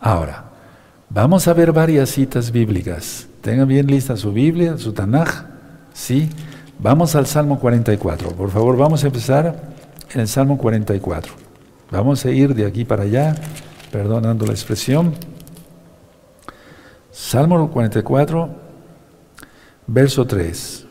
Ahora, 0.00 0.44
vamos 1.08 1.48
a 1.48 1.54
ver 1.54 1.72
varias 1.72 2.10
citas 2.10 2.50
bíblicas. 2.50 3.28
Tengan 3.44 3.68
bien 3.68 3.86
lista 3.86 4.16
su 4.16 4.32
Biblia, 4.32 4.78
su 4.78 4.94
Tanaj. 4.94 5.44
Sí, 5.92 6.30
vamos 6.78 7.14
al 7.14 7.26
Salmo 7.26 7.60
44. 7.60 8.30
Por 8.30 8.50
favor, 8.50 8.74
vamos 8.78 9.04
a 9.04 9.08
empezar 9.08 9.74
en 10.14 10.20
el 10.22 10.28
Salmo 10.28 10.56
44. 10.56 11.30
Vamos 11.90 12.24
a 12.24 12.30
ir 12.30 12.54
de 12.54 12.64
aquí 12.64 12.86
para 12.86 13.02
allá, 13.02 13.34
perdonando 13.92 14.46
la 14.46 14.52
expresión. 14.52 15.12
Salmo 17.12 17.70
44, 17.70 18.48
verso 19.88 20.26
3. 20.26 20.86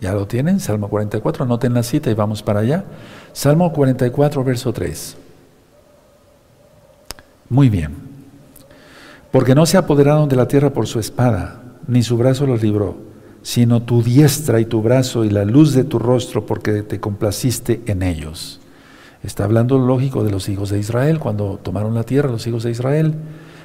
¿Ya 0.00 0.14
lo 0.14 0.26
tienen? 0.26 0.58
Salmo 0.58 0.88
44, 0.88 1.44
anoten 1.44 1.74
la 1.74 1.84
cita 1.84 2.10
y 2.10 2.14
vamos 2.14 2.42
para 2.42 2.58
allá. 2.58 2.84
Salmo 3.32 3.72
44, 3.72 4.42
verso 4.42 4.72
3. 4.72 5.16
Muy 7.48 7.68
bien. 7.68 8.09
Porque 9.32 9.54
no 9.54 9.66
se 9.66 9.76
apoderaron 9.76 10.28
de 10.28 10.36
la 10.36 10.48
tierra 10.48 10.70
por 10.70 10.86
su 10.86 10.98
espada, 10.98 11.62
ni 11.86 12.02
su 12.02 12.16
brazo 12.16 12.46
los 12.46 12.62
libró, 12.62 12.98
sino 13.42 13.82
tu 13.82 14.02
diestra 14.02 14.60
y 14.60 14.64
tu 14.64 14.82
brazo 14.82 15.24
y 15.24 15.30
la 15.30 15.44
luz 15.44 15.74
de 15.74 15.84
tu 15.84 15.98
rostro, 15.98 16.46
porque 16.46 16.82
te 16.82 17.00
complaciste 17.00 17.82
en 17.86 18.02
ellos. 18.02 18.60
Está 19.22 19.44
hablando 19.44 19.78
lógico 19.78 20.24
de 20.24 20.30
los 20.30 20.48
hijos 20.48 20.70
de 20.70 20.78
Israel, 20.78 21.18
cuando 21.18 21.58
tomaron 21.62 21.94
la 21.94 22.04
tierra 22.04 22.30
los 22.30 22.46
hijos 22.46 22.64
de 22.64 22.70
Israel. 22.70 23.14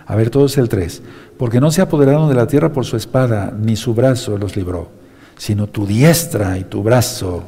A 0.05 0.15
ver, 0.15 0.29
todos 0.29 0.57
el 0.57 0.69
3. 0.69 1.01
Porque 1.37 1.59
no 1.59 1.71
se 1.71 1.81
apoderaron 1.81 2.29
de 2.29 2.35
la 2.35 2.47
tierra 2.47 2.71
por 2.71 2.85
su 2.85 2.97
espada, 2.97 3.53
ni 3.57 3.75
su 3.75 3.93
brazo 3.93 4.37
los 4.37 4.55
libró 4.55 4.89
sino 5.37 5.67
tu 5.67 5.85
diestra 5.85 6.57
y 6.57 6.63
tu 6.63 6.83
brazo 6.83 7.43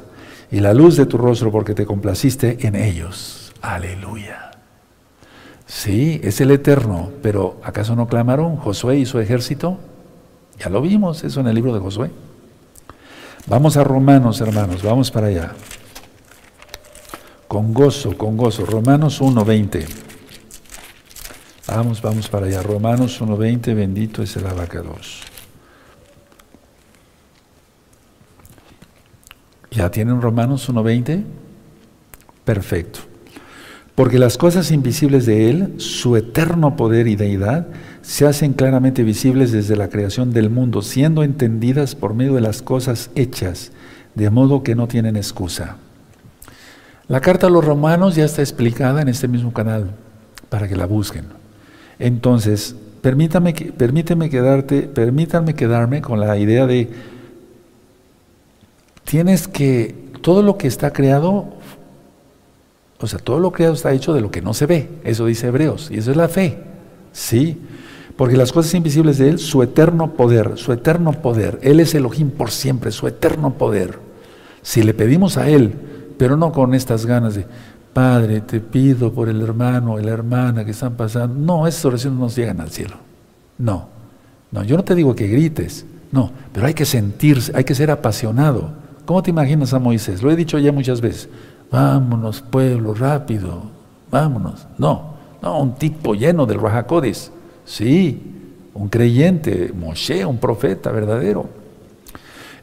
y 0.51 0.59
la 0.59 0.73
luz 0.73 0.97
de 0.97 1.05
tu 1.05 1.17
rostro 1.17 1.51
porque 1.51 1.73
te 1.73 1.85
complaciste 1.85 2.65
en 2.65 2.75
ellos. 2.75 3.53
Aleluya. 3.61 4.56
Sí, 5.67 6.21
es 6.23 6.39
el 6.39 6.51
eterno, 6.51 7.11
pero 7.21 7.59
¿acaso 7.61 7.95
no 7.95 8.07
clamaron 8.07 8.55
Josué 8.55 8.97
y 8.99 9.05
su 9.05 9.19
ejército? 9.19 9.77
Ya 10.57 10.69
lo 10.69 10.81
vimos, 10.81 11.23
eso 11.25 11.41
en 11.41 11.47
el 11.47 11.55
libro 11.55 11.73
de 11.73 11.79
Josué. 11.79 12.09
Vamos 13.47 13.75
a 13.77 13.83
Romanos, 13.83 14.39
hermanos, 14.39 14.81
vamos 14.81 15.11
para 15.11 15.27
allá. 15.27 15.53
Con 17.47 17.73
gozo, 17.73 18.17
con 18.17 18.35
gozo. 18.37 18.65
Romanos 18.65 19.21
1.20. 19.21 19.85
Vamos, 21.67 22.01
vamos 22.01 22.29
para 22.29 22.45
allá. 22.45 22.61
Romanos 22.61 23.21
1.20, 23.21 23.75
bendito 23.75 24.23
es 24.23 24.35
el 24.37 24.47
abacados. 24.47 25.21
¿Ya 29.71 29.91
tienen 29.91 30.21
Romanos 30.21 30.69
1.20? 30.69 31.23
Perfecto. 32.43 33.16
Porque 33.97 34.19
las 34.19 34.37
cosas 34.37 34.69
invisibles 34.69 35.25
de 35.25 35.49
Él, 35.49 35.73
su 35.77 36.17
eterno 36.17 36.75
poder 36.75 37.07
y 37.07 37.15
deidad, 37.15 37.65
se 38.03 38.27
hacen 38.27 38.53
claramente 38.53 39.01
visibles 39.01 39.51
desde 39.51 39.75
la 39.75 39.89
creación 39.89 40.31
del 40.33 40.51
mundo, 40.51 40.83
siendo 40.83 41.23
entendidas 41.23 41.95
por 41.95 42.13
medio 42.13 42.35
de 42.35 42.41
las 42.41 42.61
cosas 42.61 43.09
hechas, 43.15 43.71
de 44.13 44.29
modo 44.29 44.61
que 44.61 44.75
no 44.75 44.87
tienen 44.87 45.15
excusa. 45.15 45.77
La 47.07 47.21
carta 47.21 47.47
a 47.47 47.49
los 47.49 47.65
romanos 47.65 48.13
ya 48.15 48.25
está 48.25 48.43
explicada 48.43 49.01
en 49.01 49.07
este 49.07 49.27
mismo 49.27 49.51
canal, 49.51 49.89
para 50.49 50.67
que 50.67 50.75
la 50.75 50.85
busquen. 50.85 51.25
Entonces, 51.97 52.75
permítame, 53.01 53.55
permíteme 53.55 54.29
quedarte, 54.29 54.83
permítanme 54.83 55.55
quedarme 55.55 56.03
con 56.03 56.19
la 56.19 56.37
idea 56.37 56.67
de 56.67 56.87
tienes 59.05 59.47
que, 59.47 59.95
todo 60.21 60.43
lo 60.43 60.59
que 60.59 60.67
está 60.67 60.93
creado, 60.93 61.56
o 62.99 63.07
sea, 63.07 63.19
todo 63.19 63.39
lo 63.39 63.51
creado 63.51 63.73
está 63.73 63.93
hecho 63.93 64.13
de 64.13 64.21
lo 64.21 64.31
que 64.31 64.41
no 64.41 64.53
se 64.53 64.65
ve, 64.65 64.89
eso 65.03 65.25
dice 65.25 65.47
Hebreos, 65.47 65.89
y 65.91 65.97
eso 65.97 66.11
es 66.11 66.17
la 66.17 66.27
fe, 66.27 66.57
¿sí? 67.11 67.61
Porque 68.15 68.35
las 68.35 68.51
cosas 68.51 68.73
invisibles 68.73 69.19
de 69.19 69.29
Él, 69.29 69.39
su 69.39 69.61
eterno 69.61 70.13
poder, 70.13 70.53
su 70.55 70.73
eterno 70.73 71.11
poder, 71.11 71.59
Él 71.61 71.79
es 71.79 71.93
Elohim 71.93 72.31
por 72.31 72.49
siempre, 72.49 72.91
su 72.91 73.07
eterno 73.07 73.53
poder. 73.53 73.99
Si 74.63 74.81
le 74.81 74.95
pedimos 74.95 75.37
a 75.37 75.47
Él, 75.47 75.75
pero 76.17 76.35
no 76.35 76.51
con 76.51 76.73
estas 76.73 77.05
ganas 77.05 77.35
de, 77.35 77.45
Padre, 77.97 78.41
te 78.41 78.59
pido 78.59 79.11
por 79.11 79.27
el 79.27 79.41
hermano 79.41 79.93
o 79.93 79.99
la 79.99 80.11
hermana 80.11 80.63
que 80.63 80.69
están 80.69 80.95
pasando, 80.95 81.33
no, 81.33 81.65
esas 81.65 81.83
oraciones 81.85 82.19
no 82.19 82.29
llegan 82.29 82.61
al 82.61 82.69
cielo. 82.69 82.95
No, 83.57 83.89
no, 84.51 84.63
yo 84.63 84.77
no 84.77 84.83
te 84.83 84.93
digo 84.93 85.15
que 85.15 85.27
grites, 85.27 85.83
no, 86.11 86.31
pero 86.53 86.67
hay 86.67 86.75
que 86.75 86.85
sentirse, 86.85 87.51
hay 87.55 87.63
que 87.63 87.73
ser 87.73 87.89
apasionado. 87.89 88.69
¿Cómo 89.05 89.23
te 89.23 89.31
imaginas 89.31 89.73
a 89.73 89.79
Moisés? 89.79 90.21
Lo 90.21 90.29
he 90.29 90.35
dicho 90.35 90.59
ya 90.59 90.71
muchas 90.71 91.01
veces. 91.01 91.27
Vámonos, 91.71 92.41
pueblo, 92.41 92.93
rápido, 92.93 93.63
vámonos. 94.09 94.67
No, 94.77 95.15
no, 95.41 95.59
un 95.59 95.75
tipo 95.75 96.13
lleno 96.13 96.45
del 96.45 96.59
Rajacodes. 96.59 97.31
Sí, 97.65 98.21
un 98.73 98.89
creyente, 98.89 99.73
Moshe, 99.77 100.25
un 100.25 100.37
profeta 100.37 100.91
verdadero. 100.91 101.49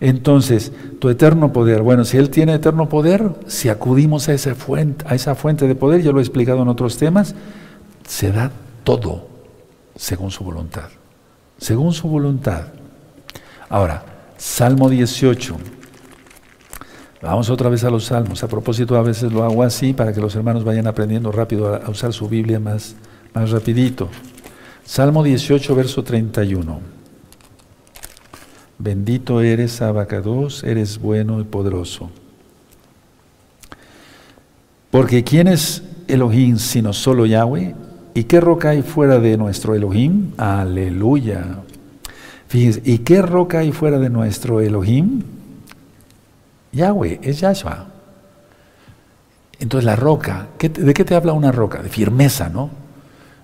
Entonces, 0.01 0.73
tu 0.99 1.09
eterno 1.09 1.53
poder, 1.53 1.83
bueno, 1.83 2.05
si 2.05 2.17
Él 2.17 2.31
tiene 2.31 2.55
eterno 2.55 2.89
poder, 2.89 3.31
si 3.47 3.69
acudimos 3.69 4.29
a 4.29 4.35
esa 4.35 4.55
fuente, 4.55 5.05
a 5.09 5.15
esa 5.15 5.35
fuente 5.35 5.67
de 5.67 5.75
poder, 5.75 6.03
ya 6.03 6.13
lo 6.13 6.19
he 6.19 6.23
explicado 6.23 6.63
en 6.63 6.69
otros 6.69 6.99
temas, 6.99 7.35
se 8.07 8.33
da 8.33 8.51
todo 8.83 9.29
según 9.97 10.31
su 10.31 10.45
voluntad. 10.45 10.89
Según 11.59 11.93
su 11.93 12.09
voluntad. 12.09 12.65
Ahora, 13.69 14.05
Salmo 14.37 14.91
18. 14.91 15.57
Vamos 17.25 17.49
otra 17.49 17.71
vez 17.71 17.83
a 17.85 17.91
los 17.91 18.05
salmos. 18.05 18.45
A 18.45 18.49
propósito, 18.49 18.97
a 18.97 19.03
veces 19.03 19.33
lo 19.33 19.45
hago 19.45 19.63
así 19.63 19.95
para 19.95 20.13
que 20.13 20.21
los 20.21 20.37
hermanos 20.37 20.63
vayan 20.63 20.87
aprendiendo 20.87 21.33
rápido 21.33 21.75
a 21.75 21.89
usar 21.89 22.13
su 22.13 22.29
Biblia 22.29 22.61
más, 22.61 22.97
más 23.33 23.51
rapidito. 23.51 24.11
Salmo 24.85 25.23
18, 25.23 25.75
verso 25.75 26.05
31. 26.05 26.81
Bendito 28.79 29.41
eres, 29.41 29.81
Abacados, 29.81 30.65
eres 30.65 30.99
bueno 30.99 31.41
y 31.41 31.45
poderoso. 31.45 32.11
Porque 34.91 35.25
¿quién 35.25 35.49
es 35.49 35.83
Elohim 36.07 36.59
sino 36.59 36.93
solo 36.93 37.25
Yahweh? 37.25 37.75
¿Y 38.13 38.25
qué 38.25 38.39
roca 38.39 38.71
hay 38.71 38.83
fuera 38.83 39.19
de 39.19 39.39
nuestro 39.39 39.75
Elohim? 39.75 40.33
Aleluya. 40.37 41.63
Fíjense, 42.49 42.83
¿y 42.85 42.99
qué 42.99 43.23
roca 43.23 43.61
hay 43.61 43.73
fuera 43.73 43.99
de 43.99 44.11
nuestro 44.11 44.61
Elohim? 44.61 45.23
Yahweh, 46.75 47.21
es 47.23 47.41
Yahshua. 47.41 47.87
Entonces 49.61 49.85
la 49.85 49.97
roca, 49.97 50.49
¿de 50.59 50.95
qué 50.95 51.05
te 51.05 51.15
habla 51.15 51.33
una 51.33 51.53
roca? 51.53 51.83
De 51.83 51.89
firmeza, 51.89 52.49
¿no? 52.49 52.71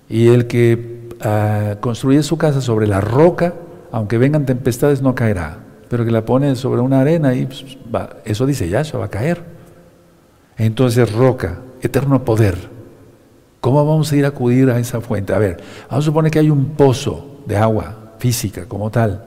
Y 0.09 0.27
el 0.27 0.47
que 0.47 1.09
uh, 1.23 1.79
construye 1.79 2.21
su 2.21 2.37
casa 2.37 2.61
sobre 2.61 2.85
la 2.85 3.01
roca, 3.01 3.53
aunque 3.91 4.17
vengan 4.17 4.45
tempestades, 4.45 5.01
no 5.01 5.15
caerá. 5.15 5.59
Pero 5.89 6.05
que 6.05 6.11
la 6.11 6.25
pone 6.25 6.55
sobre 6.55 6.81
una 6.81 7.01
arena 7.01 7.33
y 7.33 7.45
pues, 7.45 7.77
eso 8.25 8.45
dice 8.45 8.69
Yahshua, 8.69 8.99
va 8.99 9.05
a 9.05 9.09
caer. 9.09 9.43
Entonces 10.57 11.11
roca, 11.11 11.59
eterno 11.81 12.23
poder. 12.23 12.69
¿Cómo 13.61 13.85
vamos 13.85 14.11
a 14.11 14.15
ir 14.15 14.25
a 14.25 14.29
acudir 14.29 14.69
a 14.69 14.79
esa 14.79 15.01
fuente? 15.01 15.33
A 15.33 15.37
ver, 15.37 15.61
vamos 15.89 16.03
a 16.03 16.05
suponer 16.05 16.31
que 16.31 16.39
hay 16.39 16.49
un 16.49 16.71
pozo 16.71 17.41
de 17.45 17.57
agua 17.57 18.13
física 18.19 18.65
como 18.65 18.89
tal. 18.89 19.25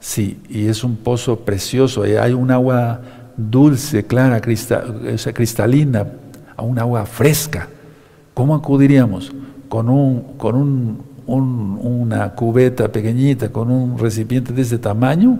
Sí, 0.00 0.40
y 0.48 0.66
es 0.66 0.82
un 0.82 0.96
pozo 0.96 1.40
precioso, 1.40 2.02
hay 2.02 2.32
un 2.32 2.50
agua 2.50 3.00
dulce, 3.50 4.04
clara, 4.04 4.40
cristalina, 4.40 6.06
a 6.56 6.62
un 6.62 6.78
agua 6.78 7.06
fresca. 7.06 7.68
¿Cómo 8.34 8.54
acudiríamos? 8.54 9.32
Con, 9.68 9.88
un, 9.88 10.36
con 10.36 10.54
un, 10.54 11.02
una 11.26 12.34
cubeta 12.34 12.88
pequeñita, 12.88 13.50
con 13.50 13.70
un 13.70 13.98
recipiente 13.98 14.52
de 14.52 14.62
este 14.62 14.78
tamaño, 14.78 15.38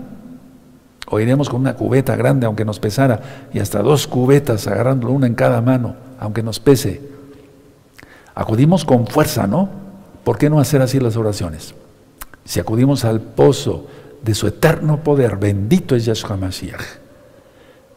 o 1.07 1.19
iremos 1.19 1.49
con 1.49 1.61
una 1.61 1.75
cubeta 1.75 2.15
grande, 2.15 2.45
aunque 2.45 2.65
nos 2.65 2.79
pesara, 2.79 3.47
y 3.53 3.59
hasta 3.59 3.81
dos 3.81 4.07
cubetas, 4.07 4.67
agarrándolo 4.67 5.13
una 5.13 5.27
en 5.27 5.35
cada 5.35 5.61
mano, 5.61 5.95
aunque 6.19 6.41
nos 6.41 6.59
pese. 6.59 7.01
Acudimos 8.35 8.85
con 8.85 9.05
fuerza, 9.05 9.45
¿no? 9.45 9.69
¿Por 10.23 10.37
qué 10.37 10.49
no 10.49 10.59
hacer 10.59 10.81
así 10.81 10.99
las 10.99 11.17
oraciones? 11.17 11.75
Si 12.45 12.59
acudimos 12.59 13.05
al 13.05 13.21
pozo 13.21 13.87
de 14.23 14.33
su 14.33 14.47
eterno 14.47 15.03
poder, 15.03 15.35
bendito 15.37 15.95
es 15.95 16.05
Yahshua 16.05 16.37
Mashiach 16.37 17.02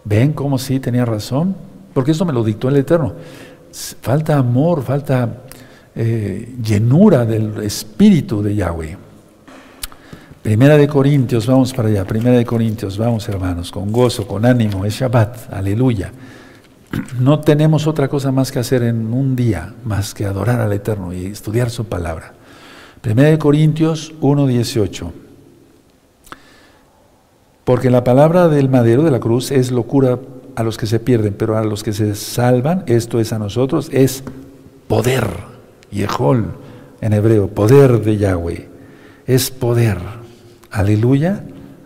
¿Ven 0.08 0.32
cómo 0.32 0.56
sí 0.56 0.78
tenía 0.78 1.04
razón? 1.04 1.56
Porque 1.92 2.12
eso 2.12 2.24
me 2.24 2.32
lo 2.32 2.44
dictó 2.44 2.68
el 2.68 2.76
Eterno. 2.76 3.12
falta 4.00 4.38
amor, 4.38 4.84
falta 4.84 5.42
eh, 5.96 6.54
llenura 6.62 7.26
del 7.26 7.60
espíritu 7.62 8.40
de 8.40 8.54
Yahweh. 8.54 8.96
Primera 10.42 10.76
de 10.76 10.86
Corintios, 10.86 11.48
vamos 11.48 11.74
para 11.74 11.88
allá. 11.88 12.04
Primera 12.04 12.36
de 12.36 12.44
Corintios, 12.44 12.96
vamos 12.96 13.28
hermanos, 13.28 13.72
con 13.72 13.90
gozo, 13.90 14.28
con 14.28 14.46
ánimo. 14.46 14.84
Es 14.84 14.94
Shabbat, 14.94 15.52
aleluya. 15.52 16.12
No 17.18 17.40
tenemos 17.40 17.88
otra 17.88 18.06
cosa 18.06 18.30
más 18.30 18.52
que 18.52 18.60
hacer 18.60 18.84
en 18.84 19.12
un 19.12 19.34
día, 19.34 19.74
más 19.84 20.14
que 20.14 20.24
adorar 20.24 20.60
al 20.60 20.72
Eterno 20.72 21.12
y 21.12 21.26
estudiar 21.26 21.68
su 21.68 21.86
palabra. 21.86 22.32
Primera 23.00 23.28
de 23.28 23.38
Corintios 23.38 24.14
1.18. 24.20 25.25
Porque 27.66 27.90
la 27.90 28.04
palabra 28.04 28.46
del 28.46 28.68
madero 28.68 29.02
de 29.02 29.10
la 29.10 29.18
cruz 29.18 29.50
es 29.50 29.72
locura 29.72 30.20
a 30.54 30.62
los 30.62 30.76
que 30.76 30.86
se 30.86 31.00
pierden, 31.00 31.34
pero 31.34 31.58
a 31.58 31.64
los 31.64 31.82
que 31.82 31.92
se 31.92 32.14
salvan, 32.14 32.84
esto 32.86 33.18
es 33.18 33.32
a 33.32 33.40
nosotros, 33.40 33.90
es 33.92 34.22
poder. 34.86 35.26
Yehol 35.90 36.54
en 37.00 37.12
hebreo, 37.12 37.48
poder 37.48 38.04
de 38.04 38.18
Yahweh. 38.18 38.68
Es 39.26 39.50
poder. 39.50 39.98
Aleluya. 40.70 41.42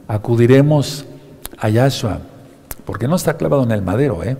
Acudiremos 0.06 1.06
a 1.56 1.70
Yahshua, 1.70 2.18
porque 2.84 3.08
no 3.08 3.16
está 3.16 3.38
clavado 3.38 3.62
en 3.62 3.70
el 3.70 3.80
madero, 3.80 4.22
¿eh? 4.22 4.36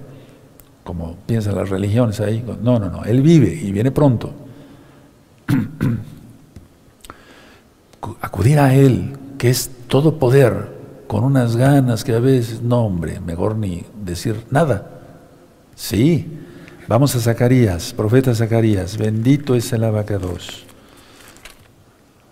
como 0.85 1.17
piensan 1.25 1.57
las 1.57 1.71
religiones 1.71 2.21
ahí. 2.21 2.45
No, 2.63 2.79
no, 2.79 2.91
no. 2.91 3.05
Él 3.05 3.23
vive 3.23 3.55
y 3.55 3.73
viene 3.73 3.91
pronto. 3.91 4.31
Acudir 8.21 8.59
a 8.59 8.75
Él, 8.75 9.17
que 9.39 9.49
es 9.49 9.71
todo 9.89 10.19
poder, 10.19 10.80
con 11.11 11.25
unas 11.25 11.57
ganas 11.57 12.05
que 12.05 12.15
a 12.15 12.21
veces, 12.21 12.63
no 12.63 12.85
hombre, 12.85 13.19
mejor 13.19 13.57
ni 13.57 13.83
decir 14.05 14.45
nada. 14.49 14.87
Sí, 15.75 16.39
vamos 16.87 17.17
a 17.17 17.19
Zacarías, 17.19 17.93
profeta 17.93 18.33
Zacarías, 18.33 18.97
bendito 18.97 19.57
es 19.57 19.73
el 19.73 19.83
abacados. 19.83 20.63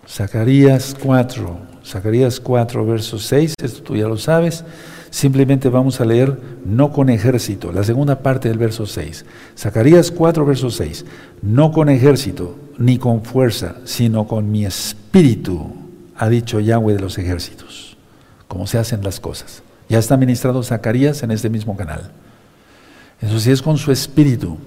Zacarías 0.07 0.95
4, 1.03 1.57
Zacarías 1.85 2.39
4, 2.39 2.85
verso 2.85 3.19
6, 3.19 3.55
esto 3.61 3.83
tú 3.83 3.97
ya 3.97 4.07
lo 4.07 4.15
sabes. 4.15 4.63
Simplemente 5.09 5.67
vamos 5.67 5.99
a 5.99 6.05
leer 6.05 6.39
no 6.63 6.93
con 6.93 7.09
ejército, 7.09 7.73
la 7.73 7.83
segunda 7.83 8.19
parte 8.19 8.47
del 8.47 8.59
verso 8.59 8.85
6. 8.85 9.25
Zacarías 9.57 10.09
4, 10.09 10.45
verso 10.45 10.69
6. 10.69 11.05
No 11.41 11.73
con 11.73 11.89
ejército, 11.89 12.55
ni 12.77 12.97
con 12.97 13.23
fuerza, 13.25 13.75
sino 13.83 14.25
con 14.25 14.49
mi 14.49 14.65
espíritu, 14.65 15.69
ha 16.15 16.29
dicho 16.29 16.61
Yahweh 16.61 16.93
de 16.93 17.01
los 17.01 17.17
ejércitos. 17.17 17.88
Como 18.49 18.67
se 18.67 18.77
hacen 18.77 19.01
las 19.01 19.21
cosas. 19.21 19.63
Ya 19.87 19.99
está 19.99 20.17
ministrado 20.17 20.61
Zacarías 20.61 21.23
en 21.23 21.31
este 21.31 21.49
mismo 21.49 21.77
canal. 21.77 22.11
Eso 23.21 23.39
sí 23.39 23.51
es 23.51 23.61
con 23.61 23.77
su 23.77 23.93
espíritu. 23.93 24.57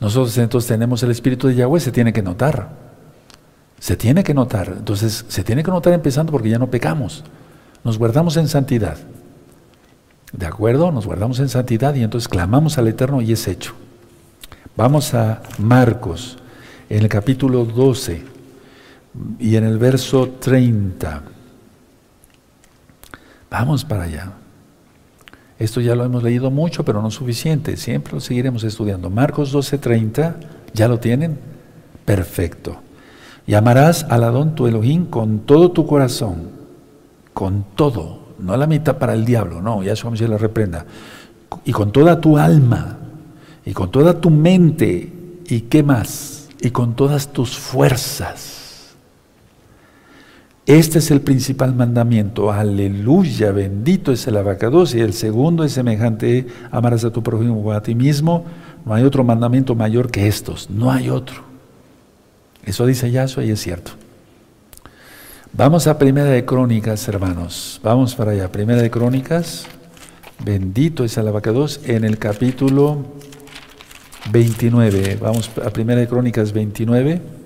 Nosotros 0.00 0.36
entonces 0.38 0.66
tenemos 0.66 1.00
el 1.04 1.12
espíritu 1.12 1.46
de 1.46 1.54
Yahweh, 1.54 1.78
se 1.78 1.92
tiene 1.92 2.12
que 2.12 2.22
notar. 2.22 2.70
Se 3.78 3.96
tiene 3.96 4.24
que 4.24 4.34
notar. 4.34 4.74
Entonces, 4.78 5.24
se 5.28 5.44
tiene 5.44 5.62
que 5.62 5.70
notar 5.70 5.92
empezando 5.92 6.32
porque 6.32 6.48
ya 6.48 6.58
no 6.58 6.70
pecamos. 6.70 7.22
Nos 7.84 7.98
guardamos 7.98 8.36
en 8.36 8.48
santidad. 8.48 8.96
¿De 10.32 10.46
acuerdo? 10.46 10.90
Nos 10.90 11.06
guardamos 11.06 11.38
en 11.40 11.48
santidad 11.48 11.94
y 11.94 12.02
entonces 12.02 12.26
clamamos 12.26 12.78
al 12.78 12.88
Eterno 12.88 13.20
y 13.20 13.32
es 13.32 13.46
hecho. 13.46 13.74
Vamos 14.76 15.12
a 15.14 15.42
Marcos, 15.58 16.38
en 16.88 17.02
el 17.02 17.08
capítulo 17.08 17.64
12 17.64 18.22
y 19.38 19.56
en 19.56 19.64
el 19.64 19.78
verso 19.78 20.28
30. 20.40 21.31
Vamos 23.52 23.84
para 23.84 24.04
allá. 24.04 24.32
Esto 25.58 25.82
ya 25.82 25.94
lo 25.94 26.04
hemos 26.06 26.22
leído 26.22 26.50
mucho, 26.50 26.86
pero 26.86 27.02
no 27.02 27.10
suficiente. 27.10 27.76
Siempre 27.76 28.14
lo 28.14 28.20
seguiremos 28.20 28.64
estudiando. 28.64 29.10
Marcos 29.10 29.52
12:30, 29.52 30.36
¿ya 30.72 30.88
lo 30.88 30.98
tienen? 30.98 31.38
Perfecto. 32.06 32.80
Llamarás 33.46 34.04
al 34.08 34.24
Adón 34.24 34.54
tu 34.54 34.66
Elohim 34.66 35.04
con 35.04 35.40
todo 35.40 35.70
tu 35.70 35.86
corazón, 35.86 36.48
con 37.34 37.66
todo, 37.74 38.20
no 38.38 38.56
la 38.56 38.66
mitad 38.66 38.96
para 38.96 39.12
el 39.12 39.26
diablo, 39.26 39.60
no, 39.60 39.82
ya 39.82 39.94
se 39.96 40.28
la 40.28 40.38
reprenda. 40.38 40.86
Y 41.66 41.72
con 41.72 41.92
toda 41.92 42.22
tu 42.22 42.38
alma, 42.38 42.96
y 43.66 43.74
con 43.74 43.90
toda 43.90 44.18
tu 44.18 44.30
mente, 44.30 45.12
y 45.46 45.60
qué 45.62 45.82
más, 45.82 46.48
y 46.60 46.70
con 46.70 46.94
todas 46.96 47.34
tus 47.34 47.58
fuerzas. 47.58 48.61
Este 50.66 51.00
es 51.00 51.10
el 51.10 51.20
principal 51.20 51.74
mandamiento. 51.74 52.52
Aleluya, 52.52 53.50
bendito 53.50 54.12
es 54.12 54.26
el 54.28 54.36
abacados. 54.36 54.94
Y 54.94 55.00
el 55.00 55.12
segundo 55.12 55.64
es 55.64 55.72
semejante, 55.72 56.46
amarás 56.70 57.04
a 57.04 57.12
tu 57.12 57.22
prójimo 57.22 57.56
como 57.56 57.72
a 57.72 57.82
ti 57.82 57.94
mismo. 57.94 58.44
No 58.84 58.94
hay 58.94 59.02
otro 59.02 59.24
mandamiento 59.24 59.74
mayor 59.74 60.10
que 60.10 60.28
estos, 60.28 60.70
no 60.70 60.92
hay 60.92 61.10
otro. 61.10 61.42
Eso 62.64 62.86
dice 62.86 63.10
Yahshua 63.10 63.44
y 63.44 63.50
es 63.50 63.60
cierto. 63.60 63.92
Vamos 65.52 65.86
a 65.86 65.98
Primera 65.98 66.30
de 66.30 66.44
Crónicas, 66.44 67.06
hermanos. 67.08 67.80
Vamos 67.82 68.14
para 68.14 68.30
allá. 68.30 68.50
Primera 68.50 68.80
de 68.80 68.90
Crónicas. 68.90 69.66
Bendito 70.44 71.04
es 71.04 71.16
el 71.18 71.28
abacados 71.28 71.80
en 71.84 72.04
el 72.04 72.18
capítulo 72.18 73.04
29. 74.30 75.18
Vamos 75.20 75.50
a 75.64 75.70
Primera 75.70 76.00
de 76.00 76.08
Crónicas 76.08 76.52
29. 76.52 77.41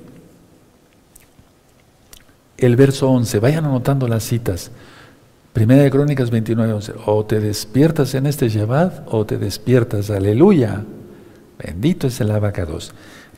El 2.59 2.77
verso 2.77 3.11
11. 3.11 3.39
Vayan 3.39 3.67
anotando 3.67 4.09
las 4.09 4.25
citas. 4.25 4.71
Primera 5.53 5.83
de 5.83 5.91
Crónicas 5.91 6.31
29, 6.31 6.73
11. 6.73 6.93
O 7.07 7.25
te 7.25 7.41
despiertas 7.41 8.15
en 8.15 8.27
este 8.27 8.49
Shabbat 8.49 9.07
o 9.07 9.27
te 9.27 9.39
despiertas. 9.39 10.11
Aleluya. 10.11 10.85
Bendito 11.59 12.07
es 12.07 12.21
el 12.21 12.31
abacados. 12.31 12.93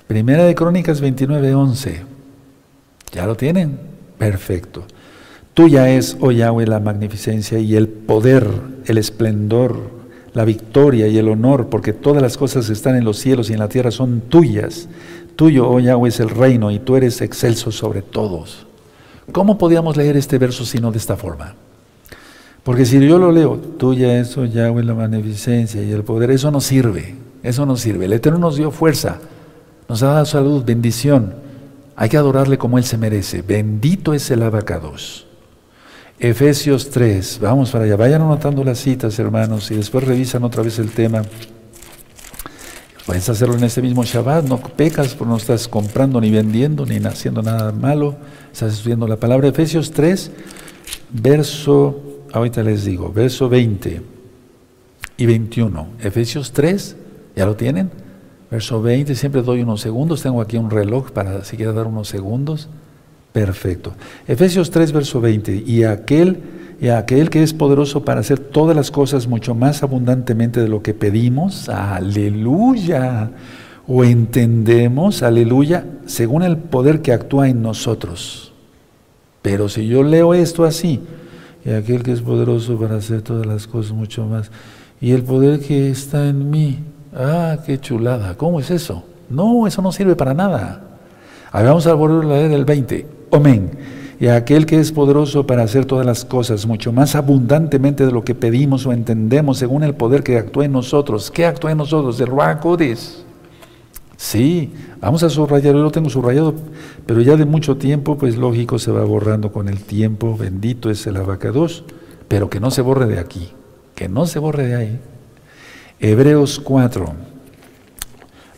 Primera 0.06 0.44
de 0.44 0.54
Crónicas 0.54 1.00
29, 1.00 1.54
11. 1.54 2.02
¿Ya 3.12 3.26
lo 3.26 3.36
tienen? 3.36 3.78
Perfecto. 4.18 4.84
Tuya 5.54 5.90
es, 5.90 6.16
oh 6.20 6.30
Yahweh, 6.30 6.66
la 6.66 6.78
magnificencia 6.78 7.58
y 7.58 7.74
el 7.74 7.88
poder, 7.88 8.48
el 8.86 8.98
esplendor, 8.98 9.90
la 10.32 10.44
victoria 10.44 11.08
y 11.08 11.18
el 11.18 11.28
honor, 11.28 11.68
porque 11.68 11.92
todas 11.92 12.22
las 12.22 12.36
cosas 12.36 12.68
que 12.68 12.72
están 12.72 12.94
en 12.94 13.04
los 13.04 13.18
cielos 13.18 13.50
y 13.50 13.54
en 13.54 13.58
la 13.58 13.68
tierra 13.68 13.90
son 13.90 14.20
tuyas. 14.20 14.88
Tuyo, 15.34 15.68
oh 15.68 15.80
Yahweh, 15.80 16.08
es 16.08 16.20
el 16.20 16.30
reino 16.30 16.70
y 16.70 16.78
tú 16.78 16.94
eres 16.94 17.20
excelso 17.20 17.72
sobre 17.72 18.02
todos. 18.02 18.67
¿Cómo 19.32 19.58
podíamos 19.58 19.96
leer 19.96 20.16
este 20.16 20.38
verso 20.38 20.64
sino 20.64 20.90
de 20.90 20.98
esta 20.98 21.16
forma? 21.16 21.54
Porque 22.62 22.84
si 22.84 23.00
yo 23.00 23.18
lo 23.18 23.32
leo, 23.32 23.56
tuya 23.56 24.20
es, 24.20 24.36
oh 24.36 24.44
Yahweh, 24.44 24.84
la 24.84 24.94
magnificencia 24.94 25.82
y 25.82 25.90
el 25.90 26.04
poder, 26.04 26.30
eso 26.30 26.50
no 26.50 26.60
sirve, 26.60 27.14
eso 27.42 27.64
no 27.64 27.76
sirve. 27.76 28.06
El 28.06 28.12
Eterno 28.12 28.38
nos 28.38 28.56
dio 28.56 28.70
fuerza, 28.70 29.18
nos 29.88 30.02
ha 30.02 30.08
dado 30.08 30.26
salud, 30.26 30.64
bendición. 30.64 31.34
Hay 31.96 32.08
que 32.08 32.16
adorarle 32.16 32.58
como 32.58 32.78
Él 32.78 32.84
se 32.84 32.98
merece. 32.98 33.42
Bendito 33.42 34.14
es 34.14 34.30
el 34.30 34.42
abacados. 34.42 35.26
Efesios 36.20 36.90
3, 36.90 37.38
vamos 37.40 37.70
para 37.70 37.84
allá. 37.84 37.96
Vayan 37.96 38.22
anotando 38.22 38.64
las 38.64 38.78
citas, 38.78 39.18
hermanos, 39.18 39.70
y 39.70 39.76
después 39.76 40.04
revisan 40.04 40.44
otra 40.44 40.62
vez 40.62 40.78
el 40.78 40.90
tema. 40.90 41.22
Puedes 43.08 43.26
hacerlo 43.30 43.56
en 43.56 43.64
este 43.64 43.80
mismo 43.80 44.04
Shabbat, 44.04 44.44
no 44.44 44.60
pecas, 44.60 45.14
porque 45.14 45.30
no 45.30 45.38
estás 45.38 45.66
comprando 45.66 46.20
ni 46.20 46.30
vendiendo 46.30 46.84
ni 46.84 46.98
haciendo 46.98 47.40
nada 47.40 47.72
malo. 47.72 48.16
Estás 48.52 48.74
estudiando 48.74 49.08
la 49.08 49.16
palabra. 49.16 49.48
Efesios 49.48 49.92
3, 49.92 50.30
verso, 51.14 52.02
ahorita 52.34 52.62
les 52.62 52.84
digo, 52.84 53.10
verso 53.10 53.48
20 53.48 54.02
y 55.16 55.24
21. 55.24 55.86
Efesios 56.02 56.52
3, 56.52 56.96
¿ya 57.34 57.46
lo 57.46 57.56
tienen? 57.56 57.90
Verso 58.50 58.82
20, 58.82 59.14
siempre 59.14 59.40
doy 59.40 59.62
unos 59.62 59.80
segundos, 59.80 60.20
tengo 60.20 60.42
aquí 60.42 60.58
un 60.58 60.68
reloj 60.68 61.10
para 61.10 61.44
si 61.44 61.56
quiere 61.56 61.72
dar 61.72 61.86
unos 61.86 62.08
segundos. 62.08 62.68
Perfecto. 63.32 63.94
Efesios 64.26 64.70
3, 64.70 64.92
verso 64.92 65.18
20, 65.22 65.64
y 65.66 65.84
aquel, 65.84 66.40
y 66.80 66.88
aquel 66.88 67.30
que 67.30 67.42
es 67.42 67.52
poderoso 67.52 68.04
para 68.04 68.20
hacer 68.20 68.38
todas 68.38 68.76
las 68.76 68.90
cosas 68.90 69.26
mucho 69.26 69.54
más 69.54 69.82
abundantemente 69.82 70.60
de 70.60 70.68
lo 70.68 70.82
que 70.82 70.94
pedimos, 70.94 71.68
aleluya, 71.68 73.30
o 73.86 74.04
entendemos, 74.04 75.22
aleluya, 75.22 75.84
según 76.06 76.42
el 76.42 76.56
poder 76.56 77.02
que 77.02 77.12
actúa 77.12 77.48
en 77.48 77.62
nosotros. 77.62 78.52
Pero 79.42 79.68
si 79.68 79.86
yo 79.88 80.02
leo 80.02 80.34
esto 80.34 80.64
así, 80.64 81.00
y 81.64 81.70
aquel 81.70 82.02
que 82.02 82.12
es 82.12 82.20
poderoso 82.20 82.78
para 82.78 82.96
hacer 82.96 83.22
todas 83.22 83.46
las 83.46 83.66
cosas 83.66 83.92
mucho 83.92 84.26
más, 84.26 84.50
y 85.00 85.12
el 85.12 85.22
poder 85.22 85.60
que 85.60 85.90
está 85.90 86.28
en 86.28 86.50
mí, 86.50 86.78
Ah, 87.14 87.58
qué 87.64 87.80
chulada. 87.80 88.36
¿Cómo 88.36 88.60
es 88.60 88.70
eso? 88.70 89.04
No, 89.28 89.66
eso 89.66 89.82
no 89.82 89.92
sirve 89.92 90.16
para 90.16 90.34
nada. 90.34 90.82
vamos 91.52 91.86
a 91.86 91.94
volver 91.94 92.24
a 92.24 92.36
leer 92.36 92.52
el 92.52 92.64
20. 92.64 93.06
Amén. 93.32 93.70
Y 94.20 94.26
aquel 94.26 94.66
que 94.66 94.80
es 94.80 94.90
poderoso 94.90 95.46
para 95.46 95.62
hacer 95.62 95.84
todas 95.84 96.04
las 96.04 96.24
cosas, 96.24 96.66
mucho 96.66 96.92
más 96.92 97.14
abundantemente 97.14 98.04
de 98.04 98.10
lo 98.10 98.24
que 98.24 98.34
pedimos 98.34 98.84
o 98.84 98.92
entendemos, 98.92 99.58
según 99.58 99.84
el 99.84 99.94
poder 99.94 100.24
que 100.24 100.38
actúa 100.38 100.64
en 100.64 100.72
nosotros. 100.72 101.30
¿Qué 101.30 101.46
actúa 101.46 101.70
en 101.70 101.78
nosotros? 101.78 102.18
De 102.18 102.26
Ruacodes. 102.26 103.24
Sí, 104.16 104.72
vamos 105.00 105.22
a 105.22 105.30
subrayar, 105.30 105.74
yo 105.76 105.82
lo 105.82 105.92
tengo 105.92 106.10
subrayado, 106.10 106.52
pero 107.06 107.20
ya 107.22 107.36
de 107.36 107.44
mucho 107.44 107.76
tiempo, 107.76 108.18
pues 108.18 108.36
lógico, 108.36 108.80
se 108.80 108.90
va 108.90 109.04
borrando 109.04 109.52
con 109.52 109.68
el 109.68 109.78
tiempo. 109.78 110.36
Bendito 110.36 110.90
es 110.90 111.06
el 111.06 111.16
abacados, 111.16 111.84
pero 112.26 112.50
que 112.50 112.58
no 112.58 112.72
se 112.72 112.82
borre 112.82 113.06
de 113.06 113.20
aquí, 113.20 113.52
que 113.94 114.08
no 114.08 114.26
se 114.26 114.40
borre 114.40 114.66
de 114.66 114.74
ahí. 114.74 115.00
Hebreos 116.00 116.58
4. 116.58 117.06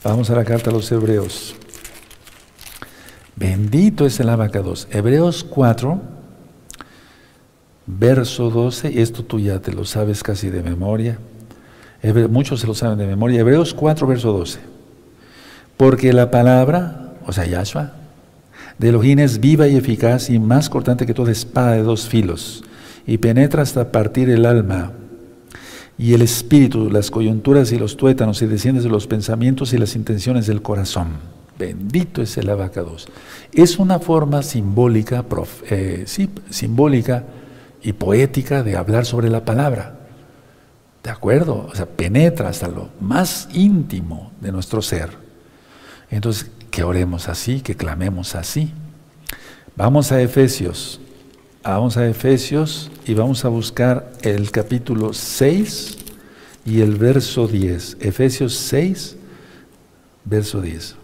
Vamos 0.03 0.31
a 0.31 0.35
la 0.35 0.45
carta 0.47 0.71
a 0.71 0.73
los 0.73 0.91
Hebreos. 0.91 1.55
Bendito 3.41 4.05
es 4.05 4.21
el 4.21 4.29
abacados. 4.29 4.87
Hebreos 4.91 5.45
4, 5.45 5.99
verso 7.87 8.51
12. 8.51 9.01
Esto 9.01 9.25
tú 9.25 9.41
ya 9.41 9.61
te 9.61 9.73
lo 9.73 9.87
sabes 9.87 10.23
casi 10.23 10.51
de 10.51 10.63
memoria. 10.63 11.19
Muchos 12.29 12.61
se 12.61 12.67
lo 12.67 12.75
saben 12.75 12.99
de 12.99 13.07
memoria. 13.07 13.41
Hebreos 13.41 13.73
4, 13.73 14.07
verso 14.07 14.33
12. 14.35 14.59
Porque 15.79 16.13
la 16.13 16.31
palabra, 16.31 17.15
o 17.27 17.33
sea, 17.33 17.47
Yahshua, 17.47 17.95
de 18.77 18.91
Elohim 18.91 19.21
es 19.21 19.41
viva 19.41 19.67
y 19.69 19.77
eficaz 19.77 20.29
y 20.29 20.39
más 20.39 20.69
cortante 20.69 21.07
que 21.07 21.15
toda 21.15 21.33
espada 21.33 21.73
de 21.73 21.83
dos 21.83 22.09
filos, 22.09 22.63
y 23.07 23.17
penetra 23.17 23.63
hasta 23.63 23.91
partir 23.91 24.29
el 24.29 24.45
alma 24.45 24.93
y 25.97 26.13
el 26.13 26.21
espíritu, 26.21 26.91
las 26.91 27.11
coyunturas 27.11 27.73
y 27.73 27.79
los 27.79 27.97
tuétanos, 27.97 28.43
y 28.43 28.47
desciende 28.47 28.83
de 28.83 28.91
los 28.91 29.07
pensamientos 29.07 29.73
y 29.73 29.79
las 29.79 29.97
intenciones 29.97 30.47
del 30.47 30.61
corazón. 30.61 31.40
Bendito 31.61 32.23
es 32.23 32.39
el 32.39 32.49
abacados. 32.49 33.07
Es 33.53 33.79
una 33.79 33.99
forma 33.99 34.43
simbólica, 34.43 35.27
eh, 35.69 36.05
sí, 36.07 36.31
simbólica 36.49 37.25
y 37.83 37.93
poética 37.93 38.63
de 38.63 38.79
hablar 38.79 39.05
sobre 39.05 39.29
la 39.29 39.45
palabra. 39.45 39.99
¿De 41.05 41.11
acuerdo? 41.11 41.69
O 41.71 41.75
sea, 41.75 41.85
penetra 41.85 42.49
hasta 42.49 42.67
lo 42.67 42.89
más 42.99 43.47
íntimo 43.53 44.33
de 44.41 44.53
nuestro 44.53 44.81
ser. 44.81 45.11
Entonces, 46.11 46.51
que 46.71 46.83
oremos 46.83 47.29
así, 47.29 47.61
que 47.61 47.77
clamemos 47.77 48.37
así. 48.37 48.73
Vamos 49.77 50.13
a 50.13 50.23
Efesios. 50.23 50.99
Vamos 51.63 51.99
a 51.99 52.07
Efesios 52.07 52.91
y 53.05 53.13
vamos 53.13 53.45
a 53.45 53.49
buscar 53.49 54.13
el 54.23 54.51
capítulo 54.51 55.13
6 55.13 55.99
y 56.65 56.81
el 56.81 56.97
verso 56.97 57.47
10. 57.47 57.99
Efesios 58.01 58.55
6, 58.55 59.17
verso 60.25 60.63
10. 60.63 61.00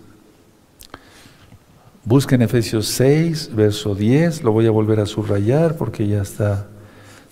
Busquen 2.06 2.40
Efesios 2.40 2.86
6, 2.86 3.50
verso 3.52 3.96
10. 3.96 4.44
Lo 4.44 4.52
voy 4.52 4.66
a 4.66 4.70
volver 4.70 5.00
a 5.00 5.06
subrayar 5.06 5.76
porque 5.76 6.06
ya 6.06 6.22
está, 6.22 6.68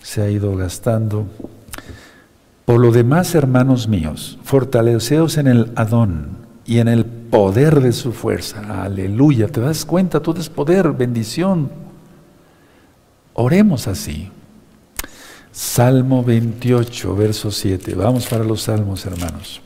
se 0.02 0.20
ha 0.20 0.28
ido 0.28 0.56
gastando. 0.56 1.28
Por 2.64 2.80
lo 2.80 2.90
demás, 2.90 3.36
hermanos 3.36 3.86
míos, 3.86 4.36
fortaleceos 4.42 5.38
en 5.38 5.46
el 5.46 5.70
Adón 5.76 6.38
y 6.66 6.78
en 6.78 6.88
el 6.88 7.04
poder 7.04 7.80
de 7.80 7.92
su 7.92 8.12
fuerza. 8.12 8.82
Aleluya. 8.82 9.46
¿Te 9.46 9.60
das 9.60 9.84
cuenta? 9.84 10.18
Todo 10.18 10.40
es 10.40 10.48
poder, 10.48 10.90
bendición. 10.90 11.70
Oremos 13.34 13.86
así. 13.86 14.28
Salmo 15.52 16.24
28, 16.24 17.14
verso 17.14 17.52
7. 17.52 17.94
Vamos 17.94 18.26
para 18.26 18.42
los 18.42 18.62
salmos, 18.62 19.06
hermanos. 19.06 19.60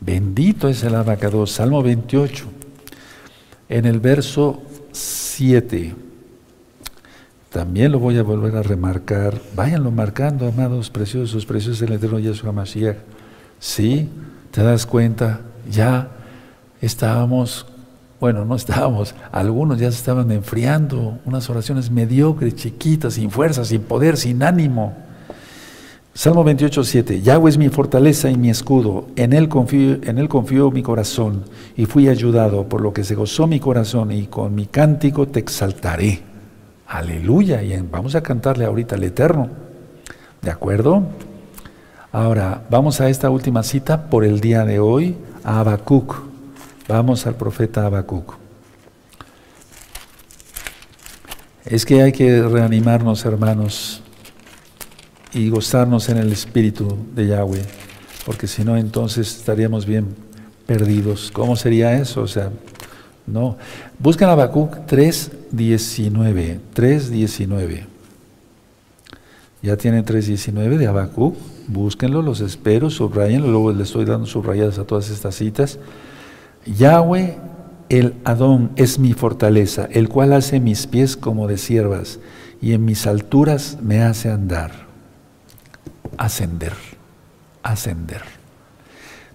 Bendito 0.00 0.68
es 0.68 0.84
el 0.84 0.94
abacado. 0.94 1.44
Salmo 1.48 1.82
28. 1.82 2.65
En 3.68 3.84
el 3.84 4.00
verso 4.00 4.62
7. 4.92 5.94
También 7.50 7.90
lo 7.90 7.98
voy 7.98 8.18
a 8.18 8.22
volver 8.22 8.56
a 8.56 8.62
remarcar. 8.62 9.40
Váyanlo 9.54 9.90
marcando, 9.90 10.46
amados, 10.46 10.90
preciosos, 10.90 11.46
preciosos 11.46 11.80
del 11.80 11.92
eterno 11.92 12.18
Yeshua 12.18 12.52
Mashiach. 12.52 12.98
Sí, 13.58 14.08
te 14.50 14.62
das 14.62 14.86
cuenta, 14.86 15.40
ya 15.70 16.08
estábamos, 16.80 17.66
bueno, 18.20 18.44
no 18.44 18.54
estábamos, 18.56 19.14
algunos 19.32 19.78
ya 19.78 19.90
se 19.90 19.98
estaban 19.98 20.30
enfriando, 20.30 21.18
unas 21.24 21.48
oraciones 21.48 21.90
mediocres, 21.90 22.54
chiquitas, 22.54 23.14
sin 23.14 23.30
fuerza, 23.30 23.64
sin 23.64 23.82
poder, 23.82 24.16
sin 24.16 24.42
ánimo. 24.42 24.94
Salmo 26.16 26.44
28, 26.44 26.82
7. 26.82 27.20
Yahweh 27.20 27.50
es 27.50 27.58
mi 27.58 27.68
fortaleza 27.68 28.30
y 28.30 28.38
mi 28.38 28.48
escudo, 28.48 29.06
en 29.16 29.34
él, 29.34 29.50
confío, 29.50 29.98
en 30.02 30.16
él 30.16 30.30
confío 30.30 30.70
mi 30.70 30.82
corazón 30.82 31.44
y 31.76 31.84
fui 31.84 32.08
ayudado, 32.08 32.66
por 32.70 32.80
lo 32.80 32.94
que 32.94 33.04
se 33.04 33.14
gozó 33.14 33.46
mi 33.46 33.60
corazón 33.60 34.10
y 34.12 34.26
con 34.26 34.54
mi 34.54 34.64
cántico 34.64 35.28
te 35.28 35.40
exaltaré. 35.40 36.22
Aleluya. 36.86 37.62
Y 37.62 37.78
vamos 37.90 38.14
a 38.14 38.22
cantarle 38.22 38.64
ahorita 38.64 38.94
al 38.94 39.04
Eterno. 39.04 39.50
¿De 40.40 40.50
acuerdo? 40.50 41.02
Ahora, 42.12 42.62
vamos 42.70 43.02
a 43.02 43.10
esta 43.10 43.28
última 43.28 43.62
cita 43.62 44.08
por 44.08 44.24
el 44.24 44.40
día 44.40 44.64
de 44.64 44.78
hoy, 44.78 45.16
a 45.44 45.60
Habacuc. 45.60 46.16
Vamos 46.88 47.26
al 47.26 47.34
profeta 47.34 47.84
Habacuc. 47.84 48.38
Es 51.66 51.84
que 51.84 52.00
hay 52.00 52.12
que 52.12 52.40
reanimarnos, 52.40 53.22
hermanos, 53.26 54.02
y 55.36 55.50
gozarnos 55.50 56.08
en 56.08 56.16
el 56.16 56.32
espíritu 56.32 56.96
de 57.14 57.28
Yahweh, 57.28 57.62
porque 58.24 58.46
si 58.46 58.64
no, 58.64 58.76
entonces 58.76 59.36
estaríamos 59.36 59.86
bien 59.86 60.06
perdidos. 60.66 61.30
¿Cómo 61.32 61.54
sería 61.54 61.92
eso? 62.00 62.22
O 62.22 62.28
sea, 62.28 62.50
no. 63.26 63.56
Buscan 63.98 64.30
Habacuc 64.30 64.78
3.19. 64.88 66.58
3.19. 66.74 67.84
Ya 69.62 69.76
tienen 69.76 70.04
3.19 70.04 70.76
de 70.76 70.86
Habacuc 70.86 71.36
búsquenlo, 71.68 72.22
los 72.22 72.40
espero, 72.40 72.90
subrayenlo, 72.90 73.48
luego 73.48 73.72
les 73.72 73.88
estoy 73.88 74.04
dando 74.04 74.26
subrayadas 74.26 74.78
a 74.78 74.84
todas 74.84 75.10
estas 75.10 75.34
citas. 75.34 75.78
Yahweh, 76.64 77.38
el 77.88 78.14
Adón, 78.24 78.70
es 78.76 78.98
mi 78.98 79.12
fortaleza, 79.12 79.88
el 79.90 80.08
cual 80.08 80.32
hace 80.32 80.60
mis 80.60 80.86
pies 80.86 81.16
como 81.16 81.46
de 81.46 81.58
siervas 81.58 82.18
y 82.60 82.72
en 82.72 82.84
mis 82.84 83.06
alturas 83.06 83.78
me 83.82 84.02
hace 84.02 84.30
andar. 84.30 84.85
Ascender, 86.18 86.72
ascender. 87.62 88.22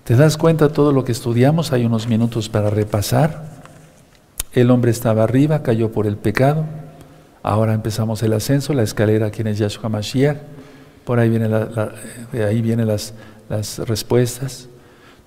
¿Te 0.03 0.15
das 0.15 0.37
cuenta 0.37 0.67
de 0.67 0.73
todo 0.73 0.91
lo 0.91 1.03
que 1.03 1.11
estudiamos? 1.11 1.71
Hay 1.71 1.85
unos 1.85 2.07
minutos 2.07 2.49
para 2.49 2.69
repasar. 2.69 3.61
El 4.53 4.71
hombre 4.71 4.91
estaba 4.91 5.23
arriba, 5.23 5.63
cayó 5.63 5.91
por 5.91 6.07
el 6.07 6.17
pecado. 6.17 6.65
Ahora 7.43 7.73
empezamos 7.73 8.21
el 8.23 8.33
ascenso, 8.33 8.73
la 8.73 8.83
escalera, 8.83 9.31
quien 9.31 9.47
es 9.47 9.57
Yahshua 9.57 9.89
Mashiach 9.89 10.37
por 11.05 11.19
ahí 11.19 11.29
vienen 11.29 11.53
ahí 11.53 12.61
vienen 12.61 12.87
las, 12.87 13.13
las 13.49 13.79
respuestas. 13.79 14.69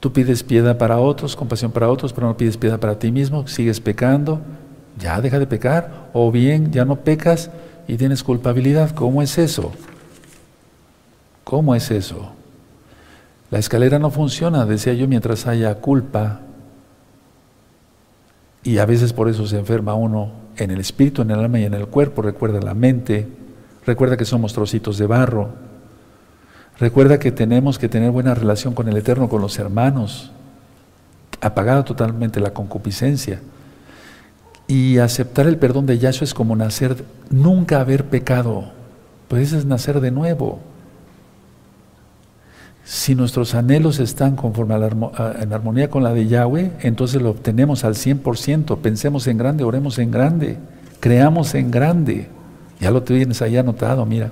Tú 0.00 0.12
pides 0.12 0.42
piedad 0.42 0.76
para 0.76 0.98
otros, 0.98 1.34
compasión 1.34 1.72
para 1.72 1.88
otros, 1.88 2.12
pero 2.12 2.26
no 2.26 2.36
pides 2.36 2.56
piedad 2.56 2.78
para 2.78 2.98
ti 2.98 3.10
mismo, 3.10 3.46
sigues 3.46 3.80
pecando, 3.80 4.40
ya 4.98 5.20
deja 5.20 5.38
de 5.38 5.46
pecar, 5.46 6.10
o 6.12 6.30
bien 6.30 6.72
ya 6.72 6.84
no 6.84 6.96
pecas 6.96 7.50
y 7.88 7.96
tienes 7.96 8.22
culpabilidad. 8.22 8.90
¿Cómo 8.90 9.22
es 9.22 9.38
eso? 9.38 9.72
¿Cómo 11.44 11.74
es 11.74 11.90
eso? 11.90 12.32
La 13.50 13.58
escalera 13.58 13.98
no 13.98 14.10
funciona, 14.10 14.64
decía 14.66 14.94
yo, 14.94 15.06
mientras 15.06 15.46
haya 15.46 15.74
culpa. 15.76 16.40
Y 18.62 18.78
a 18.78 18.86
veces 18.86 19.12
por 19.12 19.28
eso 19.28 19.46
se 19.46 19.58
enferma 19.58 19.94
uno 19.94 20.32
en 20.56 20.70
el 20.70 20.80
espíritu, 20.80 21.22
en 21.22 21.30
el 21.30 21.38
alma 21.38 21.60
y 21.60 21.64
en 21.64 21.74
el 21.74 21.86
cuerpo. 21.86 22.22
Recuerda 22.22 22.60
la 22.60 22.74
mente, 22.74 23.28
recuerda 23.86 24.16
que 24.16 24.24
somos 24.24 24.52
trocitos 24.54 24.98
de 24.98 25.06
barro, 25.06 25.50
Recuerda 26.78 27.20
que 27.20 27.30
tenemos 27.30 27.78
que 27.78 27.88
tener 27.88 28.10
buena 28.10 28.34
relación 28.34 28.74
con 28.74 28.88
el 28.88 28.96
Eterno, 28.96 29.28
con 29.28 29.40
los 29.40 29.58
hermanos, 29.58 30.32
apagada 31.40 31.84
totalmente 31.84 32.40
la 32.40 32.52
concupiscencia. 32.52 33.40
Y 34.66 34.98
aceptar 34.98 35.46
el 35.46 35.56
perdón 35.56 35.86
de 35.86 35.98
Yahshua 35.98 36.24
es 36.24 36.34
como 36.34 36.56
nacer, 36.56 37.04
nunca 37.30 37.80
haber 37.80 38.06
pecado, 38.06 38.72
pues 39.28 39.52
es 39.52 39.64
nacer 39.66 40.00
de 40.00 40.10
nuevo. 40.10 40.58
Si 42.84 43.14
nuestros 43.14 43.54
anhelos 43.54 43.98
están 43.98 44.36
conforme 44.36 44.74
en 44.74 45.52
armonía 45.52 45.88
con 45.88 46.02
la 46.02 46.12
de 46.12 46.26
Yahweh, 46.26 46.72
entonces 46.80 47.22
lo 47.22 47.30
obtenemos 47.30 47.82
al 47.82 47.94
100%. 47.94 48.78
Pensemos 48.78 49.26
en 49.26 49.38
grande, 49.38 49.64
oremos 49.64 49.98
en 49.98 50.10
grande, 50.10 50.58
creamos 51.00 51.54
en 51.54 51.70
grande. 51.70 52.28
Ya 52.80 52.90
lo 52.90 53.02
tienes 53.02 53.40
ahí 53.40 53.56
anotado, 53.56 54.04
mira. 54.04 54.30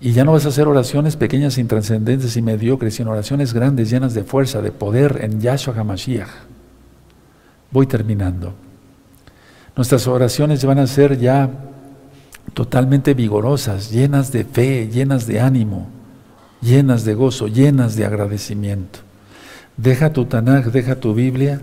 Y 0.00 0.12
ya 0.12 0.24
no 0.24 0.32
vas 0.32 0.46
a 0.46 0.48
hacer 0.48 0.66
oraciones 0.66 1.16
pequeñas, 1.16 1.58
intranscendentes 1.58 2.36
y 2.36 2.42
mediocres, 2.42 2.94
sino 2.94 3.10
oraciones 3.10 3.52
grandes, 3.52 3.90
llenas 3.90 4.14
de 4.14 4.24
fuerza, 4.24 4.62
de 4.62 4.72
poder 4.72 5.18
en 5.22 5.40
Yahshua 5.40 5.74
HaMashiach. 5.76 6.28
Voy 7.70 7.86
terminando. 7.86 8.54
Nuestras 9.76 10.06
oraciones 10.06 10.64
van 10.64 10.78
a 10.78 10.86
ser 10.86 11.18
ya 11.18 11.50
totalmente 12.54 13.12
vigorosas, 13.12 13.90
llenas 13.90 14.32
de 14.32 14.44
fe, 14.44 14.88
llenas 14.88 15.26
de 15.26 15.40
ánimo, 15.40 15.97
llenas 16.60 17.04
de 17.04 17.14
gozo, 17.14 17.48
llenas 17.48 17.96
de 17.96 18.04
agradecimiento. 18.04 19.00
Deja 19.76 20.12
tu 20.12 20.24
Tanaj, 20.24 20.66
deja 20.66 20.96
tu 20.96 21.14
Biblia 21.14 21.60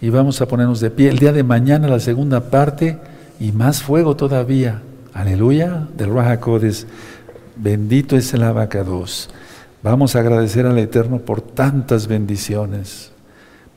y 0.00 0.10
vamos 0.10 0.40
a 0.40 0.48
ponernos 0.48 0.80
de 0.80 0.90
pie. 0.90 1.10
El 1.10 1.18
día 1.18 1.32
de 1.32 1.42
mañana 1.42 1.88
la 1.88 2.00
segunda 2.00 2.50
parte 2.50 2.98
y 3.40 3.52
más 3.52 3.82
fuego 3.82 4.16
todavía. 4.16 4.82
Aleluya, 5.12 5.88
del 5.96 6.14
Raja 6.14 6.40
Bendito 7.56 8.16
es 8.16 8.32
el 8.34 8.44
abacados. 8.44 9.28
Vamos 9.82 10.14
a 10.14 10.20
agradecer 10.20 10.66
al 10.66 10.78
Eterno 10.78 11.18
por 11.18 11.40
tantas 11.40 12.06
bendiciones. 12.06 13.12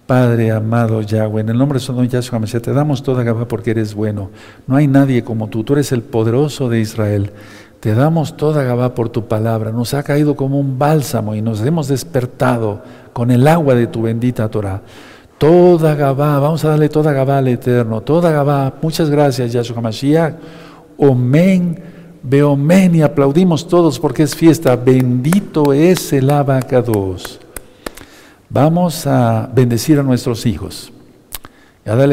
Padre 0.06 0.52
amado 0.52 1.02
Yahweh, 1.02 1.42
en 1.42 1.50
el 1.50 1.58
nombre 1.58 1.80
de 1.80 1.86
su 1.86 2.04
Yahshua 2.04 2.42
te 2.62 2.74
damos 2.74 3.02
toda 3.02 3.24
Gabá 3.24 3.48
porque 3.48 3.72
eres 3.72 3.94
bueno. 3.94 4.30
No 4.68 4.76
hay 4.76 4.88
nadie 4.88 5.24
como 5.24 5.48
tú, 5.48 5.64
tú 5.64 5.74
eres 5.74 5.92
el 5.92 6.02
poderoso 6.02 6.70
de 6.70 6.80
Israel. 6.80 7.32
Te 7.82 7.96
damos 7.96 8.38
toda 8.38 8.62
Gabá 8.62 8.94
por 8.94 9.10
tu 9.10 9.28
palabra. 9.28 9.72
Nos 9.72 9.96
ha 9.96 10.04
caído 10.04 10.36
como 10.36 10.60
un 10.60 10.78
bálsamo 10.78 11.34
y 11.34 11.42
nos 11.42 11.62
hemos 11.62 11.88
despertado 11.88 12.84
con 13.12 13.32
el 13.32 13.48
agua 13.48 13.74
de 13.74 13.88
tu 13.88 14.04
bendita 14.04 14.48
Torah. 14.50 14.82
Toda 15.40 15.96
Gabá, 15.96 16.38
vamos 16.38 16.64
a 16.64 16.70
darle 16.70 16.90
toda 16.90 17.12
Gabá 17.12 17.40
al 17.40 17.48
Eterno, 17.48 18.02
toda 18.02 18.30
Gabá. 18.30 18.72
Muchas 18.84 19.10
gracias, 19.10 19.52
Yahshua 19.52 19.78
HaMashiach. 19.78 20.36
Omen, 20.96 21.80
Beomen, 22.22 22.94
y 22.94 23.02
aplaudimos 23.02 23.68
todos 23.68 24.00
porque 24.00 24.22
es 24.22 24.36
fiesta. 24.36 24.76
Bendito 24.76 25.74
es 25.74 26.14
el 26.14 26.30
abacados. 26.30 27.40
Vamos 28.48 29.08
a 29.08 29.50
bendecir 29.52 29.98
a 29.98 30.04
nuestros 30.04 30.46
hijos. 30.46 30.94
A 31.84 31.96
darle 31.96 32.10